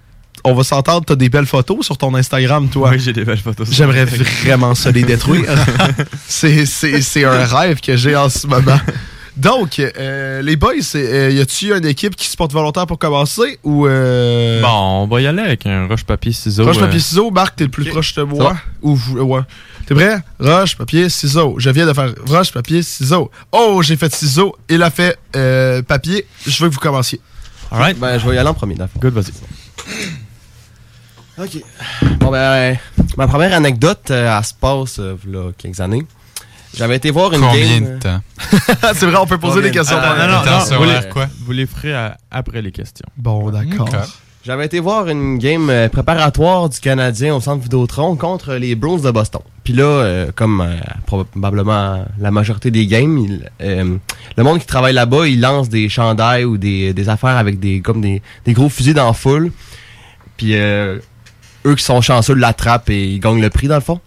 [0.44, 2.90] on va s'entendre, t'as des belles photos sur ton Instagram, toi.
[2.92, 3.68] Oui, j'ai des belles photos.
[3.68, 4.28] sur J'aimerais Instagram.
[4.44, 5.46] vraiment ça les détruire.
[6.28, 8.80] c'est, c'est, c'est un rêve que j'ai en ce moment.
[9.36, 13.58] Donc, euh, les boys, euh, y a-tu une équipe qui se porte volontaire pour commencer
[13.64, 14.62] ou euh...
[14.62, 16.66] Bon, on va y aller avec un roche papier ciseaux.
[16.66, 18.56] Roche, papier, ciseaux, Marc, t'es le plus proche de moi.
[18.84, 19.42] Ou ouais.
[19.88, 20.20] T'es prêt?
[20.40, 21.56] Roche, papier, ciseaux.
[21.58, 23.32] Je viens de faire roche, papier, ciseaux.
[23.52, 24.56] Oh, j'ai fait ciseaux.
[24.70, 26.28] Il a fait euh, papier.
[26.46, 27.20] Je veux que vous commenciez.
[27.72, 27.98] Alright.
[27.98, 28.76] Ben, je vais y aller en premier.
[29.00, 29.34] Good, vas-y.
[31.38, 31.58] Ok.
[32.20, 32.74] Bon, ben, euh,
[33.18, 36.06] ma première anecdote, euh, elle se passe, euh, là, quelques années.
[36.76, 37.96] J'avais été voir une Combien game.
[37.96, 38.20] de temps?
[38.94, 39.98] c'est vrai, on peut poser Combien des de questions.
[39.98, 41.28] pendant- Non, non, non, ça vous les, quoi?
[41.46, 43.06] vous les ferez à- après les questions.
[43.18, 43.88] Bon, d'accord.
[43.92, 43.96] Ok.
[44.46, 49.00] J'avais été voir une game euh, préparatoire du Canadien au centre Vidéotron contre les Bruins
[49.00, 49.42] de Boston.
[49.64, 53.96] Puis là, euh, comme euh, probablement la majorité des games, il- euh,
[54.36, 57.82] le monde qui travaille là-bas, il lance des chandails ou des, des affaires avec des
[57.82, 59.52] comme des, des gros fusils dans la foule.
[60.38, 61.00] Puis euh,
[61.66, 64.00] eux qui sont chanceux l'attrapent et ils gagnent le prix dans le fond.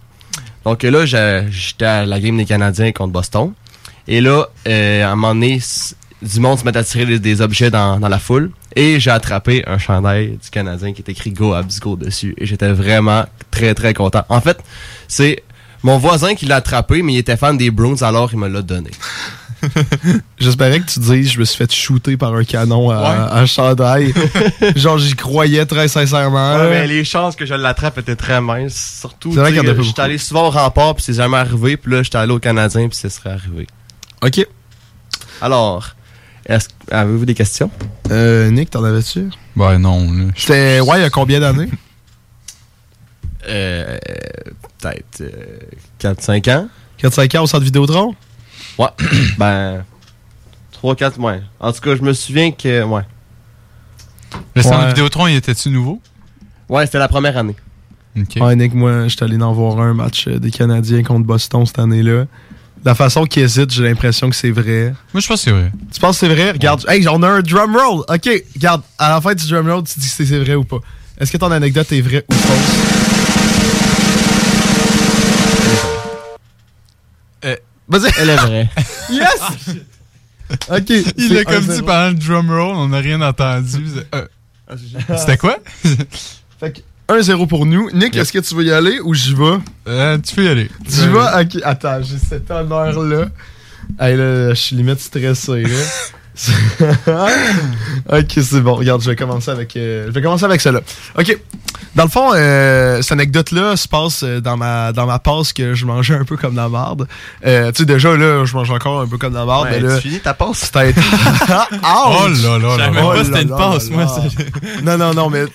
[0.65, 3.53] Donc là, j'étais à la game des Canadiens contre Boston.
[4.07, 5.61] Et là, euh, à un moment donné,
[6.21, 8.51] du monde se met à tirer des, objets dans, la foule.
[8.75, 12.35] Et j'ai attrapé un chandail du Canadien qui est écrit Go Habs Go dessus.
[12.37, 14.23] Et j'étais vraiment très très content.
[14.29, 14.59] En fait,
[15.07, 15.43] c'est
[15.83, 18.61] mon voisin qui l'a attrapé, mais il était fan des Bruins, alors il me l'a
[18.61, 18.91] donné.
[20.39, 23.39] J'espérais que tu dises je me suis fait shooter par un canon à, Ouais.
[23.41, 24.13] à chandail.
[24.75, 26.55] Genre, j'y croyais très sincèrement.
[26.57, 28.97] Ouais, mais les chances que je l'attrape étaient très minces.
[28.99, 31.77] Surtout, pas j'étais allé souvent au rempart, puis c'est jamais arrivé.
[31.77, 33.67] Puis là, j'étais allé au Canadien, puis ce serait arrivé.
[34.23, 34.45] Ok.
[35.41, 35.89] Alors,
[36.45, 37.69] est-ce avez-vous des questions?
[38.11, 39.29] Euh, Nick, t'en avais-tu?
[39.55, 40.11] Ben non.
[40.11, 40.25] là.
[40.35, 41.69] C'était, ouais, il y a combien d'années?
[43.49, 43.97] Euh,
[44.81, 45.59] peut-être euh,
[46.01, 46.67] 4-5 ans.
[47.01, 48.13] 4-5 ans au centre Vidéotron?
[48.77, 48.87] Ouais.
[49.37, 49.83] ben,
[50.83, 51.35] 3-4 mois.
[51.59, 53.01] En tout cas, je me souviens que, ouais.
[54.55, 54.87] Le centre Ouais.
[54.89, 56.01] Vidéotron, il était-tu nouveau?
[56.69, 57.55] Ouais, c'était la première année.
[58.17, 58.41] Ok.
[58.41, 61.79] Ouais, Nick, moi, j'étais allé en voir un match euh, des Canadiens contre Boston cette
[61.79, 62.25] année-là.
[62.85, 64.93] La façon qu'ils hésitent, j'ai l'impression que c'est vrai.
[65.13, 65.71] Moi, je pense que c'est vrai.
[65.91, 66.51] Tu penses que c'est vrai?
[66.51, 68.03] Regarde, hey, on a un drum roll.
[68.07, 70.79] Ok, regarde, à la fin du drum roll, tu dis si c'est vrai ou pas.
[71.19, 72.96] Est-ce que ton anecdote est vraie ou fausse?
[77.87, 78.11] Vas-y.
[78.19, 78.69] Elle est vraie.
[79.09, 79.75] Yes!
[80.69, 81.13] ok.
[81.17, 81.75] Il l'a comme 1-0.
[81.75, 83.85] dit pendant le drum roll, on n'a rien entendu.
[83.93, 84.27] C'est- euh,
[85.17, 85.57] C'était quoi?
[86.59, 86.79] Fait que
[87.13, 87.89] 1-0 pour nous.
[87.93, 89.57] Nick, est-ce que tu veux y aller ou j'y vais?
[89.87, 90.69] Euh, tu peux y aller.
[90.89, 91.41] Tu Euh, vas?
[91.41, 93.27] Ok, attends, j'ai cet honneur-là.
[93.99, 95.69] Hey, là, je suis limite stressé, là.
[98.11, 98.75] ok, c'est bon.
[98.75, 100.81] Regarde, je vais commencer avec, euh, je vais commencer avec celle-là.
[101.17, 101.37] Ok.
[101.95, 105.73] Dans le fond, euh, cette anecdote-là se passe euh, dans ma, dans ma passe que
[105.73, 107.07] je mangeais un peu comme la marde.
[107.45, 109.87] Euh, tu sais, déjà, là, je mange encore un peu comme la marde, Ouais, mais
[109.87, 109.95] là.
[109.95, 110.59] tu finis ta passe?
[110.59, 110.93] C'était.
[111.83, 114.05] Oh là là là savais même Oh pas c'était une passe, moi.
[114.83, 115.45] Non, non, non, mais.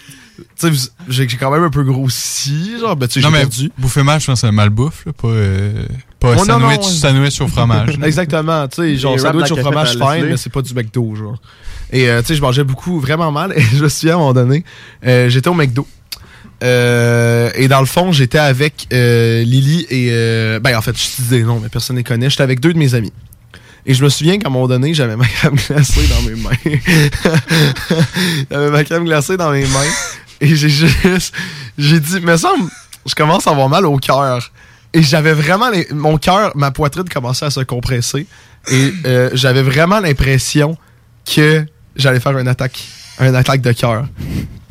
[0.59, 3.41] Tu sais, j'ai j'ai quand même un peu grossi, genre, ben, tu sais, Non, j'ai
[3.43, 3.71] perdu.
[3.79, 5.87] bouffer mal, je pense que c'est malbouffe, là, pas, euh,
[6.19, 7.99] pas Oh, non, non, sandwich, sandwich au fromage.
[8.03, 11.37] Exactement, tu sais, genre sandwich au fromage fine, mais c'est pas du McDo, genre.
[11.93, 14.21] Et euh, tu sais, je mangeais beaucoup, vraiment mal, et je me souviens à un
[14.21, 14.65] moment donné,
[15.07, 15.87] euh, j'étais au McDo.
[16.63, 20.09] Euh, et dans le fond, j'étais avec euh, Lily et...
[20.13, 22.31] euh, ben, en fait, je te disais non, mais personne ne les connaît.
[22.31, 23.13] J'étais avec deux de mes amis.
[23.85, 26.51] Et je me souviens qu'à un moment donné, j'avais ma crème glacée dans mes mains.
[28.51, 29.91] j'avais ma crème glacée dans mes mains.
[30.41, 31.35] Et j'ai juste...
[31.79, 32.53] J'ai dit, mais ça,
[33.07, 34.51] je commence à avoir mal au cœur.
[34.93, 35.71] Et j'avais vraiment...
[35.91, 38.27] mon cœur, ma poitrine commençait à se compresser.
[38.71, 40.77] Et euh, j'avais vraiment l'impression
[41.25, 41.65] que
[41.97, 42.81] j'allais faire une attaque.
[43.21, 44.07] Une attaque de cœur.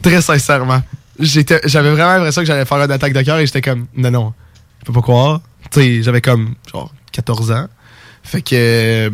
[0.02, 0.82] Très sincèrement.
[1.20, 4.34] J'avais vraiment l'impression que j'allais faire une attaque de cœur et j'étais comme, non, non,
[4.80, 5.42] je peux pas croire.
[5.70, 7.68] Tu sais, j'avais comme, genre, 14 ans.
[8.24, 9.12] Fait que,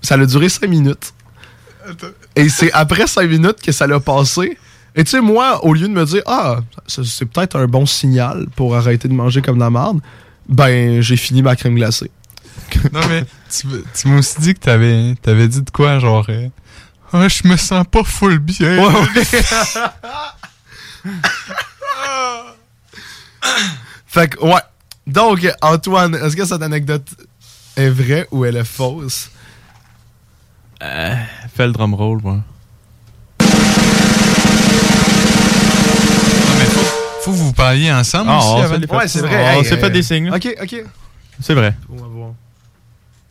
[0.00, 1.14] ça a duré 5 minutes.
[2.36, 4.58] Et c'est après 5 minutes que ça l'a passé.
[4.94, 8.46] Et tu sais, moi, au lieu de me dire, ah, c'est peut-être un bon signal
[8.56, 10.00] pour arrêter de manger comme de la merde,
[10.48, 12.10] Ben, j'ai fini ma crème glacée.
[12.92, 16.24] Non, mais tu, tu m'as aussi dit que t'avais avais dit de quoi, genre.
[16.28, 16.48] euh,
[17.12, 18.76] Ah, je me sens pas full bien.
[24.06, 24.60] Fait que, ouais.
[25.06, 27.08] Donc, Antoine, est-ce que cette anecdote
[27.76, 29.30] est vraie ou elle est fausse?
[30.82, 31.14] Euh,
[31.54, 32.40] fais le drum roll, moi.
[37.20, 38.46] Faut que vous parliez ensemble Ah, aussi.
[38.48, 39.36] on avant s'est de- fait- Ouais, c'est vrai.
[39.56, 40.30] on Hey, s'est fait euh, des signes.
[40.32, 40.84] Ok, ok.
[41.40, 41.74] C'est vrai.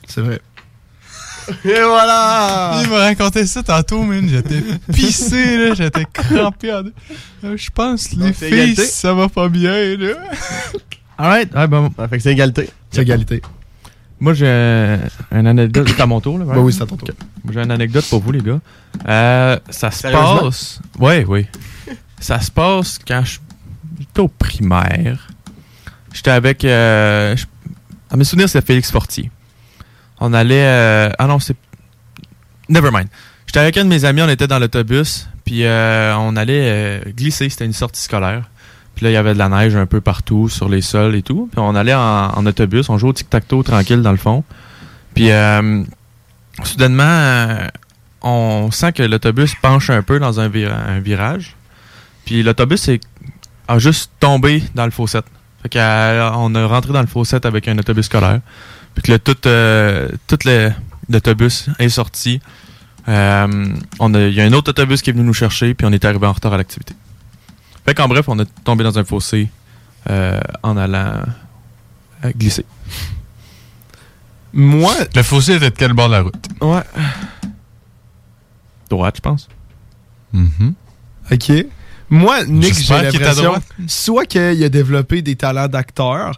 [0.07, 0.39] C'est vrai.
[1.65, 2.79] Et voilà!
[2.83, 4.29] Il m'a raconté ça tantôt, man.
[4.29, 4.63] J'étais
[4.93, 5.73] pissé, là.
[5.73, 6.71] J'étais crampé.
[6.71, 6.93] en deux.
[7.43, 8.85] Euh, Je pense que les filles, égalité?
[8.85, 10.13] ça va pas bien, là.
[11.17, 11.53] Alright.
[11.53, 11.89] Ouais, bon.
[12.09, 12.69] fait que c'est égalité.
[12.91, 13.41] C'est égalité.
[14.21, 14.45] Moi, j'ai
[15.31, 15.89] une anecdote.
[15.89, 16.45] C'est à mon tour, là?
[16.45, 17.09] Ben oui, c'est à ton tour.
[17.51, 18.59] J'ai une anecdote pour vous, les gars.
[19.09, 20.03] Euh, ça se
[20.43, 20.79] passe.
[20.99, 21.47] Oui, oui.
[22.19, 23.39] Ça se passe quand je-
[23.99, 25.27] j'étais au primaire.
[26.13, 26.63] J'étais avec.
[26.63, 27.35] euh,
[28.11, 29.31] À mes souvenirs, c'est Félix Fortier.
[30.19, 30.65] On allait.
[30.65, 31.55] euh, Ah non, c'est.
[32.69, 33.07] Never mind.
[33.47, 37.11] J'étais avec un de mes amis, on était dans l'autobus, puis euh, on allait euh,
[37.17, 37.49] glisser.
[37.49, 38.49] C'était une sortie scolaire.
[38.95, 41.21] Puis là, il y avait de la neige un peu partout, sur les sols et
[41.21, 41.49] tout.
[41.51, 44.43] Puis on allait en, autobus, on jouait au tic-tac-toe tranquille dans le fond.
[45.15, 45.83] Puis euh,
[46.63, 47.67] soudainement, euh,
[48.21, 51.55] on sent que l'autobus penche un peu dans un, vira- un virage.
[52.25, 52.89] Puis l'autobus
[53.67, 55.25] a juste tombé dans le fossette.
[55.63, 58.41] Fait qu'on a rentré dans le fossette avec un autobus scolaire.
[58.93, 60.37] Puis que le, tout, euh, tout
[61.09, 62.39] l'autobus est sorti.
[63.07, 63.47] Euh,
[63.99, 66.27] Il y a un autre autobus qui est venu nous chercher, puis on est arrivé
[66.27, 66.93] en retard à l'activité.
[67.85, 69.49] Fait qu'en bref, on est tombé dans un fossé
[70.09, 71.21] euh, en allant
[72.25, 72.65] euh, glisser.
[74.53, 74.93] Moi.
[75.15, 76.47] Le fossé était de quel bord de la route?
[76.61, 76.83] Ouais.
[78.89, 79.47] Droite, je pense.
[80.33, 80.73] Mhm.
[81.31, 81.51] Ok.
[82.09, 83.53] Moi, Nick, j'ai l'impression
[83.87, 86.33] soit qu'il a développé des talents d'acteur,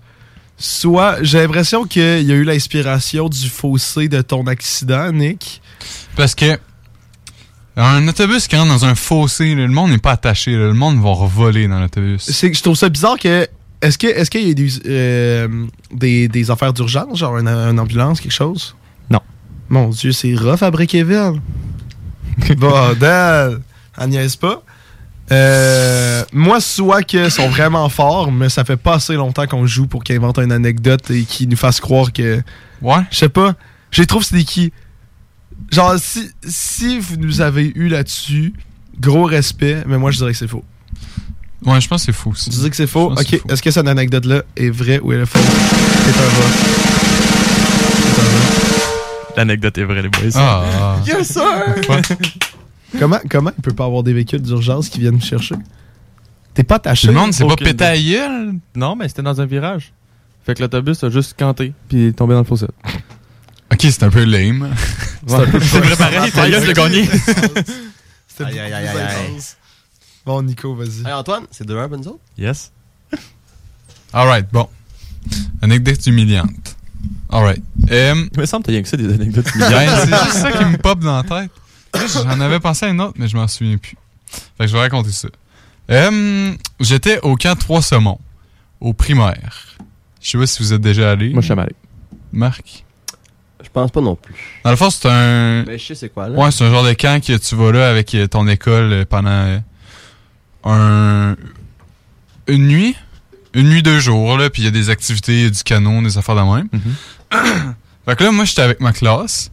[0.55, 5.61] soit j'ai l'impression qu'il y a eu l'inspiration du fossé de ton accident, Nick.
[6.15, 6.59] Parce que
[7.75, 10.51] un autobus qui rentre dans un fossé, là, le monde n'est pas attaché.
[10.51, 10.67] là.
[10.67, 12.21] Le monde va voler dans l'autobus.
[12.23, 13.47] C'est que je trouve ça bizarre que.
[13.81, 17.79] Est-ce que est-ce qu'il y a des, euh, des, des affaires d'urgence, genre une, une
[17.79, 18.75] ambulance, quelque chose?
[19.09, 19.19] Non.
[19.67, 21.41] Mon Dieu, c'est rough à Brickeville.
[22.57, 23.59] Bordel!
[23.99, 24.63] Elle niaise pas.
[25.31, 29.87] Euh, moi, soit qu'ils sont vraiment forts, mais ça fait pas assez longtemps qu'on joue
[29.87, 32.41] pour qu'ils inventent une anecdote et qu'ils nous fassent croire que.
[32.81, 33.01] Ouais.
[33.11, 33.53] Je sais pas.
[33.91, 34.71] Je les trouve sneaky.
[35.71, 38.53] Genre, si, si vous nous avez eu là-dessus,
[38.99, 40.63] gros respect, mais moi je dirais que c'est faux.
[41.65, 42.33] Ouais, je pense que c'est faux.
[42.33, 43.11] Tu dis que c'est faux?
[43.11, 43.25] Ok.
[43.29, 45.41] c'est Est-ce que cette anecdote-là est vraie ou elle est fausse?
[45.41, 46.51] C'est un rat.
[47.95, 49.37] C'est un rat.
[49.37, 50.29] L'anecdote est vraie, les boys.
[50.35, 50.97] Ah.
[51.07, 51.43] Yes, sir!
[52.99, 55.55] comment, comment il peut pas avoir des véhicules d'urgence qui viennent me chercher?
[56.53, 57.07] T'es pas attaché?
[57.07, 58.11] Le monde s'est pas pété à idée.
[58.11, 58.53] gueule?
[58.75, 59.91] Non, mais c'était dans un virage.
[60.45, 62.67] Fait que l'autobus a juste canté, puis est tombé dans le fossé.
[63.73, 64.73] Ok, c'est un peu lame.
[65.27, 67.09] C'est un peu- c'est vrai pareil, ta gueule, j'ai gagné.
[68.27, 69.37] C'était Aïe, aïe, aïe.
[70.25, 70.99] Bon, Nico, vas-y.
[71.05, 72.19] Hey, Antoine, c'est 2-1 pour nous autres?
[72.37, 72.71] Yes.
[74.11, 74.67] Alright, bon.
[75.61, 76.75] Anecdote humiliante.
[77.31, 77.63] Alright.
[77.89, 79.99] Um, Il me semble que t'as rien que ça, des anecdotes Ben, humiliantes.
[80.01, 81.51] c'est juste ça qui me pop dans la tête.
[82.13, 83.95] J'en avais pensé à une autre, mais je m'en souviens plus.
[84.57, 85.29] Fait que je vais raconter ça.
[85.89, 88.19] Euh, J'étais au camp 3 saumons,
[88.81, 89.77] au primaire.
[90.21, 91.29] Je sais pas si vous êtes déjà allé.
[91.29, 91.75] Moi, je suis jamais allé.
[92.31, 92.83] Marc?
[93.75, 94.35] Je pense pas non plus.
[94.63, 95.63] Dans le fond, c'est un...
[95.65, 96.37] Mais je sais c'est quoi, là.
[96.37, 99.05] Ouais, c'est un genre de camp que tu vas là avec euh, ton école euh,
[99.05, 99.59] pendant euh,
[100.63, 101.35] un...
[102.47, 102.95] Une nuit?
[103.55, 105.63] Une nuit, deux jours, là, puis il y a des activités, il y a du
[105.63, 106.67] canon, des affaires de même.
[108.05, 109.51] fait que là, moi, j'étais avec ma classe.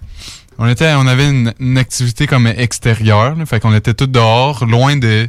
[0.59, 4.67] On était, on avait une, une activité comme extérieure, là, fait qu'on était tous dehors,
[4.67, 5.29] loin de,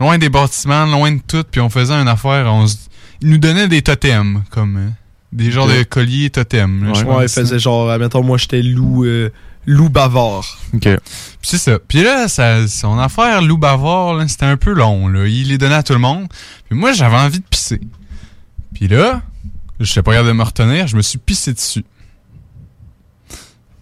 [0.00, 2.76] loin des bâtiments, loin de tout, puis on faisait une affaire, on se-
[3.22, 4.88] ils nous donnaient des totems, comme euh,
[5.32, 7.32] des genres de colliers je Ouais, il pense.
[7.32, 9.30] faisait genre, admettons, moi j'étais loup, euh,
[9.66, 10.58] loup bavard.
[10.74, 10.82] Ok.
[10.82, 10.98] Puis
[11.42, 11.78] c'est ça.
[11.78, 15.08] Puis là, ça, son affaire loup bavard, c'était un peu long.
[15.08, 15.26] Là.
[15.26, 16.26] Il les donnait à tout le monde.
[16.68, 17.80] Puis moi, j'avais envie de pisser.
[18.74, 19.22] Puis là,
[19.80, 21.84] je sais pas capable de me retenir, je me suis pissé dessus.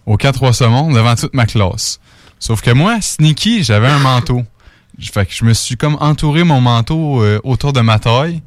[0.05, 1.99] Au 4-3 saumons, devant toute ma classe.
[2.39, 4.43] Sauf que moi, sneaky, j'avais un manteau.
[4.99, 8.41] Fait que je me suis comme entouré mon manteau euh, autour de ma taille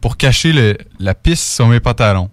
[0.00, 2.30] pour cacher le- la pisse sur mes pantalons.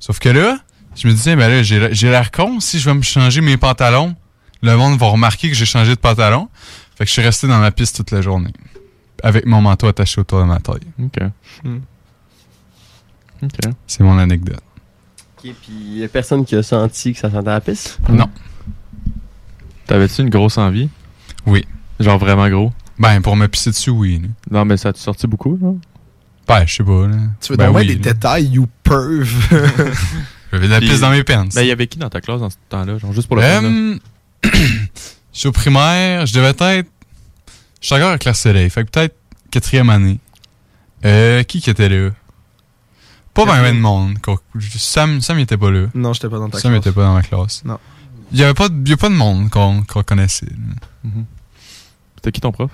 [0.00, 0.58] Sauf que là,
[0.94, 3.56] je me disais, ben là, j'ai j'ai l'air con si je vais me changer mes
[3.56, 4.14] pantalons.
[4.62, 6.48] Le monde va remarquer que j'ai changé de pantalon.
[6.96, 8.52] Fait que je suis resté dans ma piste toute la journée.
[9.22, 10.86] Avec mon manteau attaché autour de ma taille.
[11.02, 11.18] Ok.
[11.64, 11.78] Hmm.
[13.42, 13.72] Ok.
[13.86, 14.62] C'est mon anecdote.
[15.36, 17.98] Ok, puis y a personne qui a senti que ça sentait la pisse?
[18.08, 18.28] Non.
[19.86, 20.88] T'avais-tu une grosse envie?
[21.46, 21.64] Oui.
[22.00, 22.72] Genre vraiment gros?
[22.98, 24.20] Ben, pour me pisser dessus, oui.
[24.50, 25.78] Non, mais ça a-tu sorti beaucoup, non?
[26.48, 27.06] Ben, je sais pas.
[27.06, 27.16] Là.
[27.40, 28.12] Tu veux ben, oui, des là.
[28.12, 29.28] détails, you perv.
[30.52, 31.44] J'avais de la pisse dans mes pants.
[31.54, 32.96] Ben, il y avait qui dans ta classe dans ce temps-là?
[32.98, 33.68] Genre, juste pour le fun, là?
[33.68, 33.98] Euh,
[34.44, 36.86] Je suis au primaire, je devais être.
[37.80, 39.14] Je suis encore à classe soleil, fait que peut-être
[39.50, 40.18] quatrième année.
[41.04, 42.10] Euh, qui qui était là?
[43.34, 44.16] Pas bien ben de monde.
[44.76, 45.86] Sam, Sam il était pas là.
[45.94, 46.86] Non, j'étais pas dans ta Sam classe.
[46.86, 47.62] était pas dans ma classe.
[47.64, 47.78] Non.
[48.32, 50.46] Il y avait pas, de- il y a pas de monde qu'on qu'on connaissait.
[50.46, 51.10] là.
[52.16, 52.70] C'était qui ton prof?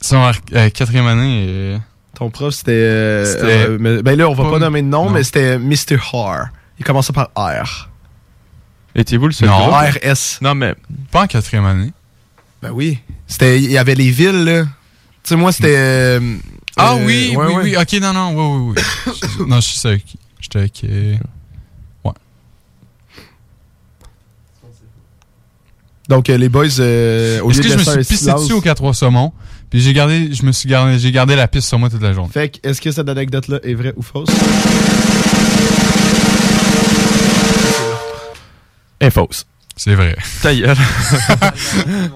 [0.00, 1.46] C'est en euh, quatrième année.
[1.48, 1.78] euh,
[2.22, 2.70] Ton prof, c'était.
[2.70, 5.10] euh, euh, mais- ben là, on va pas- pas nommer de nom, non.
[5.10, 5.96] mais c'était Mr.
[6.12, 6.50] Har.
[6.78, 7.88] Il commençait par R.
[8.94, 9.58] Étiez-vous le seul Non.
[9.58, 9.74] groupe?
[9.74, 10.38] RS.
[10.40, 10.76] Non, mais.
[11.10, 11.92] Pas en quatrième année.
[12.62, 13.00] Ben oui.
[13.26, 13.60] C'était.
[13.60, 14.62] Il y avait les villes, là.
[14.62, 14.68] Tu
[15.24, 15.74] sais, moi, c'était.
[15.76, 16.36] euh,
[16.76, 17.62] Ah euh, oui, ouais, oui, ouais.
[17.64, 17.76] oui.
[17.76, 19.12] Ok, non, non, oui, oui, oui.
[19.38, 20.04] Je- non, je suis avec.
[20.40, 20.84] J'étais avec.
[20.84, 21.16] euh,
[22.04, 22.12] Ouais.
[26.08, 28.94] Donc, euh, les boys, euh, au Est-ce que je me suis pissé dessus au 4-3
[28.94, 29.32] saumon?
[29.72, 32.12] Puis j'ai gardé, je me suis gardé, j'ai gardé la piste sur moi toute la
[32.12, 32.30] journée.
[32.30, 34.28] Fait que, est-ce que cette anecdote-là est vraie ou fausse?
[39.00, 39.46] Est fausse.
[39.74, 40.14] C'est vrai.
[40.42, 40.76] Ta gueule.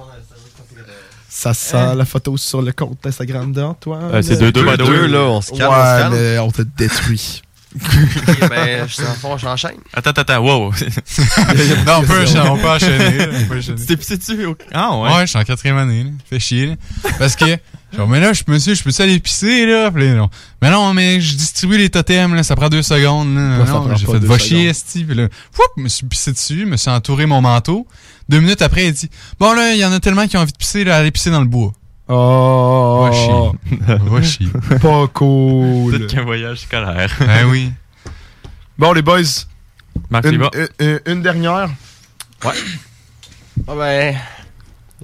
[1.30, 4.14] Ça sent la photo sur le compte Instagram d'Antoine.
[4.16, 6.14] Euh, c'est deux, deux, là, on se calme, Ouais, on se calme.
[6.14, 7.40] mais on te détruit.
[7.76, 9.76] Ok, ben, je- en fond, j'enchaîne.
[9.92, 10.72] Attends, attends, attends, wow.
[11.86, 13.18] non, on peut, enchaîner, on peut enchaîner.
[13.18, 13.78] là, on peut enchaîner.
[13.80, 14.44] Tu t'es pissé dessus?
[14.46, 15.10] au- Ah, ouais.
[15.14, 16.10] Ouais, je suis en quatrième année, là.
[16.28, 16.74] Fait chier, là.
[17.18, 17.44] Parce que,
[17.96, 19.90] genre, mais là, je monsieur, je peux-tu aller pisser, là?
[19.90, 20.28] Puis non.
[20.62, 23.58] Mais non, mais je distribue les totems, là, ça prend deux secondes, là.
[23.72, 25.04] Non, j'ai fait va chier, esti.
[25.04, 27.86] Puis là, foup, me suis pissé dessus, me suis entouré mon manteau.
[28.28, 29.08] Deux minutes après, il dit,
[29.38, 31.30] bon, là, il y en a tellement qui ont envie de pisser, là, aller pisser
[31.30, 31.72] dans le bois.
[32.08, 33.08] Oh!
[34.22, 34.48] Chier.
[34.80, 35.92] Pas cool.
[35.92, 37.10] Peut-être qu'un voyage scolaire.
[37.20, 37.72] Ben oui.
[38.78, 39.22] Bon, les boys.
[40.10, 41.68] Marc une, une- une- une dernière.
[42.44, 42.52] Ouais.
[43.66, 44.14] Ah ben,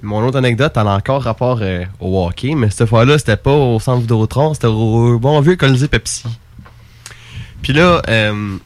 [0.01, 3.51] mon autre anecdote, elle a encore rapport euh, au hockey, mais cette fois-là, c'était pas
[3.51, 6.23] au centre Vidéotron, c'était au bon vieux Colisée Pepsi.
[7.63, 8.57] Puis là, euh,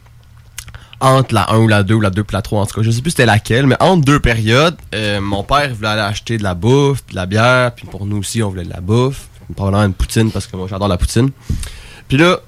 [0.99, 2.81] entre la 1 ou la 2 ou la 2 puis la 3, en tout cas,
[2.81, 6.37] je sais plus c'était laquelle, mais entre deux périodes, euh, mon père voulait aller acheter
[6.37, 9.27] de la bouffe, de la bière, puis pour nous aussi, on voulait de la bouffe,
[9.55, 11.29] probablement une poutine, parce que moi, j'adore la poutine.
[12.07, 12.39] Puis là,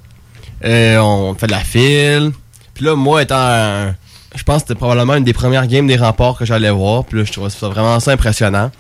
[0.66, 2.32] euh, on fait de la file.
[2.74, 3.94] Puis là, moi, étant
[4.36, 7.06] Je pense que c'était probablement une des premières games des remparts que j'allais voir.
[7.06, 8.72] Puis là, je trouvais ça vraiment ça impressionnant.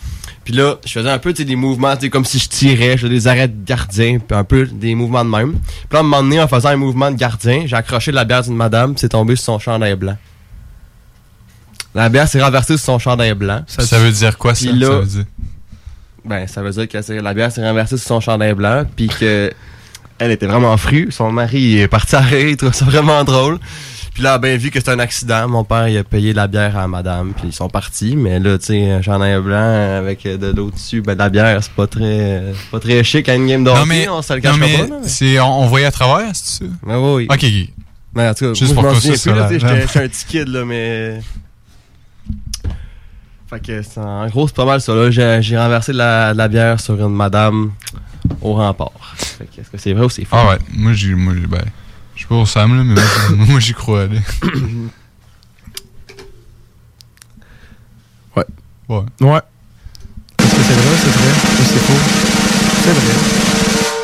[0.49, 3.27] Puis là, je faisais un peu des mouvements, comme si je tirais, je faisais des
[3.27, 5.51] arrêts de gardien, puis un peu des mouvements de même.
[5.51, 8.25] Puis là, à un moment donné, en faisant un mouvement de gardien, j'ai accroché la
[8.25, 10.17] bière d'une madame, c'est tombé sur son chandail blanc.
[11.93, 13.63] La bière s'est renversée sur son chandail blanc.
[13.67, 14.71] Ça, veut dire quoi, ça?
[14.71, 15.25] Là, ça veut dire?
[16.25, 19.53] ben, ça veut dire que la bière s'est renversée sur son chandail blanc, puis que
[20.17, 21.09] elle était vraiment frue.
[21.11, 23.59] Son mari est parti rire, il trouvait ça vraiment drôle.
[24.19, 26.77] Puis là, ben vu que c'était un accident, mon père il a payé la bière
[26.77, 28.17] à madame, puis ils sont partis.
[28.17, 31.63] Mais là, tu sais, un chandail blanc avec de l'eau dessus, ben de la bière,
[31.63, 34.21] c'est pas très, c'est pas très chic à une game de Non, hockey, mais, on
[34.21, 34.87] se le non, cachera mais pas.
[34.95, 34.99] là.
[35.05, 36.69] c'est, on, on voyait à travers, c'est ça?
[36.85, 37.27] Ben oui, oui.
[37.29, 37.73] Ok, ok.
[38.13, 40.07] Mais en tout cas, Juste moi, pour je m'en souviens plus, là, j'étais j'étais un
[40.09, 41.21] petit kid, là, mais...
[43.49, 45.09] Fait que, c'est- en gros, c'est pas mal ça, là.
[45.11, 47.71] J'ai j'ai renversé de la, de la bière sur une madame
[48.41, 48.91] au rempart.
[49.15, 50.35] Fait que, est-ce que c'est vrai ou c'est faux?
[50.35, 51.15] Ah ouais, moi j'ai.
[51.15, 51.63] Moi, j'ai- ben,
[52.19, 54.19] je suis pas au Sam, là, mais moi, j'y- moi j'y crois, là.
[58.35, 58.45] Ouais.
[58.89, 59.03] Ouais.
[59.21, 59.41] Ouais.
[60.39, 61.29] Est-ce que c'est vrai, c'est vrai?
[61.29, 62.01] Est-ce que c'est faux?
[62.83, 63.13] C'est vrai.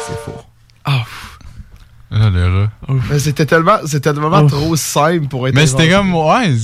[0.07, 0.41] C'est faux.
[0.85, 1.03] Ah.
[2.11, 2.71] Ah, le rat.
[3.09, 6.15] Mais c'était tellement, c'était tellement trop simple pour être Mais c'était comme.
[6.15, 6.55] Ouais,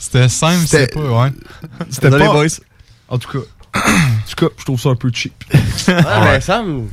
[0.00, 1.32] c'était simple, C'était- c'est pas, ouais.
[1.90, 2.18] C'était pas...
[2.18, 2.46] boys.
[3.08, 3.38] En tout cas,
[3.80, 3.80] en
[4.28, 5.44] tout cas, je trouve ça un peu cheap.
[5.88, 6.88] Ah, ben, Sam,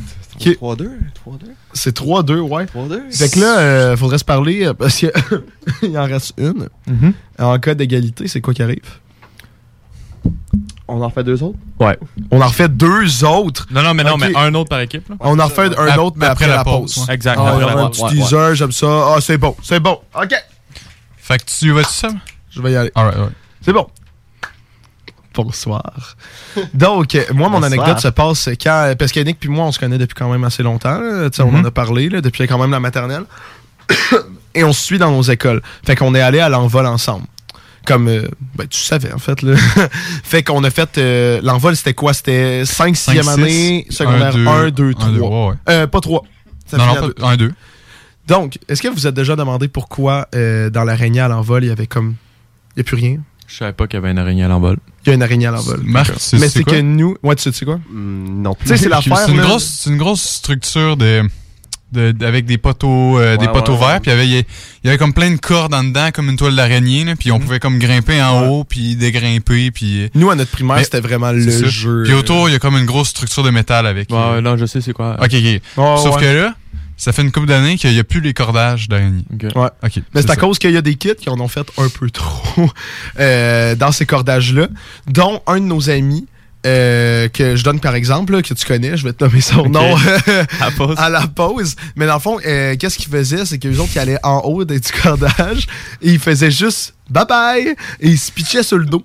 [0.48, 0.58] Ok.
[0.78, 0.90] 3-2,
[1.26, 1.38] 3-2.
[1.74, 2.66] C'est 3-2, ouais.
[2.66, 3.12] 3-2.
[3.16, 5.12] Fait que là, euh, faudrait se parler euh, parce qu'il
[5.98, 6.68] en reste une.
[6.88, 7.14] Mhm.
[7.40, 8.82] En cas d'égalité, c'est quoi qui arrive?
[10.88, 11.58] On en fait deux autres?
[11.80, 11.98] Ouais.
[12.32, 13.66] On en refait deux autres.
[13.72, 15.08] Non, non, mais non, mais un autre par équipe.
[15.08, 15.16] Là.
[15.22, 16.98] On en refait un autre, mais après, la pause.
[17.08, 17.14] ouais.
[17.16, 17.98] Exact, Ah, après la un pause.
[17.98, 18.88] petit Ouais, teaser, j'aime ça.
[19.16, 20.00] Ah, c'est bon, c'est bon.
[20.16, 20.34] OK.
[21.18, 22.20] Fait que tu vas-tu, Sam?
[22.50, 22.92] Je vais y aller.
[23.62, 23.88] C'est bon.
[25.46, 26.16] Bonsoir.
[26.74, 27.64] Donc, euh, moi, mon Bonsoir.
[27.86, 28.94] anecdote se passe quand.
[28.98, 31.00] Parce que Nick puis moi, on se connaît depuis quand même assez longtemps.
[31.00, 31.30] là.
[31.32, 31.66] Sais, On en Mhm.
[31.66, 33.24] a parlé là, depuis quand même la maternelle.
[34.56, 35.62] Et on se suit dans nos écoles.
[35.86, 37.26] Fait qu'on est allé à l'envol ensemble.
[37.86, 38.08] Comme.
[38.10, 39.42] euh, ben, tu savais, en fait.
[39.42, 39.56] Là.
[40.24, 40.98] fait qu'on a fait.
[40.98, 42.14] euh, l'envol, c'était quoi?
[42.14, 45.06] C'était 5, 6e Cinq, année, secondaire un, 1, 2, deux, 3.
[45.08, 45.54] un, deux, ouais, ouais.
[45.70, 46.24] Euh, pas 3.
[46.68, 47.54] Ça Non, non, pas un, deux.
[48.28, 51.72] Donc, est-ce que vous êtes déjà demandé pourquoi euh, dans l'araignée à l'envol, il y
[51.72, 52.16] avait comme.
[52.76, 53.18] Il n'y a plus rien?
[53.52, 54.78] Je savais pas qu'il y avait une araignée à l'envol.
[55.06, 55.82] Il y a une araignée à l'envol.
[55.84, 57.18] Marc, sais Mais c'est c'est que nous.
[57.22, 57.80] Ouais, tu sais, tu sais quoi?
[57.90, 59.18] Mm, non Tu sais, c'est l'affaire.
[59.18, 59.44] C'est une, là.
[59.44, 61.24] grosse, c'est une grosse structure de,
[61.92, 64.00] de- de- avec des poteaux, euh, des poteaux ouais, verts, ouais.
[64.00, 64.46] puis il y avait, il
[64.86, 67.60] y avait comme plein de cordes en dedans, comme une toile d'araignée, puis on pouvait
[67.60, 70.10] comme grimper en haut, puis dégrimper, puis...
[70.16, 71.68] Nous, à notre primaire, c'était vraiment le c'est ça.
[71.68, 72.04] jeu.
[72.06, 74.10] Puis autour, il y a comme une grosse structure de métal avec...
[74.10, 75.18] Ouais, euh, là, je sais c'est quoi.
[75.22, 75.32] Ok,
[75.76, 76.22] Sauf ouais.
[76.22, 76.56] que là,
[77.04, 79.26] Ça fait une couple d'années qu'il n'y a plus les cordages d'araignées.
[79.56, 79.70] Ouais.
[79.84, 79.92] OK.
[80.14, 80.40] Mais c'est à ça.
[80.40, 82.70] cause qu'il y a des kits qui en ont fait un peu trop
[83.20, 84.68] euh, dans ces cordages-là,
[85.08, 86.28] dont un de nos amis.
[86.68, 89.68] euh, que je donne par exemple, là, que tu connais, je vais te nommer son
[89.68, 89.96] nom
[90.60, 90.96] À la pause.
[91.00, 91.76] à la pause.
[91.96, 93.48] Mais dans le fond, euh, qu'est-ce qu'ils faisaient?
[93.48, 95.66] C'est qu'eux autres, ils allaient en haut des- du cordage
[96.04, 99.02] et ils faisaient juste bye bye et ils se pitchaient sur le dos.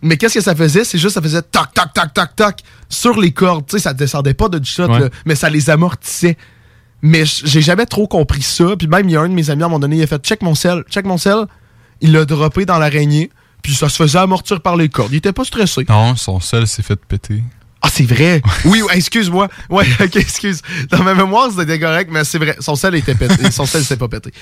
[0.00, 0.84] Mais qu'est-ce que ça faisait?
[0.84, 2.54] C'est juste, ça faisait toc, toc, toc, toc, toc
[2.88, 3.66] sur les cordes.
[3.66, 5.00] Tu sais, ça descendait pas de du shot, Ouais.
[5.00, 6.36] là, mais ça les amortissait.
[7.02, 8.76] Mais j'ai jamais trop compris ça.
[8.78, 10.06] Puis même, il y a un de mes amis, à un moment donné, il a
[10.06, 11.46] fait check mon sel, check mon sel.
[12.00, 13.30] Il l'a droppé dans l'araignée.
[13.62, 15.12] Puis ça se faisait amortir par les cordes.
[15.12, 15.84] Il était pas stressé.
[15.88, 17.42] Non, son seul s'est fait péter.
[17.80, 18.42] Ah, c'est vrai?
[18.64, 19.48] Oui, excuse-moi.
[19.68, 20.62] Ouais, ok, excuse.
[20.90, 22.56] Dans ma mémoire, c'était correct, mais c'est vrai.
[22.60, 23.50] Son sel était pété.
[23.50, 24.32] Son sel s'est pas pété.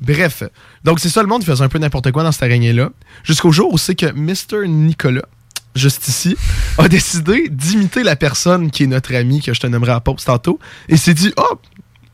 [0.00, 0.42] Bref.
[0.84, 2.90] Donc, c'est ça, le monde faisait un peu n'importe quoi dans cette araignée-là.
[3.24, 4.66] Jusqu'au jour où c'est que Mr.
[4.68, 5.26] Nicolas,
[5.74, 6.36] juste ici,
[6.78, 10.24] a décidé d'imiter la personne qui est notre ami, que je te nommerai à pause
[10.24, 10.58] tantôt.
[10.88, 11.58] Et s'est dit, oh,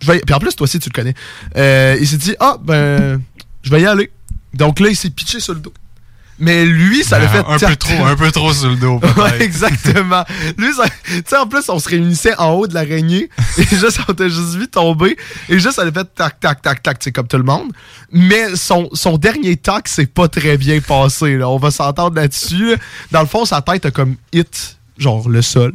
[0.00, 0.20] je vais.
[0.20, 1.14] Puis en plus, toi aussi, tu le connais.
[1.56, 3.20] Euh, il s'est dit, ah, ben,
[3.62, 4.10] je vais y aller.
[4.52, 5.72] Donc là, il s'est pitché sur le dos.
[6.40, 9.00] Mais lui, ça l'a Ben, fait un peu trop, un peu trop sur le dos.
[9.16, 10.24] Ouais, exactement.
[10.58, 14.00] Lui, ça- tu sais, en plus, on se réunissait en haut de l'araignée et juste,
[14.08, 15.16] on t'a juste vu tomber
[15.48, 17.70] et juste, ça a fait tac, tac, tac, tac, tu sais, comme tout le monde.
[18.10, 21.48] Mais son, son dernier tac, c'est pas très bien passé, là.
[21.48, 22.74] On va s'entendre là-dessus.
[23.12, 25.72] Dans le fond, sa tête a comme hit, genre, le sol.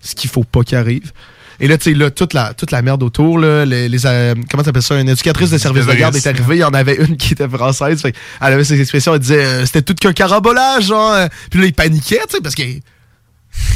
[0.00, 1.12] Ce qu'il faut pas qu'il arrive.
[1.60, 4.34] Et là, tu sais, là, toute la, toute la merde autour, là, les, les, euh,
[4.50, 6.94] comment t'appelles ça, une éducatrice de service de garde est arrivée, il y en avait
[6.96, 10.12] une qui était française, fait, elle avait ses expressions, elle disait, euh, c'était tout qu'un
[10.12, 11.26] carabolage, genre, euh.
[11.50, 12.62] puis là, il paniquait, tu sais, parce que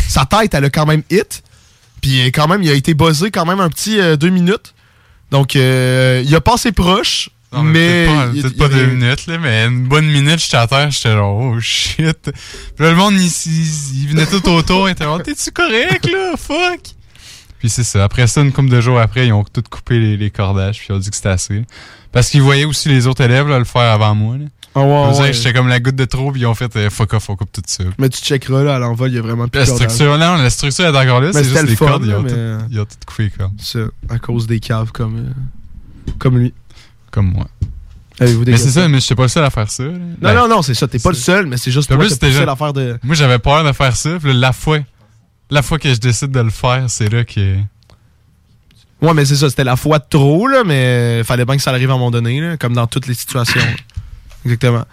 [0.09, 1.43] sa tête, elle a quand même hit,
[2.01, 4.75] puis quand même, il a été buzzé quand même un petit euh, deux minutes,
[5.33, 8.07] donc euh, il a passé proche, Non, mais...
[8.33, 11.59] peut-être pas, deux minutes, là, mais une bonne minute, j'étais à terre, j'étais genre, oh
[11.61, 12.17] shit.
[12.23, 12.33] Puis
[12.85, 16.35] là, le monde, il, il- il venait tout autour, il était genre, t'es-tu correct, là?
[16.37, 16.81] Fuck!
[17.63, 18.03] Puis c'est ça.
[18.03, 20.89] Après ça, une couple de jours après, ils ont tout coupé les, les cordages, puis
[20.91, 21.63] ils ont dit que c'était assez.
[22.11, 24.37] Parce qu'ils voyaient aussi les autres élèves là, le faire avant moi.
[24.37, 24.47] Là.
[24.75, 24.81] Ah
[25.13, 25.31] dirait ouais.
[25.31, 27.37] que J'étais comme la goutte de trop, puis ils ont fait euh, fuck off, on
[27.37, 27.85] coupe tout ça.
[27.99, 30.51] Mais tu checkeras, là, à l'envol, il y a vraiment plus La de structure, la
[30.51, 32.81] structure est encore là, c'est juste le les fun, cordes, ils ont, mais- tout, ils
[32.81, 33.61] ont tout coupé les cordes.
[33.61, 33.79] Ça,
[34.09, 36.53] à cause des caves comme, euh, comme lui.
[37.13, 37.47] Comme moi.
[38.21, 39.85] Mais c'est ça, mais j'étais pas le seul à faire ça.
[39.85, 39.91] là.
[39.91, 40.89] Non, Ben, non, non, c'est ça.
[40.89, 42.99] T'es pas le seul, mais c'est juste toi, plus, t'as c'était poussé genre- l'affaire de...
[43.03, 44.11] Moi, j'avais peur de faire ça.
[44.21, 44.79] Puis là, la fois,
[45.51, 47.57] la fois que je décide de le faire, c'est là que.
[49.01, 51.71] Ouais, mais c'est ça, c'était la fois de trop, là, mais fallait bien que ça
[51.71, 53.61] arrive à un moment donné, là, comme dans toutes les situations.
[54.45, 54.85] Exactement.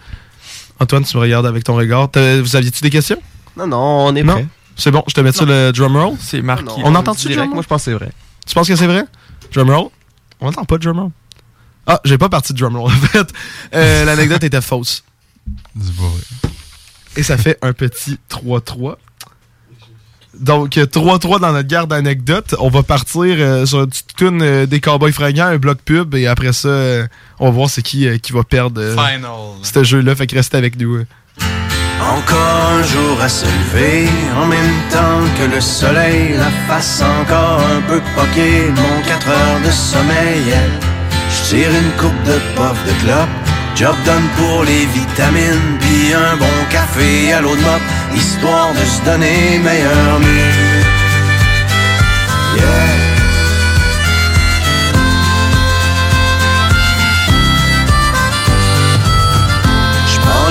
[0.80, 2.10] Antoine, tu me regardes avec ton regard.
[2.10, 3.20] T'as- Vous aviez-tu des questions?
[3.56, 4.32] Non, non, on est Non?
[4.34, 4.46] prêt.
[4.76, 6.16] C'est bon, je te mets sur le drum roll?
[6.20, 6.64] C'est marqué.
[6.64, 7.36] Non, On entend-tu le direct?
[7.36, 7.54] drum roll?
[7.56, 8.10] Moi, je pense que c'est vrai.
[8.46, 9.04] Tu penses que c'est vrai?
[9.52, 9.88] Drum roll?
[10.40, 11.10] On entend pas de drum roll.
[11.86, 13.28] Ah, j'ai pas parti de drum roll, en fait.
[13.74, 15.04] Euh, L'anecdote était fausse.
[15.76, 16.08] Vrai.
[17.16, 18.96] Et ça fait un petit 3-3.
[20.40, 22.54] Donc, euh, 3-3 dans notre garde d'anecdotes.
[22.60, 26.14] On va partir euh, sur une petite tune euh, des Cowboys fringants, un bloc pub,
[26.14, 27.06] et après ça, euh,
[27.38, 29.30] on va voir c'est qui euh, qui va perdre euh, Final.
[29.62, 30.14] ce jeu-là.
[30.14, 30.96] Fait que restez avec nous.
[30.96, 31.06] euh.
[32.00, 37.60] Encore un jour à se lever, en même temps que le soleil, la face encore
[37.60, 40.54] un peu poquée, mon 4 heures de sommeil.
[41.28, 43.28] Je tire une coupe de puff de clope,
[43.74, 47.82] job done pour les vitamines, puis un bon café à l'eau de mop,
[48.14, 50.80] histoire de se donner meilleur mieux.
[52.56, 53.10] Yeah.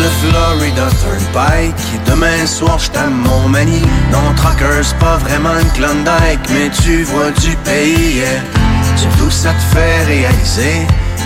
[0.02, 3.82] Le Florida Turnpike et demain soir je t'aime mon mani
[4.14, 8.42] Non Trucker c'est pas vraiment une Klondike Mais tu vois du pays yeah.
[8.96, 10.88] Surtout ça te fait réaliser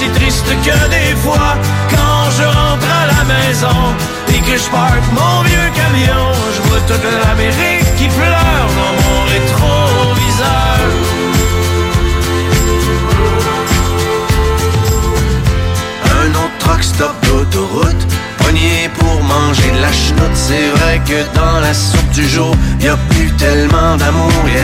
[0.00, 1.58] C'est si triste que des fois,
[1.90, 3.78] quand je rentre à la maison
[4.28, 9.20] et que je parque mon vieux camion, je vois toute l'Amérique qui pleure dans mon
[9.34, 10.80] rétroviseur.
[16.22, 18.06] Un autre truck stop d'autoroute
[18.38, 22.88] Pogné pour manger de la chenoute C'est vrai que dans la soupe du jour y
[22.88, 24.62] a plus tellement d'amour yeah.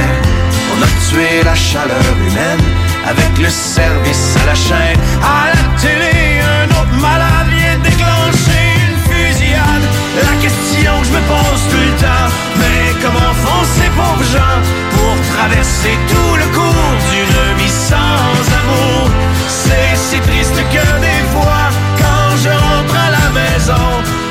[0.73, 5.01] On a tué la chaleur humaine Avec le service à la chaîne.
[5.23, 9.87] À la télé un autre malade vient déclencher une fusillade.
[10.23, 14.59] La question que je me pose tout le temps Mais comment font ces pauvres gens
[14.95, 19.11] Pour traverser tout le cours d'une vie sans amour?
[19.47, 21.69] C'est si triste que des fois
[22.01, 23.87] Quand je rentre à la maison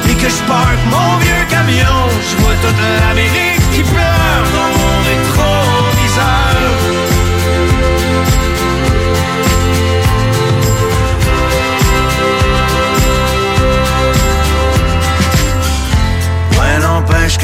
[0.10, 2.84] Et que je parque mon vieux camion Je vois toute
[3.34, 3.45] qui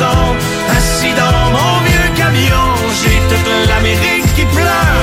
[0.00, 0.36] maison,
[0.76, 2.66] assis dans mon vieux camion,
[3.02, 5.02] j'ai toute l'Amérique qui pleure,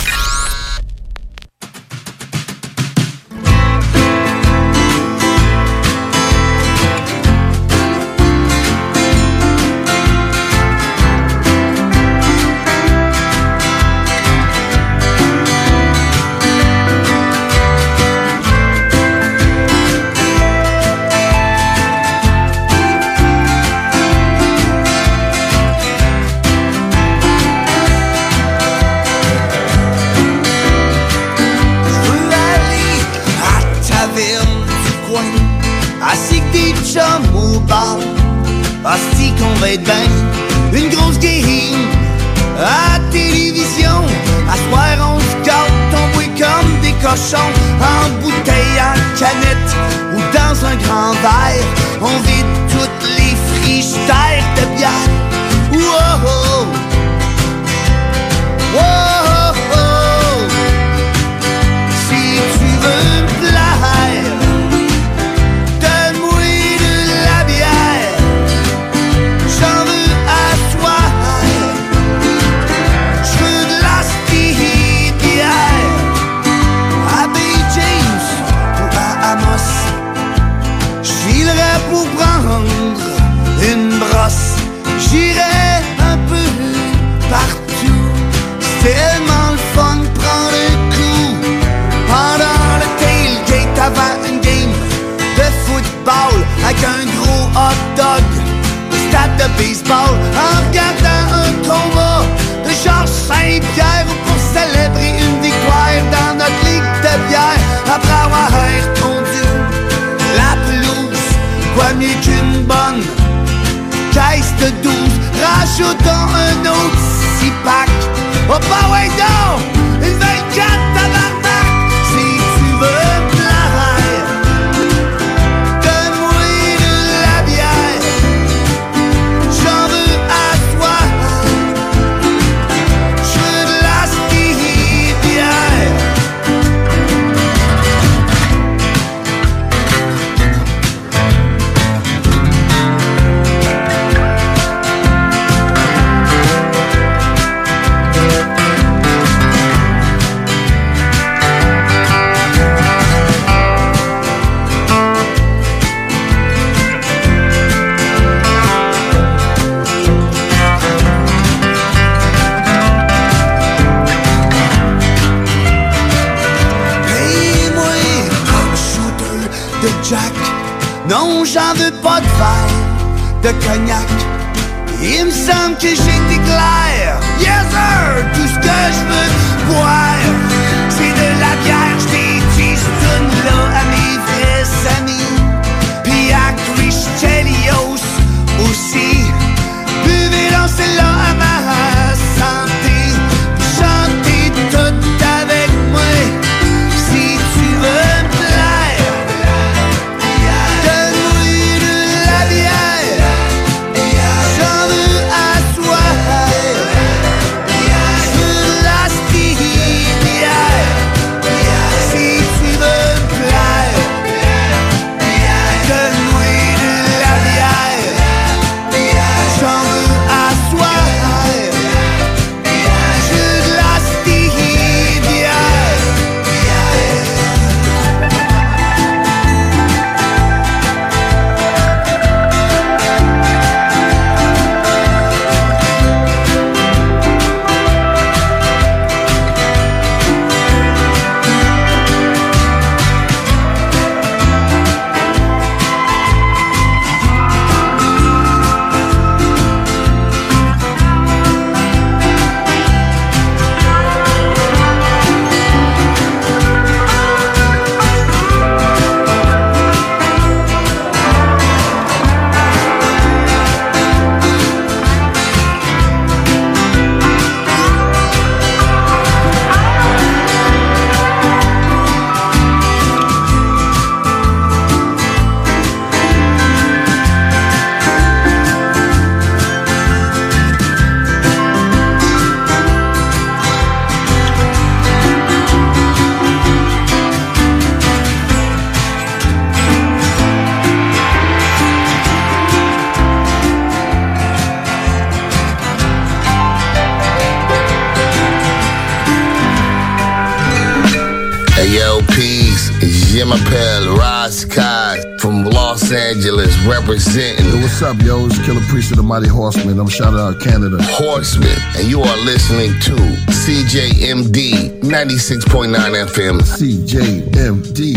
[309.31, 309.95] Mighty Horseman.
[309.97, 310.97] I'm shouting out Canada.
[310.99, 313.15] Horseman, and you are listening to
[313.63, 315.95] CJMD 96.9
[316.27, 316.59] FM.
[316.59, 318.13] CJMD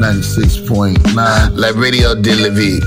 [0.00, 1.54] 96.9.
[1.54, 2.80] La Radio de la Vie.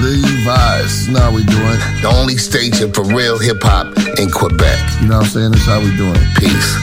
[0.00, 1.08] Levi's.
[1.10, 1.78] Now we doing.
[2.00, 3.88] The only station for real hip hop
[4.18, 4.78] in Quebec.
[5.02, 5.50] You know what I'm saying?
[5.50, 6.16] That's how we doing.
[6.40, 6.74] Peace.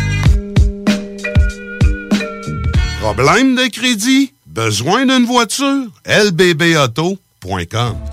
[3.01, 4.33] Problème de crédit?
[4.45, 5.87] Besoin d'une voiture?
[6.05, 8.12] lbbauto.com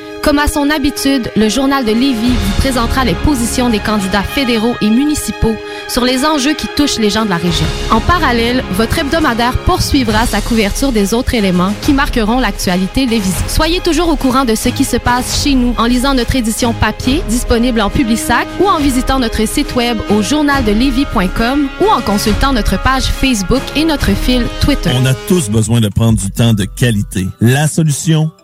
[0.21, 4.75] Comme à son habitude, le journal de Lévis vous présentera les positions des candidats fédéraux
[4.81, 5.55] et municipaux
[5.87, 7.65] sur les enjeux qui touchent les gens de la région.
[7.89, 13.49] En parallèle, votre hebdomadaire poursuivra sa couverture des autres éléments qui marqueront l'actualité lévisienne.
[13.49, 16.73] Soyez toujours au courant de ce qui se passe chez nous en lisant notre édition
[16.73, 22.53] papier disponible en Publisac ou en visitant notre site web au journaldelevis.com ou en consultant
[22.53, 24.91] notre page Facebook et notre fil Twitter.
[24.93, 27.27] On a tous besoin de prendre du temps de qualité.
[27.41, 28.31] La solution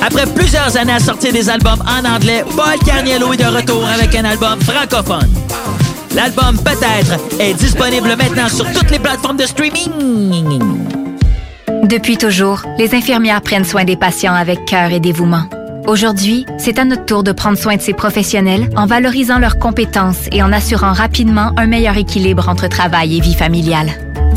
[0.00, 4.14] Après plusieurs années à sortir des albums en anglais, Paul Carniello est de retour avec
[4.14, 5.30] un album francophone.
[6.14, 10.60] L'album Peut-être est disponible maintenant sur toutes les plateformes de streaming.
[11.84, 15.44] Depuis toujours, les infirmières prennent soin des patients avec cœur et dévouement.
[15.86, 20.28] Aujourd'hui, c'est à notre tour de prendre soin de ces professionnels en valorisant leurs compétences
[20.30, 23.90] et en assurant rapidement un meilleur équilibre entre travail et vie familiale.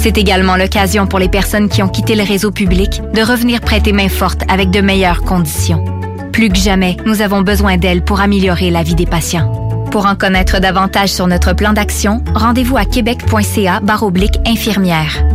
[0.05, 3.91] C'est également l'occasion pour les personnes qui ont quitté le réseau public de revenir prêter
[3.91, 5.83] main forte avec de meilleures conditions.
[6.31, 9.51] Plus que jamais, nous avons besoin d'elles pour améliorer la vie des patients.
[9.89, 13.81] Pour en connaître davantage sur notre plan d'action, rendez-vous à québec.ca
[14.45, 15.34] infirmière.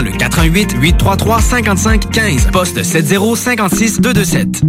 [0.00, 4.62] le 88 833 55 15 poste 7056 227.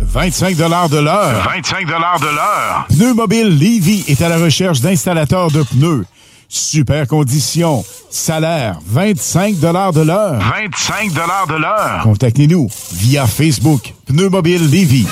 [0.00, 1.48] 25 de l'heure.
[1.54, 2.86] 25 de l'heure.
[2.88, 6.04] Pneu Mobile Levy est à la recherche d'installateurs de pneus.
[6.48, 7.84] Super conditions.
[8.10, 10.38] Salaire 25 de l'heure.
[10.38, 12.00] 25 de l'heure.
[12.02, 13.94] Contactez-nous via Facebook.
[14.06, 15.06] Pneu Mobile Levy.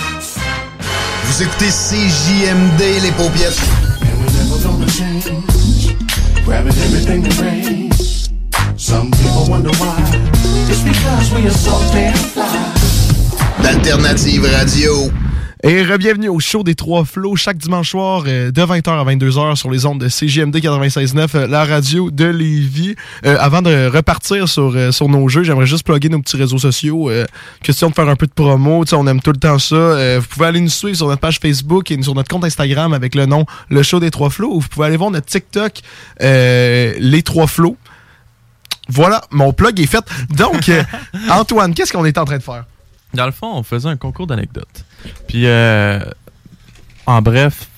[1.24, 3.60] Vous écoutez CJMD, les paupiètes.
[8.90, 10.02] Some people wonder why.
[10.68, 12.42] It's because we are so damn fly.
[13.62, 15.12] D'Alternative Radio.
[15.62, 19.56] Et re-bienvenue au show des Trois Flots chaque dimanche soir euh, de 20h à 22h
[19.56, 22.94] sur les ondes de CGMD 96.9, euh, la radio de Lévis.
[23.26, 27.10] Euh, avant de repartir sur, sur nos jeux, j'aimerais juste plugger nos petits réseaux sociaux.
[27.10, 27.26] Euh,
[27.62, 29.74] question de faire un peu de promo, tu sais, on aime tout le temps ça.
[29.76, 32.94] Euh, vous pouvez aller nous suivre sur notre page Facebook et sur notre compte Instagram
[32.94, 34.54] avec le nom Le Show des Trois Flots.
[34.54, 35.74] Ou vous pouvez aller voir notre TikTok
[36.22, 37.76] euh, Les Trois Flots.
[38.90, 40.04] Voilà, mon plug est fait.
[40.36, 40.82] Donc, euh,
[41.30, 42.64] Antoine, qu'est-ce qu'on est en train de faire?
[43.14, 44.84] Dans le fond, on faisait un concours d'anecdotes.
[45.26, 46.00] Puis, euh,
[47.06, 47.68] en bref,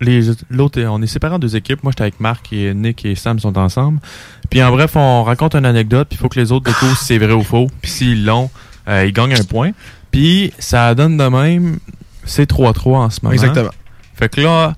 [0.00, 1.82] les l'autre, on est séparés en deux équipes.
[1.82, 4.00] Moi, j'étais avec Marc et Nick et Sam sont ensemble.
[4.48, 6.08] Puis, en bref, on raconte une anecdote.
[6.08, 7.68] Puis, il faut que les autres découvrent si c'est vrai ou faux.
[7.82, 8.50] Puis, s'ils l'ont,
[8.88, 9.72] euh, ils gagnent un point.
[10.10, 11.78] Puis, ça donne de même,
[12.24, 13.32] c'est 3-3 en ce moment.
[13.32, 13.70] Exactement.
[14.14, 14.74] Fait que là,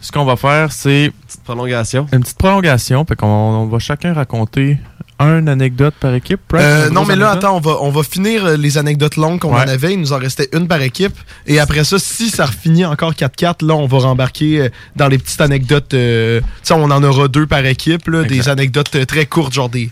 [0.00, 1.12] ce qu'on va faire, c'est.
[1.26, 2.06] Petite prolongation.
[2.12, 3.04] Une petite prolongation.
[3.04, 4.78] Fait qu'on on va chacun raconter
[5.18, 6.40] une anecdote par équipe.
[6.54, 9.54] Euh, non, mais là, attends, on va, on va finir euh, les anecdotes longues qu'on
[9.54, 9.62] Ouais.
[9.64, 9.94] en avait.
[9.94, 11.14] Il nous en restait une par équipe.
[11.46, 15.18] Et après ça, si ça finit encore 4-4, là, on va rembarquer euh, dans les
[15.18, 15.94] petites anecdotes.
[15.94, 19.68] euh, tu sais, on en aura deux par équipe, là, des anecdotes très courtes, genre
[19.70, 19.90] des.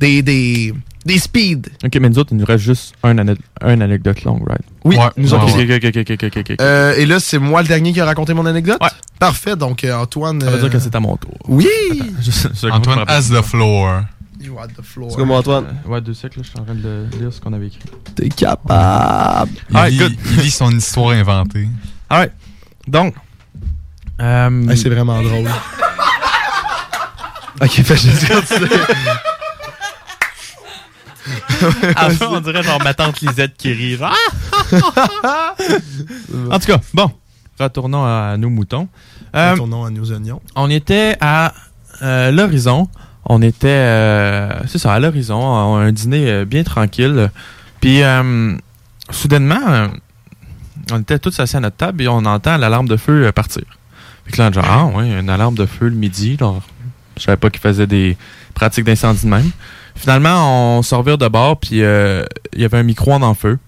[0.00, 0.22] Des.
[0.22, 0.74] Des,
[1.06, 1.68] des speeds.
[1.84, 4.60] Ok, mais nous autres, il nous reste juste un, ane- un anecdote longue, right?
[4.84, 5.62] Oui, nous autres Ok, aussi.
[5.72, 6.56] ok, ok, ok, ok, ok, ok.
[6.60, 8.78] Euh, et là, c'est moi le dernier qui a raconté mon anecdote?
[9.20, 10.40] Parfait, donc Antoine.
[10.40, 11.30] Ça veut euh, dire que c'est à mon tour.
[11.46, 11.68] Oui!
[12.72, 14.00] Antoine has the floor.
[14.46, 15.10] You had the floor.
[15.10, 15.80] C'est comme Antoine.
[15.84, 17.80] Euh, ouais, deux siècles, je suis en train de lire ce qu'on avait écrit.
[18.14, 19.50] T'es capable.
[19.70, 20.14] Il, lit, good.
[20.30, 21.68] il lit son histoire inventée.
[22.08, 22.30] Ah ouais.
[22.86, 23.14] Donc.
[24.20, 25.48] Hey, c'est vraiment drôle.
[27.60, 28.68] ok, fait juste continuer.
[31.26, 33.96] Fin, on dirait genre ma tante Lisette qui rit.
[33.96, 34.14] genre,
[35.24, 35.54] Ah!
[36.50, 37.10] en tout cas, bon.
[37.58, 38.86] Retournons à nos moutons.
[39.34, 40.40] Euh, Retournons à nos oignons.
[40.54, 41.52] on était à
[42.02, 42.88] euh, l'horizon.
[43.28, 47.30] On était, euh, c'est ça, à l'horizon, un dîner euh, bien tranquille.
[47.80, 48.56] Puis, euh,
[49.10, 49.88] soudainement, euh,
[50.92, 53.64] on était tous assis à notre table et on entend l'alarme de feu partir.
[54.24, 56.36] Fait que là, genre, ah ouais, une alarme de feu le midi.
[56.38, 56.62] Genre,
[57.16, 58.16] je savais pas qu'ils faisaient des
[58.54, 59.50] pratiques d'incendie de même.
[59.96, 62.26] Finalement, on se revire de bord, puis il
[62.56, 63.58] y avait un micro-ondes en feu.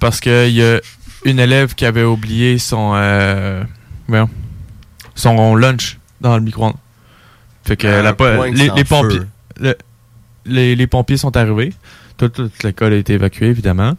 [0.00, 0.80] Parce qu'il y a
[1.24, 3.62] une élève qui avait oublié son, euh,
[5.14, 6.74] son lunch dans le micro-ondes.
[7.64, 8.10] Fait que la
[8.50, 9.20] les, pompiers,
[9.60, 9.76] le-
[10.46, 11.72] les, les pompiers sont arrivés.
[12.16, 13.94] Toute, toute l'école a été évacuée, évidemment.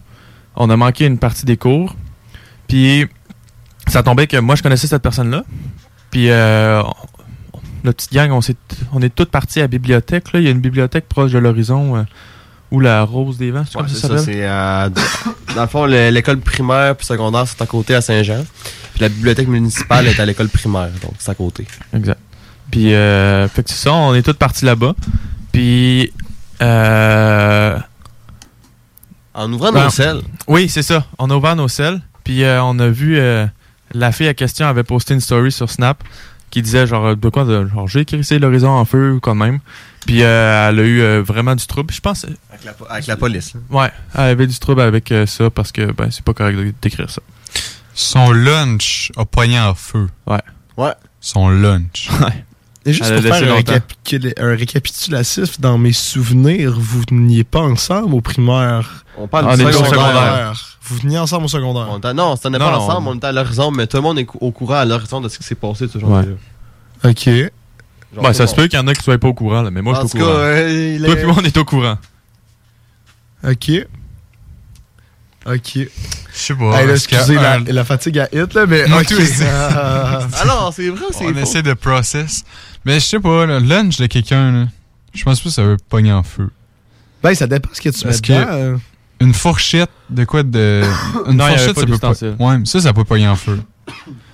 [0.55, 1.95] On a manqué une partie des cours.
[2.67, 3.05] Puis,
[3.87, 5.43] ça tombait que moi, je connaissais cette personne-là.
[6.11, 6.81] Puis, euh,
[7.83, 8.55] notre petite gang, on, s'est-
[8.93, 10.31] on est toutes partis à la bibliothèque.
[10.33, 10.39] Là.
[10.39, 12.03] Il y a une bibliothèque proche de l'horizon euh,
[12.71, 14.35] où la Rose des Vents, c'est Ouais, comme c'est ça ça, s'appelle?
[14.35, 14.89] c'est à-
[15.55, 18.43] dans le fond, le- l'école primaire puis secondaire, c'est à côté à Saint-Jean.
[18.93, 21.65] Puis la bibliothèque municipale est à l'école primaire, donc c'est à côté.
[21.95, 22.19] Exact.
[22.73, 24.95] Puis, euh, fait que c'est ça, on est tous partis là-bas.
[25.51, 26.11] Puis,
[26.61, 27.77] euh,
[29.35, 30.21] En ouvrant Ben, nos selles.
[30.47, 31.05] Oui, c'est ça.
[31.19, 32.01] On a ouvert nos selles.
[32.23, 33.45] Puis euh, on a vu euh,
[33.93, 36.03] la fille à question avait posté une story sur Snap
[36.51, 39.59] qui disait genre de quoi de genre j'ai écrit l'horizon en feu ou quand même.
[40.05, 41.93] Puis euh, elle a eu euh, vraiment du trouble.
[41.93, 43.53] Je pense Avec la, avec la police.
[43.55, 43.59] là.
[43.81, 46.73] ouais, elle avait du trouble avec euh, ça parce que ben c'est pas correct de-
[46.81, 47.21] d'écrire ça.
[47.93, 50.07] Son lunch a poigné en feu.
[50.25, 50.41] Ouais.
[50.77, 50.93] Ouais.
[51.19, 52.09] Son lunch.
[52.85, 53.53] Et juste pour faire
[54.39, 59.05] un, récapitulatif, dans mes souvenirs, vous veniez pas ensemble au primaire?
[59.17, 59.89] On parle On du est secondaire.
[59.89, 60.77] secondaire.
[60.81, 61.87] Vous veniez ensemble au secondaire.
[61.89, 64.03] On non, c'était Non, pas non, ensemble, on- on était à l'horizon, mais tout le
[64.03, 66.23] monde est au courant à l'horizon de ce qui s'est passé ce Ouais.
[67.05, 67.25] Ok.
[67.25, 68.51] Genre, Ben, ça bon.
[68.51, 70.07] se peut qu'il y en a qui soient pas au courant là, mais moi je
[70.07, 70.39] suis tout au cas, courant.
[70.39, 71.97] euh, Toi est- puis moi on est au courant.
[73.47, 73.71] Ok.
[75.45, 75.71] Ok.
[75.75, 75.87] Je
[76.31, 76.79] sais pas.
[76.81, 78.87] Hey, là, excusez la, un- la fatigue à hit, là, mais.
[78.87, 79.11] Moi ok.
[79.11, 79.43] aussi.
[79.75, 80.19] Ah.
[80.41, 81.39] Alors, c'est vrai ou c'est On faux?
[81.39, 82.43] essaie de process.
[82.85, 84.67] Mais je sais pas, le lunch de quelqu'un.
[85.13, 86.49] Je pense pas que ça veut pogner en feu.
[87.21, 88.51] Ben, ça dépend ce que tu Parce mets que dedans.
[88.51, 88.77] euh.
[89.21, 90.83] une fourchette, de quoi de.
[91.27, 92.45] Une Non, il y avait fourchette, pas ça peut pas.
[92.45, 93.61] Ouais, mais ça, ça peut pogner en feu.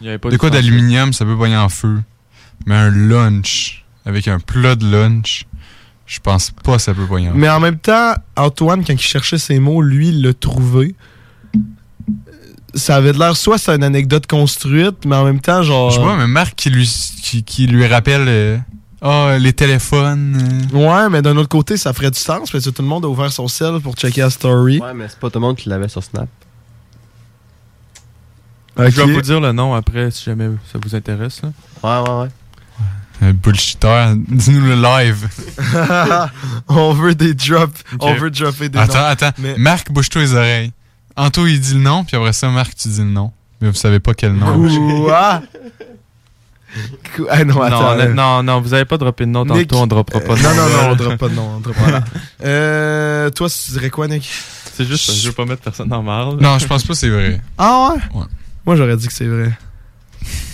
[0.01, 1.99] Il y avait pas de quoi d'aluminium, ça peut pogner en feu.
[2.65, 5.45] Mais un lunch, avec un plat de lunch,
[6.05, 7.37] je pense pas que ça peut pogner en feu.
[7.37, 10.95] Mais en même temps, Antoine, quand il cherchait ses mots, lui, il l'a trouvé.
[12.75, 15.89] Ça avait de l'air, soit c'est une anecdote construite, mais en même temps, genre.
[15.91, 16.87] Je sais pas, mais Marc qui lui,
[17.23, 18.25] qui, qui lui rappelle.
[18.27, 18.57] euh,
[19.01, 20.67] Ah, les téléphones.
[20.73, 20.77] euh.
[20.77, 23.07] Ouais, mais d'un autre côté, ça ferait du sens parce que tout le monde a
[23.07, 24.79] ouvert son cell pour checker la story.
[24.79, 26.27] Ouais, mais c'est pas tout le monde qui l'avait sur Snap.
[28.77, 31.41] Je vais vous dire le nom après si jamais ça vous intéresse.
[31.43, 31.49] là.
[32.03, 32.27] Ouais, ouais, ouais.
[33.21, 35.27] Un bullshitter, dis-nous le live.
[36.69, 37.83] on veut des drops.
[37.99, 39.05] On veut dropper des Attends, noms.
[39.05, 39.31] attends.
[39.39, 40.71] Mais- Marc, bouge-toi les oreilles.
[41.19, 43.31] Anto, il dit le nom, puis après ça, Marc, tu dis le nom.
[43.61, 44.67] Mais vous savez pas quel nom.
[45.03, 45.41] Quoi?
[47.29, 47.95] Ah non, attends.
[47.95, 50.35] non, euh, non, non, vous avez pas droppé de nom tantôt, Nick, on droppera pas
[50.35, 50.55] de euh, nom.
[50.55, 51.49] Non, non, non, on droppe pas de nom.
[51.57, 52.01] On droppe pas de nom.
[52.45, 54.29] Euh, toi, tu dirais quoi, Nick?
[54.73, 56.35] C'est juste je veux pas mettre personne en marre.
[56.35, 57.41] Non, je pense pas que c'est vrai.
[57.57, 58.19] Ah ouais?
[58.19, 58.27] Ouais.
[58.65, 59.51] Moi, j'aurais dit que c'est vrai.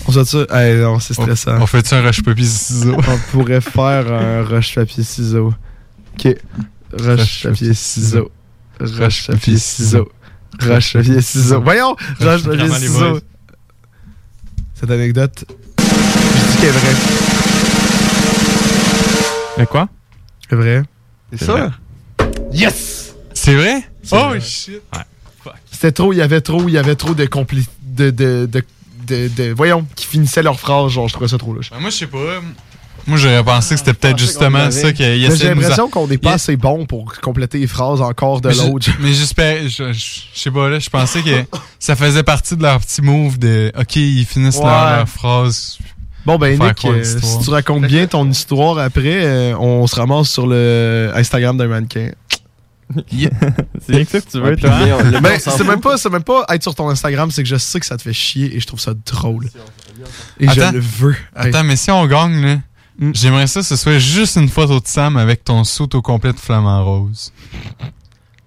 [0.08, 0.46] On se ça?
[0.50, 1.58] Hey, non, c'est stressant.
[1.58, 2.96] On, on fait-tu un roche-papier-ciseaux?
[3.08, 5.54] On pourrait faire un roche-papier-ciseaux.
[6.14, 6.34] Ok.
[10.60, 11.60] Roche-papier-ciseaux.
[11.60, 11.60] Roche-papier-ciseaux.
[11.60, 11.60] Roche-papier-ciseaux.
[11.62, 11.96] Voyons!
[12.18, 13.10] Vraiment les Roche-papier-ciseaux.
[13.12, 13.20] boys.
[14.74, 15.44] Cette anecdote,
[15.78, 16.94] je dis qu'elle est vraie.
[19.58, 19.88] Mais quoi?
[20.48, 20.82] C'est vrai.
[21.32, 21.72] C'est ça?
[22.52, 23.14] Yes!
[23.32, 23.82] C'est vrai?
[24.02, 24.40] C'est Oh vrai.
[24.40, 24.80] shit!
[25.70, 27.66] C'était trop, il y avait trop, il y avait trop de compli...
[27.82, 28.62] De, de, de,
[29.06, 31.70] de, de- voyons, qui finissaient leur phrase, genre, je trouvais ça trop louche.
[31.70, 32.40] Ben, moi, je sais pas.
[33.06, 36.32] Moi, j'aurais pensé que c'était peut-être justement ça qu'il essaie J'ai l'impression qu'on n'est pas
[36.34, 38.88] assez bon pour compléter les phrases encore de l'autre.
[39.00, 41.44] Mais j'espère, je, je- je sais pas, là, je pensais que
[41.78, 44.96] ça faisait partie de leur petit move de OK, ils finissent leur, Ouais.
[44.96, 45.78] leur phrase.
[46.24, 50.28] Bon, ben, Nick, euh, si tu racontes bien ton histoire après, euh, on se ramasse
[50.28, 52.10] sur le Instagram d'un mannequin.
[53.10, 54.70] C'est rien que ça que tu veux, toi.
[54.72, 55.20] hein?
[55.20, 57.80] Ben, c'est même pas, c'est même pas être sur ton Instagram, c'est que je sais
[57.80, 59.48] que ça te fait chier et je trouve ça drôle.
[60.38, 60.68] Et Attends.
[60.70, 61.16] je le veux.
[61.34, 62.56] Attends, mais si on gagne, là,
[62.98, 63.10] Hmm.
[63.14, 66.32] j'aimerais ça que ce soit juste une photo de Sam avec ton saut au complet
[66.32, 67.32] de flamant rose.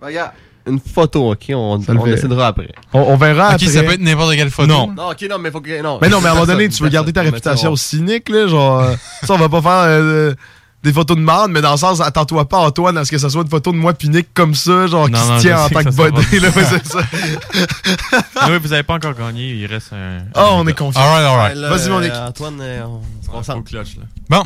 [0.02, 0.32] Regarde,
[0.66, 1.52] une photo, ok?
[1.54, 2.72] On, décidera après.
[2.94, 3.68] On, on verra Ok, après.
[3.68, 4.68] ça peut être n'importe quelle photo.
[4.68, 4.92] Non.
[4.92, 5.82] Non, ok, non, mais faut que.
[5.82, 8.48] Non, Mais non, mais à un moment donné, tu veux garder ta réputation cynique, là,
[8.48, 10.34] genre, euh, ça, on va pas faire euh,
[10.81, 13.30] des photos de marde, mais dans le sens, attends-toi pas, Antoine, à ce que ça
[13.30, 15.69] soit une photo de moi Nick comme ça, genre, Non, qui non, se tient en
[15.69, 16.99] tant que body, là, ouais, c'est ça.
[18.49, 20.19] Oui, vous avez pas encore gagné, il reste un.
[20.34, 21.01] Ah, on est confiant.
[21.01, 21.57] Alright, alright.
[21.57, 22.27] Vas-y, mon euh.
[22.27, 23.69] Antoine, euh, on se concentre.
[23.69, 24.03] cloche, là.
[24.30, 24.43] Bon.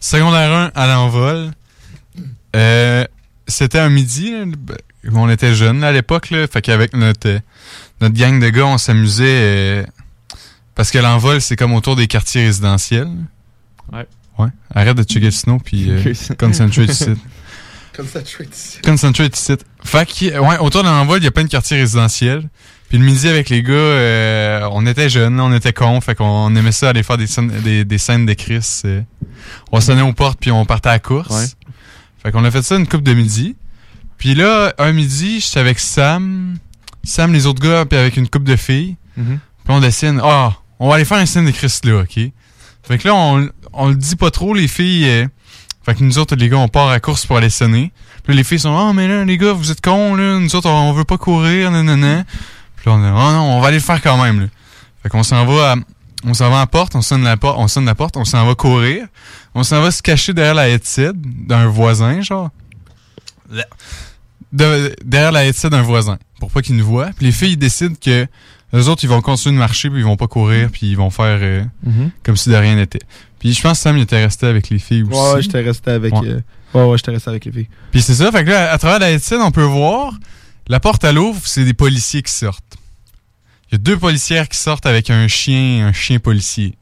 [0.00, 1.50] Secondaire 1 à l'envol.
[2.54, 3.04] Euh,
[3.46, 4.44] c'était un midi, là,
[5.14, 7.40] on était jeunes là, à l'époque, là, fait qu'avec notre,
[8.00, 9.84] notre gang de gars, on s'amusait euh,
[10.74, 13.08] parce que l'envol, c'est comme autour des quartiers résidentiels.
[13.92, 14.06] Ouais.
[14.38, 14.48] Ouais.
[14.74, 17.10] Arrête de checker le snow puis euh, concentrate ici.
[17.96, 18.78] Concentrate ici.
[18.84, 19.54] Concentrate ici.
[19.82, 22.48] Fait que, ouais, autour de l'envol, il y a plein de quartiers résidentiels.
[22.88, 26.54] Puis le midi avec les gars, euh, on était jeunes, on était cons, fait qu'on
[26.54, 28.82] aimait ça aller faire des scènes, des, des scènes de Chris.
[28.84, 29.02] euh.
[29.72, 31.28] on sonnait aux portes puis on partait à la course.
[31.28, 31.46] Ouais.
[32.22, 33.56] Fait qu'on a fait ça une coupe de midi.
[34.16, 36.56] Puis là, un midi, j'étais avec Sam,
[37.04, 38.96] Sam, les autres gars, puis avec une coupe de filles.
[39.16, 39.38] Mhm.
[39.64, 42.20] Puis on dessine, ah, on va aller faire une scène de Chris là, ok?
[42.88, 45.04] Fait que là, on, on le dit pas trop, les filles.
[45.08, 45.26] euh,
[45.84, 47.92] fait que nous autres, les gars, on part à la course pour aller sonner.
[48.24, 50.38] Puis là, les filles sont, ah, mais là, les gars, vous êtes cons, là.
[50.38, 52.24] Nous autres, on veut pas courir, nanana.
[52.76, 54.46] Puis là, on est, oh non, on va aller le faire quand même, là.
[55.02, 55.76] Fait qu'on s'en va à,
[56.24, 58.24] on s'en va à la porte, on sonne la porte, on sonne la porte, on
[58.24, 59.06] s'en va courir.
[59.54, 62.50] On s'en va se cacher derrière la headset d'un voisin, genre.
[64.52, 67.10] De- derrière la headset d'un voisin, pour pas qu'il nous voit.
[67.16, 68.26] Puis les filles, décident que
[68.72, 71.10] les autres, ils vont continuer de marcher, puis ils vont pas courir, puis ils vont
[71.10, 72.10] faire euh, Mhm.
[72.22, 73.00] comme si de rien n'était.
[73.38, 75.12] Puis je pense que Sam, il était resté avec les filles aussi.
[75.12, 76.12] Ouais, ouais, j'étais resté avec.
[76.14, 76.28] Ouais.
[76.28, 76.40] euh,
[76.74, 77.68] Ouais, ouais, j'étais resté avec les filles.
[77.90, 80.12] Puis c'est ça, fait que là, à travers la headset, on peut voir,
[80.68, 82.76] la porte à l'ouvre, c'est des policiers qui sortent.
[83.70, 86.74] Il y a deux policières qui sortent avec un chien, un chien policier.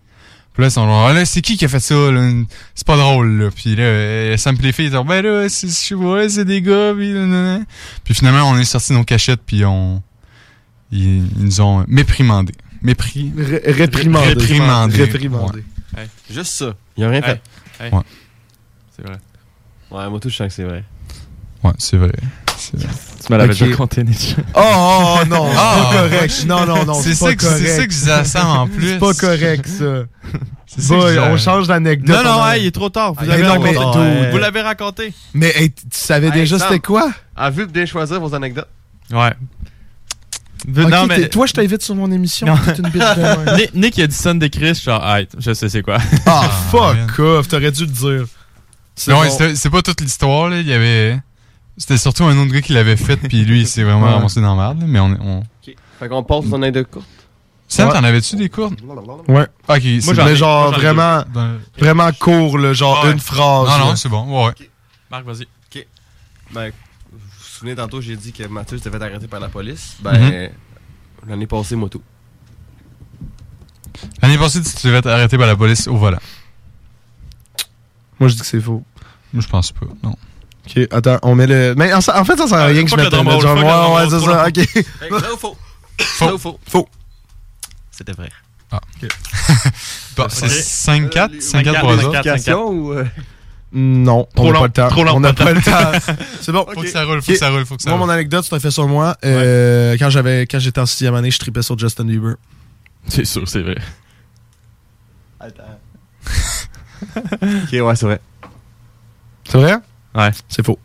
[0.54, 2.30] Puis là, ils sont genre, ah, là, c'est qui qui a fait ça, là?
[2.74, 3.50] C'est pas drôle, là.
[3.54, 7.12] Puis là, euh, Sam et les filles, ils sont, ben là, c'est, des gars, puis.
[8.04, 10.02] Puis finalement, on est sorti nos cachettes, puis on,
[10.90, 12.54] ils, ils nous ont méprimandés.
[12.82, 13.32] Mépris.
[13.36, 14.28] Ré- réprimandés.
[14.28, 14.96] Réprimandés.
[15.04, 15.64] Réprimandés.
[15.96, 16.02] Ouais.
[16.02, 16.74] Hey, Juste ça.
[16.96, 17.40] Ils ont rien fait.
[17.80, 17.90] Hey.
[17.92, 18.02] Ouais.
[18.94, 19.16] C'est vrai.
[19.90, 20.84] Ouais, moi tout, je sens que c'est vrai.
[21.62, 22.12] Ouais, c'est vrai.
[22.56, 22.88] C'est vrai.
[23.26, 23.58] Tu me l'avais Ok.
[23.60, 24.36] déjà compté, Nietzsche.
[24.54, 25.88] Oh, oh, oh, non, c'est Ah.
[25.92, 26.44] pas correct.
[26.46, 27.66] Non, non, non, C'est c'est ça pas que- c'est correct.
[27.68, 28.88] ça que je disais en plus.
[28.90, 30.04] C'est pas correct, ça.
[30.66, 32.24] C'est on change d'anecdote.
[32.24, 33.14] Non, non, hey, il est trop tard.
[33.14, 34.30] Vous l'avez raconté.
[34.30, 35.14] Vous l'avez raconté.
[35.34, 37.10] Mais hey, tu savais Hey, déjà c'était quoi?
[37.34, 38.68] À vue de bien choisir vos anecdotes.
[39.10, 39.32] Ouais.
[40.66, 41.28] Non, mais.
[41.28, 42.46] Toi, je t'invite sur mon émission.
[42.46, 43.56] Une bitch de.
[43.56, 44.14] Nick, Nick, il a dit
[44.50, 45.98] Chris, suis genre, ah, je sais c'est quoi.
[46.26, 48.24] Ah, fuck off, t'aurais dû le dire.
[48.94, 49.22] C'est bon.
[49.70, 50.58] pas toute l'histoire, là.
[50.60, 51.18] Il y avait.
[51.78, 54.12] C'était surtout un autre gars qui l'avait fait, puis lui, il s'est vraiment Ouais.
[54.14, 55.16] ramassé dans la merde, mais on.
[55.20, 55.42] on...
[55.98, 57.06] Fait qu'on passe son de courte.
[57.68, 57.94] Sam, Ouais.
[57.94, 58.78] t'en avais-tu des courtes?
[59.28, 59.42] Ouais.
[59.42, 63.12] Ok, Moi, c'est j'en ai genre vraiment, Dans- vraiment court, là, genre Ouais.
[63.12, 63.68] une phrase.
[63.78, 64.52] Non, non, c'est bon, ouais.
[65.10, 65.42] Marc, vas-y.
[65.42, 65.86] Ok.
[66.52, 66.70] Ben,
[67.58, 69.96] souvenez, tantôt, j'ai dit que Mathieu s'était fait arrêter par la police.
[70.00, 70.50] Ben, Mhm.
[71.28, 72.02] l'année passée, moi tout.
[74.22, 76.18] L'année passée, tu t'es fait arrêter par la police au volant.
[78.20, 78.82] Moi, je dis que c'est faux.
[79.32, 80.14] Moi, je pense pas, non.
[80.66, 81.74] Ok, attends, on met le.
[81.76, 84.10] Mais en, en fait, ça sert à rien que je mette le drum Ouais, roll,
[84.10, 85.10] c'est ça, ok.
[85.10, 85.56] Vrai ou faux?
[85.98, 86.32] Faux.
[86.34, 86.60] Ou faux?
[86.68, 86.88] Faux.
[87.90, 88.30] C'était vrai.
[88.70, 88.80] Ah.
[90.16, 91.12] Bon, c'est Ok.
[91.12, 93.06] 5-4, 5-4 5-4 pour eux autres.
[93.72, 94.88] Non, Trop on n'a pas le temps.
[94.88, 95.92] trop long, on n'a pas pas le temps.
[96.40, 96.64] C'est bon.
[96.72, 98.06] Faut que ça roule, faut que ça roule, faut que ça Moi, roule.
[98.06, 99.16] mon anecdote, c'est un fait sur moi.
[99.24, 102.36] Euh, Quand j'avais, quand j'étais en sixième année, je tripais sur Justin Bieber.
[103.08, 103.76] C'est sûr, c'est vrai.
[105.40, 105.62] Attends.
[107.42, 108.20] ok, ouais, c'est vrai.
[109.48, 109.76] C'est vrai?
[110.14, 110.30] Ouais.
[110.48, 110.78] C'est faux.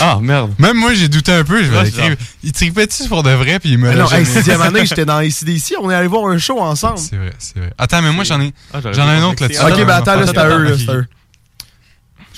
[0.00, 0.52] Ah, merde.
[0.58, 1.62] Même moi, j'ai douté un peu.
[1.64, 2.14] Je vais écrire.
[2.44, 5.16] Il tripait-tu pour de vrai, puis il me Ah non, hey, sixième année, j'étais dans
[5.16, 5.74] ACDC.
[5.80, 6.98] On est allé voir un show ensemble.
[6.98, 7.72] C'est vrai, c'est vrai.
[7.78, 9.60] Attends, mais moi, j'en ai, Ah, j'en ai un autre là-dessus.
[9.60, 11.06] Ok, ben attends, là, c'est à eux,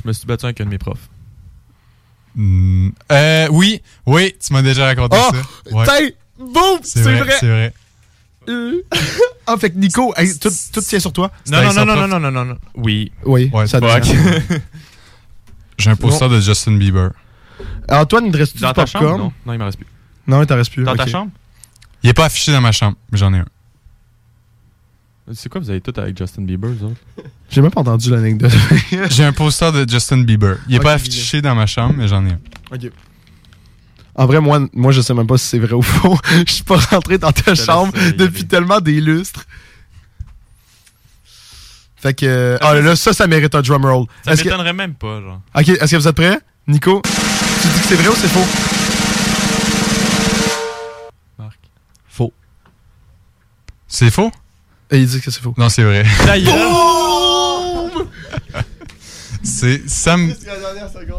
[0.03, 1.09] je me suis battu avec un de mes profs.
[2.35, 2.91] Hmm.
[3.11, 5.77] Euh, oui, oui, tu m'as déjà raconté oh, ça.
[5.77, 6.15] Ouais.
[6.39, 6.79] Boum!
[6.83, 7.37] C'est vrai.
[7.39, 7.75] C'est vrai.
[8.49, 8.83] Euh...
[9.47, 11.31] ah, fait que Nico, tout, tient sur toi.
[11.51, 13.13] Non, non, non, non, non, non, non, non, Oui.
[13.25, 13.81] Oui, ouais, ça
[15.79, 17.11] J'ai un poster de Justin Bieber.
[17.89, 18.87] Antoine, il te reste du popcorn?
[18.87, 19.33] Chambre, non?
[19.47, 19.87] non, il m'en reste plus.
[20.27, 20.85] Non, il t'en reste plus.
[20.85, 21.33] Dans ta chambre?
[22.03, 23.47] Il n'est pas affiché dans ma chambre, mais j'en ai un.
[25.35, 27.01] C'est quoi, vous avez tout avec Justin Bieber, vous autres?
[27.51, 28.53] J'ai même pas entendu l'anecdote.
[29.11, 30.57] J'ai un poster de Justin Bieber.
[30.69, 32.39] Il est pas affiché dans ma chambre, mais j'en ai un.
[32.73, 32.91] Ok.
[34.15, 36.19] En vrai, moi, moi, je sais même pas si c'est vrai ou faux.
[36.47, 39.45] Je suis pas rentré dans ta chambre depuis tellement des lustres.
[41.97, 42.59] Fait que.
[42.61, 44.07] Ah, là, ça, ça mérite un drum roll.
[44.25, 45.41] Ça que- m'étonnerait même pas, genre.
[45.55, 46.39] Ok, est-ce que vous êtes prêts?
[46.67, 48.47] Nico, tu dis que c'est vrai ou c'est faux?
[52.09, 52.33] Faux.
[53.87, 54.31] C'est faux?
[54.91, 55.55] Et il dit que c'est faux.
[55.57, 56.05] Non, c'est vrai.
[56.45, 58.07] Boum!
[59.43, 60.31] C'est Sam.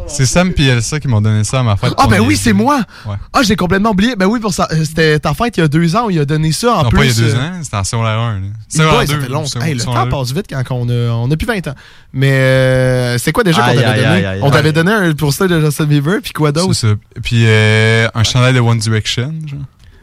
[0.06, 1.92] C'est Sam et Elsa qui m'ont donné ça à ma fête.
[1.96, 2.80] Ah, ben oui, c'est moi!
[3.04, 3.16] Ouais.
[3.32, 4.14] Ah, j'ai complètement oublié.
[4.14, 4.68] Ben oui, pour ça.
[4.70, 6.82] euh, C'était ta fête il y a deux ans où il a donné ça en
[6.84, 6.98] non, plus.
[6.98, 8.34] pas il y a deux euh, ans, c'était en secondaire 1.
[8.34, 8.40] Là.
[8.46, 11.36] Il Secondaire boy, ça fait Hey, le temps passe vite quand on a, on a
[11.36, 11.74] plus 20 ans.
[12.12, 14.06] Mais euh, c'est quoi déjà qu'on t'avait donné?
[14.06, 16.74] aïe, aïe, on t'avait donné un pour ça de Justin Bieber, puis quoi d'autre?
[16.74, 16.94] C'est ça.
[17.24, 19.34] Puis euh, un chandail de One Direction.
[19.46, 19.58] genre.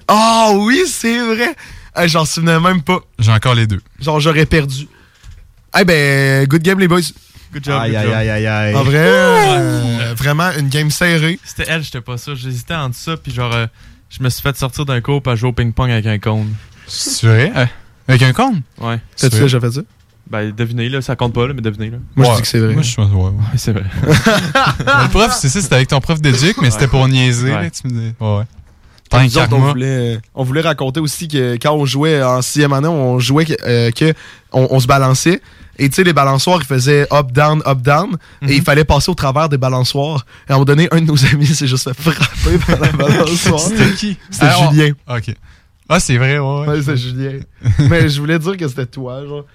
[0.09, 1.55] Ah oui, c'est vrai!
[1.95, 2.99] Hey, J'en souvenais même pas.
[3.17, 3.81] J'ai encore les deux.
[3.99, 4.87] Genre, j'aurais perdu.
[5.79, 7.01] Eh ben, good game, les boys.
[7.53, 8.13] Good job, Aïe, good aïe, job.
[8.15, 8.75] aïe, aïe, aïe.
[8.75, 11.39] En vrai, euh, vraiment une game serrée.
[11.43, 12.35] C'était elle, j'étais pas sûr.
[12.35, 13.65] J'hésitais entre ça, puis genre, euh,
[14.09, 16.53] je me suis fait sortir d'un cours à jouer au ping-pong avec un cône.
[16.87, 17.51] C'est vrai?
[17.55, 17.65] Euh,
[18.07, 18.61] Avec un cône?
[18.79, 18.99] Ouais.
[19.17, 19.45] T'as-tu vrai?
[19.45, 19.81] déjà fait ça?
[20.29, 21.97] Ben, devinez, là, ça compte pas, là, mais devinez, là.
[22.15, 22.73] Moi, je dis que c'est vrai.
[22.73, 23.01] Moi, je suis.
[23.01, 23.29] Ouais, ouais.
[23.29, 23.83] Ouais, c'est vrai.
[24.03, 27.63] Le prof, c'est ça, c'était avec ton prof d'éduc, mais c'était pour niaiser, Ouais.
[27.63, 28.13] là, tu me dis.
[28.19, 28.43] Ouais, ouais.
[29.17, 33.19] Autres, on voulait, on voulait raconter aussi que quand on jouait en sixième année, on
[33.19, 34.13] jouait que, euh, que
[34.51, 35.41] on, on se balançait.
[35.81, 38.17] Et tu sais, les balançoires, ils faisaient up, down, up, down.
[38.47, 40.25] Et il fallait passer au travers des balançoires.
[40.47, 42.91] Et à un moment donné, un de nos amis s'est juste fait frapper par la
[42.91, 43.59] balançoire.
[43.61, 44.17] C'était qui?
[44.29, 44.91] C'était Ah, on- Julien.
[45.09, 45.33] Ok.
[45.87, 46.67] Ah, c'est vrai, ouais.
[46.67, 46.81] ouais.
[46.83, 47.39] C'est Julien.
[47.89, 49.45] Mais je voulais dire que c'était toi, genre.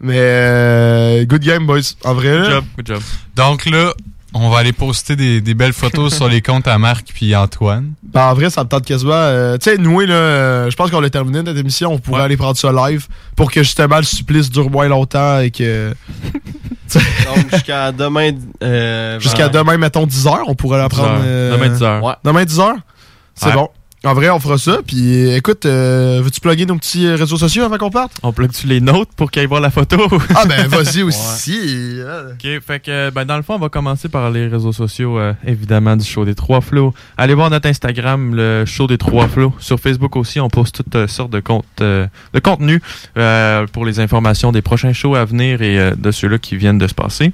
[0.00, 1.80] Mais euh, good game, boys.
[2.04, 3.02] En vrai, Good job, good job.
[3.36, 3.92] Donc là,
[4.34, 7.92] on va aller poster des, des belles photos sur les comptes à Marc puis Antoine.
[8.02, 9.12] ben, en vrai, ça me tente quasiment.
[9.14, 11.92] euh, tu sais, nous, là, euh, je pense qu'on a terminé notre émission.
[11.92, 12.24] On pourrait Ouais.
[12.24, 13.06] aller prendre ça live
[13.36, 15.94] pour que justement le supplice dure moins longtemps et que.
[16.94, 18.32] Donc, jusqu'à demain.
[18.62, 21.10] euh, Jusqu'à demain, mettons 10h, on pourrait la 10 prendre.
[21.14, 21.20] heures.
[21.24, 22.04] euh, Demain, 10 heures.
[22.04, 22.14] Ouais.
[22.24, 22.74] Demain 10h?
[23.34, 23.52] C'est Ouais.
[23.54, 23.68] bon.
[24.04, 24.80] En vrai, on fera ça.
[24.86, 28.12] Puis écoute, euh, veux-tu plugger nos petits euh, réseaux sociaux avant qu'on parte?
[28.22, 29.96] On plug-tu les notes pour qu'ils aillent voir la photo?
[30.34, 31.58] Ah ben vas-y aussi.
[32.00, 32.32] euh.
[32.32, 35.32] Ok, fait que ben, dans le fond, on va commencer par les réseaux sociaux, euh,
[35.46, 36.92] évidemment, du show des trois flots.
[37.16, 39.54] Allez voir notre Instagram, le show des trois flots.
[39.58, 42.82] Sur Facebook aussi, on poste toutes euh, sortes de, comptes, euh, de contenu
[43.16, 46.76] euh, pour les informations des prochains shows à venir et euh, de ceux-là qui viennent
[46.78, 47.32] de se passer.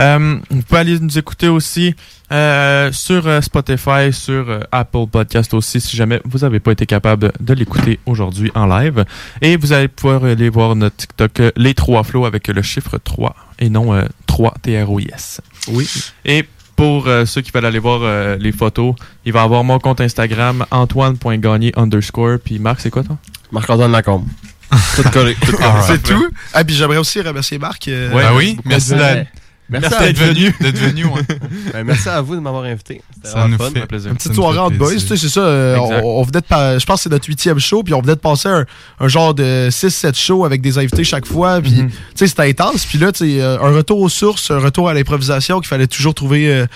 [0.00, 1.94] Euh, vous pouvez aller nous écouter aussi
[2.32, 6.86] euh, sur euh, Spotify, sur euh, Apple Podcast aussi, si jamais vous n'avez pas été
[6.86, 9.04] capable de l'écouter aujourd'hui en live.
[9.42, 13.34] Et vous allez pouvoir aller voir notre TikTok, les trois flots avec le chiffre 3
[13.58, 15.40] et non euh, 3 T-R-O-I-S.
[15.68, 15.88] Oui.
[16.24, 16.44] Et
[16.76, 18.94] pour euh, ceux qui veulent aller voir euh, les photos,
[19.24, 22.38] il va avoir mon compte Instagram, antoine.gagné underscore.
[22.44, 23.18] Puis Marc, c'est quoi toi?
[23.52, 24.26] Marc-Antoine Lacombe.
[24.96, 25.34] Tout collé.
[25.44, 25.64] Tout collé.
[25.64, 25.84] Alright.
[25.88, 26.28] C'est tout?
[26.54, 27.88] Ah puis j'aimerais aussi remercier Marc.
[27.88, 28.32] euh, Ouais, ah
[28.64, 29.26] merci oui, beaucoup.
[29.70, 30.54] Merci d'être venu.
[30.60, 31.22] D'être venu, ouais.
[31.72, 33.00] Ben, merci à vous de m'avoir invité.
[33.14, 33.70] C'était Ça nous fun.
[33.70, 34.10] fait- un plaisir.
[34.10, 35.40] Une petite soirée entre boys, tu sais, c'est ça.
[35.40, 38.00] euh, on, on venait de pa- je pense que c'est notre huitième show, puis on
[38.00, 38.66] venait de passer un,
[38.98, 42.84] un genre de 6-7 shows avec des invités chaque fois, puis tu sais, c'était intense.
[42.86, 45.86] Puis là, tu sais, euh, un retour aux sources, un retour à l'improvisation, qu'il fallait
[45.86, 46.66] toujours trouver euh,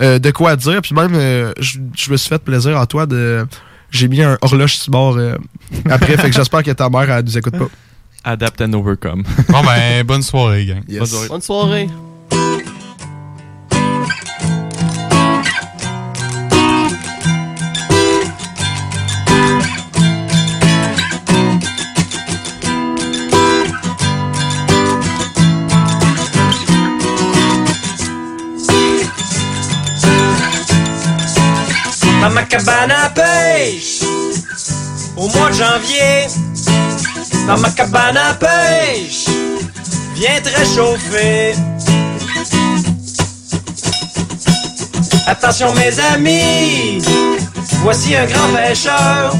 [0.00, 0.82] euh, de quoi dire.
[0.82, 3.46] Puis même, euh, je je me suis fait plaisir, Antoine, de...
[3.90, 5.36] J'ai mis un horloge sur bord euh,
[5.88, 7.68] après, fait que j'espère que ta mère, elle nous écoute pas.
[8.24, 9.22] Adapt and overcome.
[9.48, 10.82] Bon, ben, bonne soirée, gang.
[10.88, 10.98] Yes.
[10.98, 11.28] Bonne soirée.
[11.28, 11.88] Bonne soirée.
[32.30, 34.00] Ma cabane à pêche,
[35.16, 36.26] au mois de janvier,
[37.46, 39.26] dans ma cabane à pêche,
[40.14, 41.54] viens te réchauffer.
[45.26, 47.02] Attention mes amis,
[47.82, 49.34] voici un grand pêcheur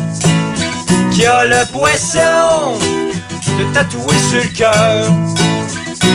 [1.13, 2.79] qui a le poisson
[3.59, 5.11] de tatouer sur le cœur.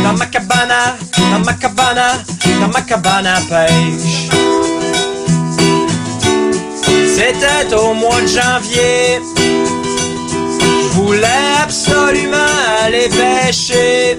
[0.04, 0.96] Dans ma cabane, à-
[1.32, 4.30] dans ma cabane, à- dans ma cabane à pêche.
[7.16, 9.22] C'était au mois de janvier.
[9.38, 14.18] Je voulais absolument aller pêcher.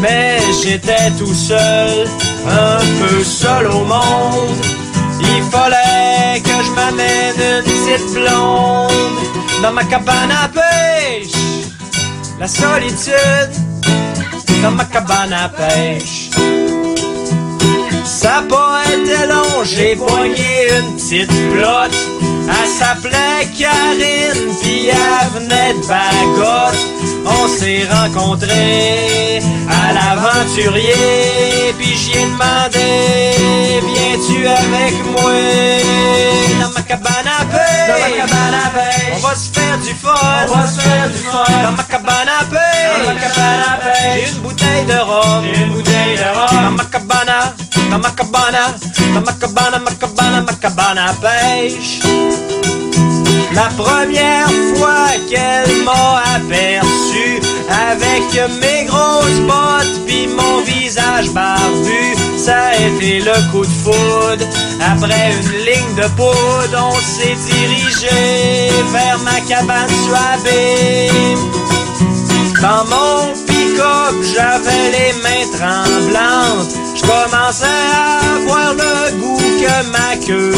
[0.00, 2.08] Mais j'étais tout seul,
[2.48, 4.58] un peu seul au monde.
[5.20, 9.20] Il fallait que je m'amène une petite blonde
[9.62, 11.32] dans ma cabane à pêche.
[12.40, 13.54] La solitude
[14.62, 16.30] dans ma cabane à pêche.
[18.04, 21.96] Ça pas été long, j'ai poigné une petite plotte.
[22.48, 26.78] Elle s'appelait Karine, puis elle venait de Bagotte.
[27.24, 35.32] On s'est rencontrés à l'aventurier, puis j'y ai demandé, viens-tu avec moi?
[36.60, 38.91] Dans ma cabane à ma.
[39.14, 40.10] On va se faire du fun.
[40.48, 41.44] On va se faire du fun.
[41.62, 43.06] Dans ma cabane à pêche.
[43.06, 44.20] Dans ma cabane à pêche.
[44.24, 45.44] J'ai une bouteille de rhum.
[45.44, 46.64] J'ai une bouteille de rhum.
[46.64, 47.54] Dans ma cabane,
[47.90, 48.56] dans ma cabane,
[49.14, 52.00] dans ma cabane, ma cabane, ma cabane à pêche.
[53.54, 62.68] La première fois qu'elle m'a aperçu avec mes grosses bottes puis mon visage barbu, ça
[62.68, 64.44] a été le coup de foudre.
[64.80, 70.42] Après une ligne de poudre, on s'est dirigé vers ma cabane suave.
[72.62, 76.70] Dans mon pick-up, j'avais les mains tremblantes.
[76.94, 80.54] Je commençais à avoir le goût que ma queue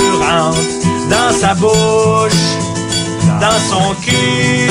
[1.11, 2.57] dans sa bouche,
[3.41, 4.71] dans son cul.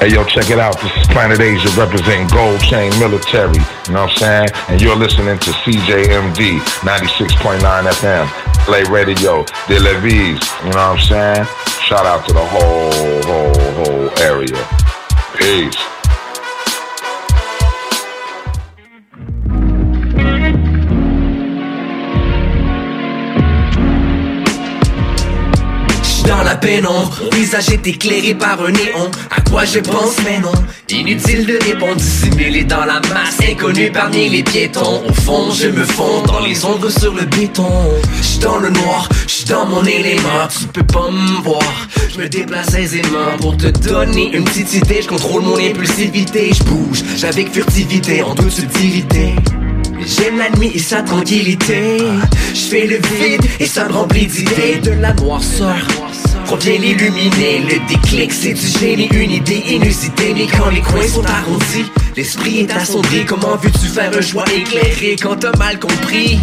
[0.00, 0.80] Hey, yo, check it out.
[0.80, 3.54] This is Planet Asia representing Gold Chain Military.
[3.86, 4.48] You know what I'm saying?
[4.68, 8.26] And you're listening to CJMD 96.9 FM.
[8.64, 9.92] Play Radio, De La.
[10.02, 11.46] You know what I'm saying?
[11.86, 14.58] Shout out to the whole, whole, whole area.
[15.36, 15.91] Peace.
[26.22, 29.10] J'suis dans la pénombre, visage est éclairé par un néon.
[29.30, 30.52] À quoi je pense, mais non.
[30.88, 35.02] Inutile de répondre, dissimulé dans la masse, inconnu parmi les piétons.
[35.08, 37.68] Au fond, je me fonds dans les ombres sur le béton.
[38.20, 40.46] J'suis dans le noir, j'suis dans mon élément.
[40.56, 45.02] Tu peux pas me voir, je me déplace aisément pour te donner une petite idée.
[45.02, 49.34] Je contrôle mon impulsivité, je bouge, j'avec furtivité, en toute subtilité.
[50.06, 51.98] J'aime la nuit et sa tranquillité.
[52.54, 54.80] Je fais le vide et ça me remplit d'idées.
[54.82, 55.76] De la noirceur
[56.44, 57.60] provient l'illuminer.
[57.60, 60.34] Le déclic, c'est du génie, une idée inusitée.
[60.34, 63.24] Mais quand les coins sont arrondis, l'esprit est assombri.
[63.24, 66.38] Comment veux-tu faire un choix éclairé quand t'as mal compris?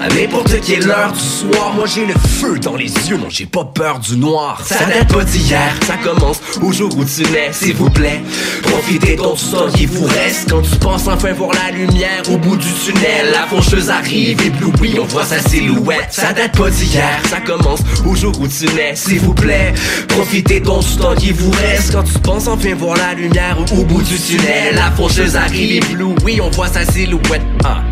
[0.00, 3.44] À n'importe quelle heure du soir, moi j'ai le feu dans les yeux, non j'ai
[3.44, 4.62] pas peur du noir.
[4.64, 8.22] Ça date pas d'hier, ça commence au jour où tu nais, s'il vous plaît.
[8.62, 12.38] Profitez donc du temps qui vous reste quand tu penses enfin voir la lumière au
[12.38, 13.30] bout du tunnel.
[13.30, 16.08] La faucheuse arrive, éblouie, on voit sa silhouette.
[16.08, 19.74] Ça date pas d'hier, ça commence au jour où tu nais, s'il vous plaît.
[20.08, 23.84] Profitez donc du temps qui vous reste quand tu penses enfin voir la lumière au
[23.84, 24.76] bout du tunnel.
[24.76, 27.42] La faucheuse arrive, éblouie, on voit sa silhouette.
[27.64, 27.82] Ah.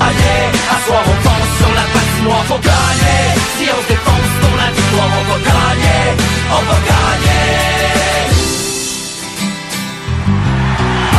[0.00, 3.22] À soir on pense sur la patinoire, faut gagner.
[3.58, 6.02] Si on se défonce pour la victoire, on va gagner.
[6.50, 7.48] On va gagner.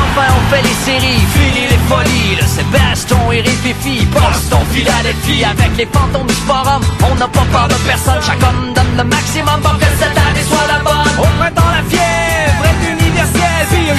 [0.03, 2.35] Enfin on fait les séries, fini les folies.
[2.39, 7.68] Le Sébaston et Rififi, Boston, Philadelphie Avec les fantômes du forum, on n'a pas peur
[7.68, 11.19] de personne Chaque homme donne le maximum pour que cette année soit la bonne.
[11.19, 12.98] Au printemps la fièvre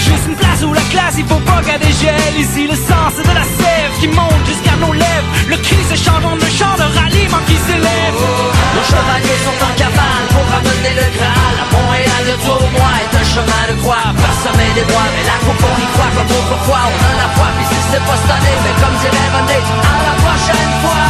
[0.01, 3.35] juste une place où la classe il faut pas qu'elle dégèle Ici le c'est de
[3.35, 5.31] la sève qui monte jusqu'à nos lèvres.
[5.49, 8.17] Le cri se chante en me chant, le ralliement qui s'élève.
[8.17, 11.55] Nos chevaliers sont en cavale pour ramener le Graal.
[11.61, 14.09] À Montréal, le tournoi est un chemin de croix.
[14.17, 17.49] Parsemé des bois, mais la coupe on y croit comme autrefois On a la foi,
[17.57, 21.05] puis si c'est pas cette Mais comme dirait René, à la prochaine fois.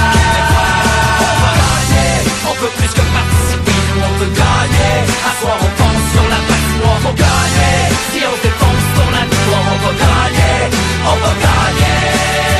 [1.23, 2.11] On va gagner,
[2.51, 4.97] on peut plus que participer on peut gagner,
[5.29, 6.60] à on pense sur la
[7.01, 11.33] patinoire Faut gagner, si on se défonce pour la victoire On va gagner, on va
[11.35, 12.60] gagner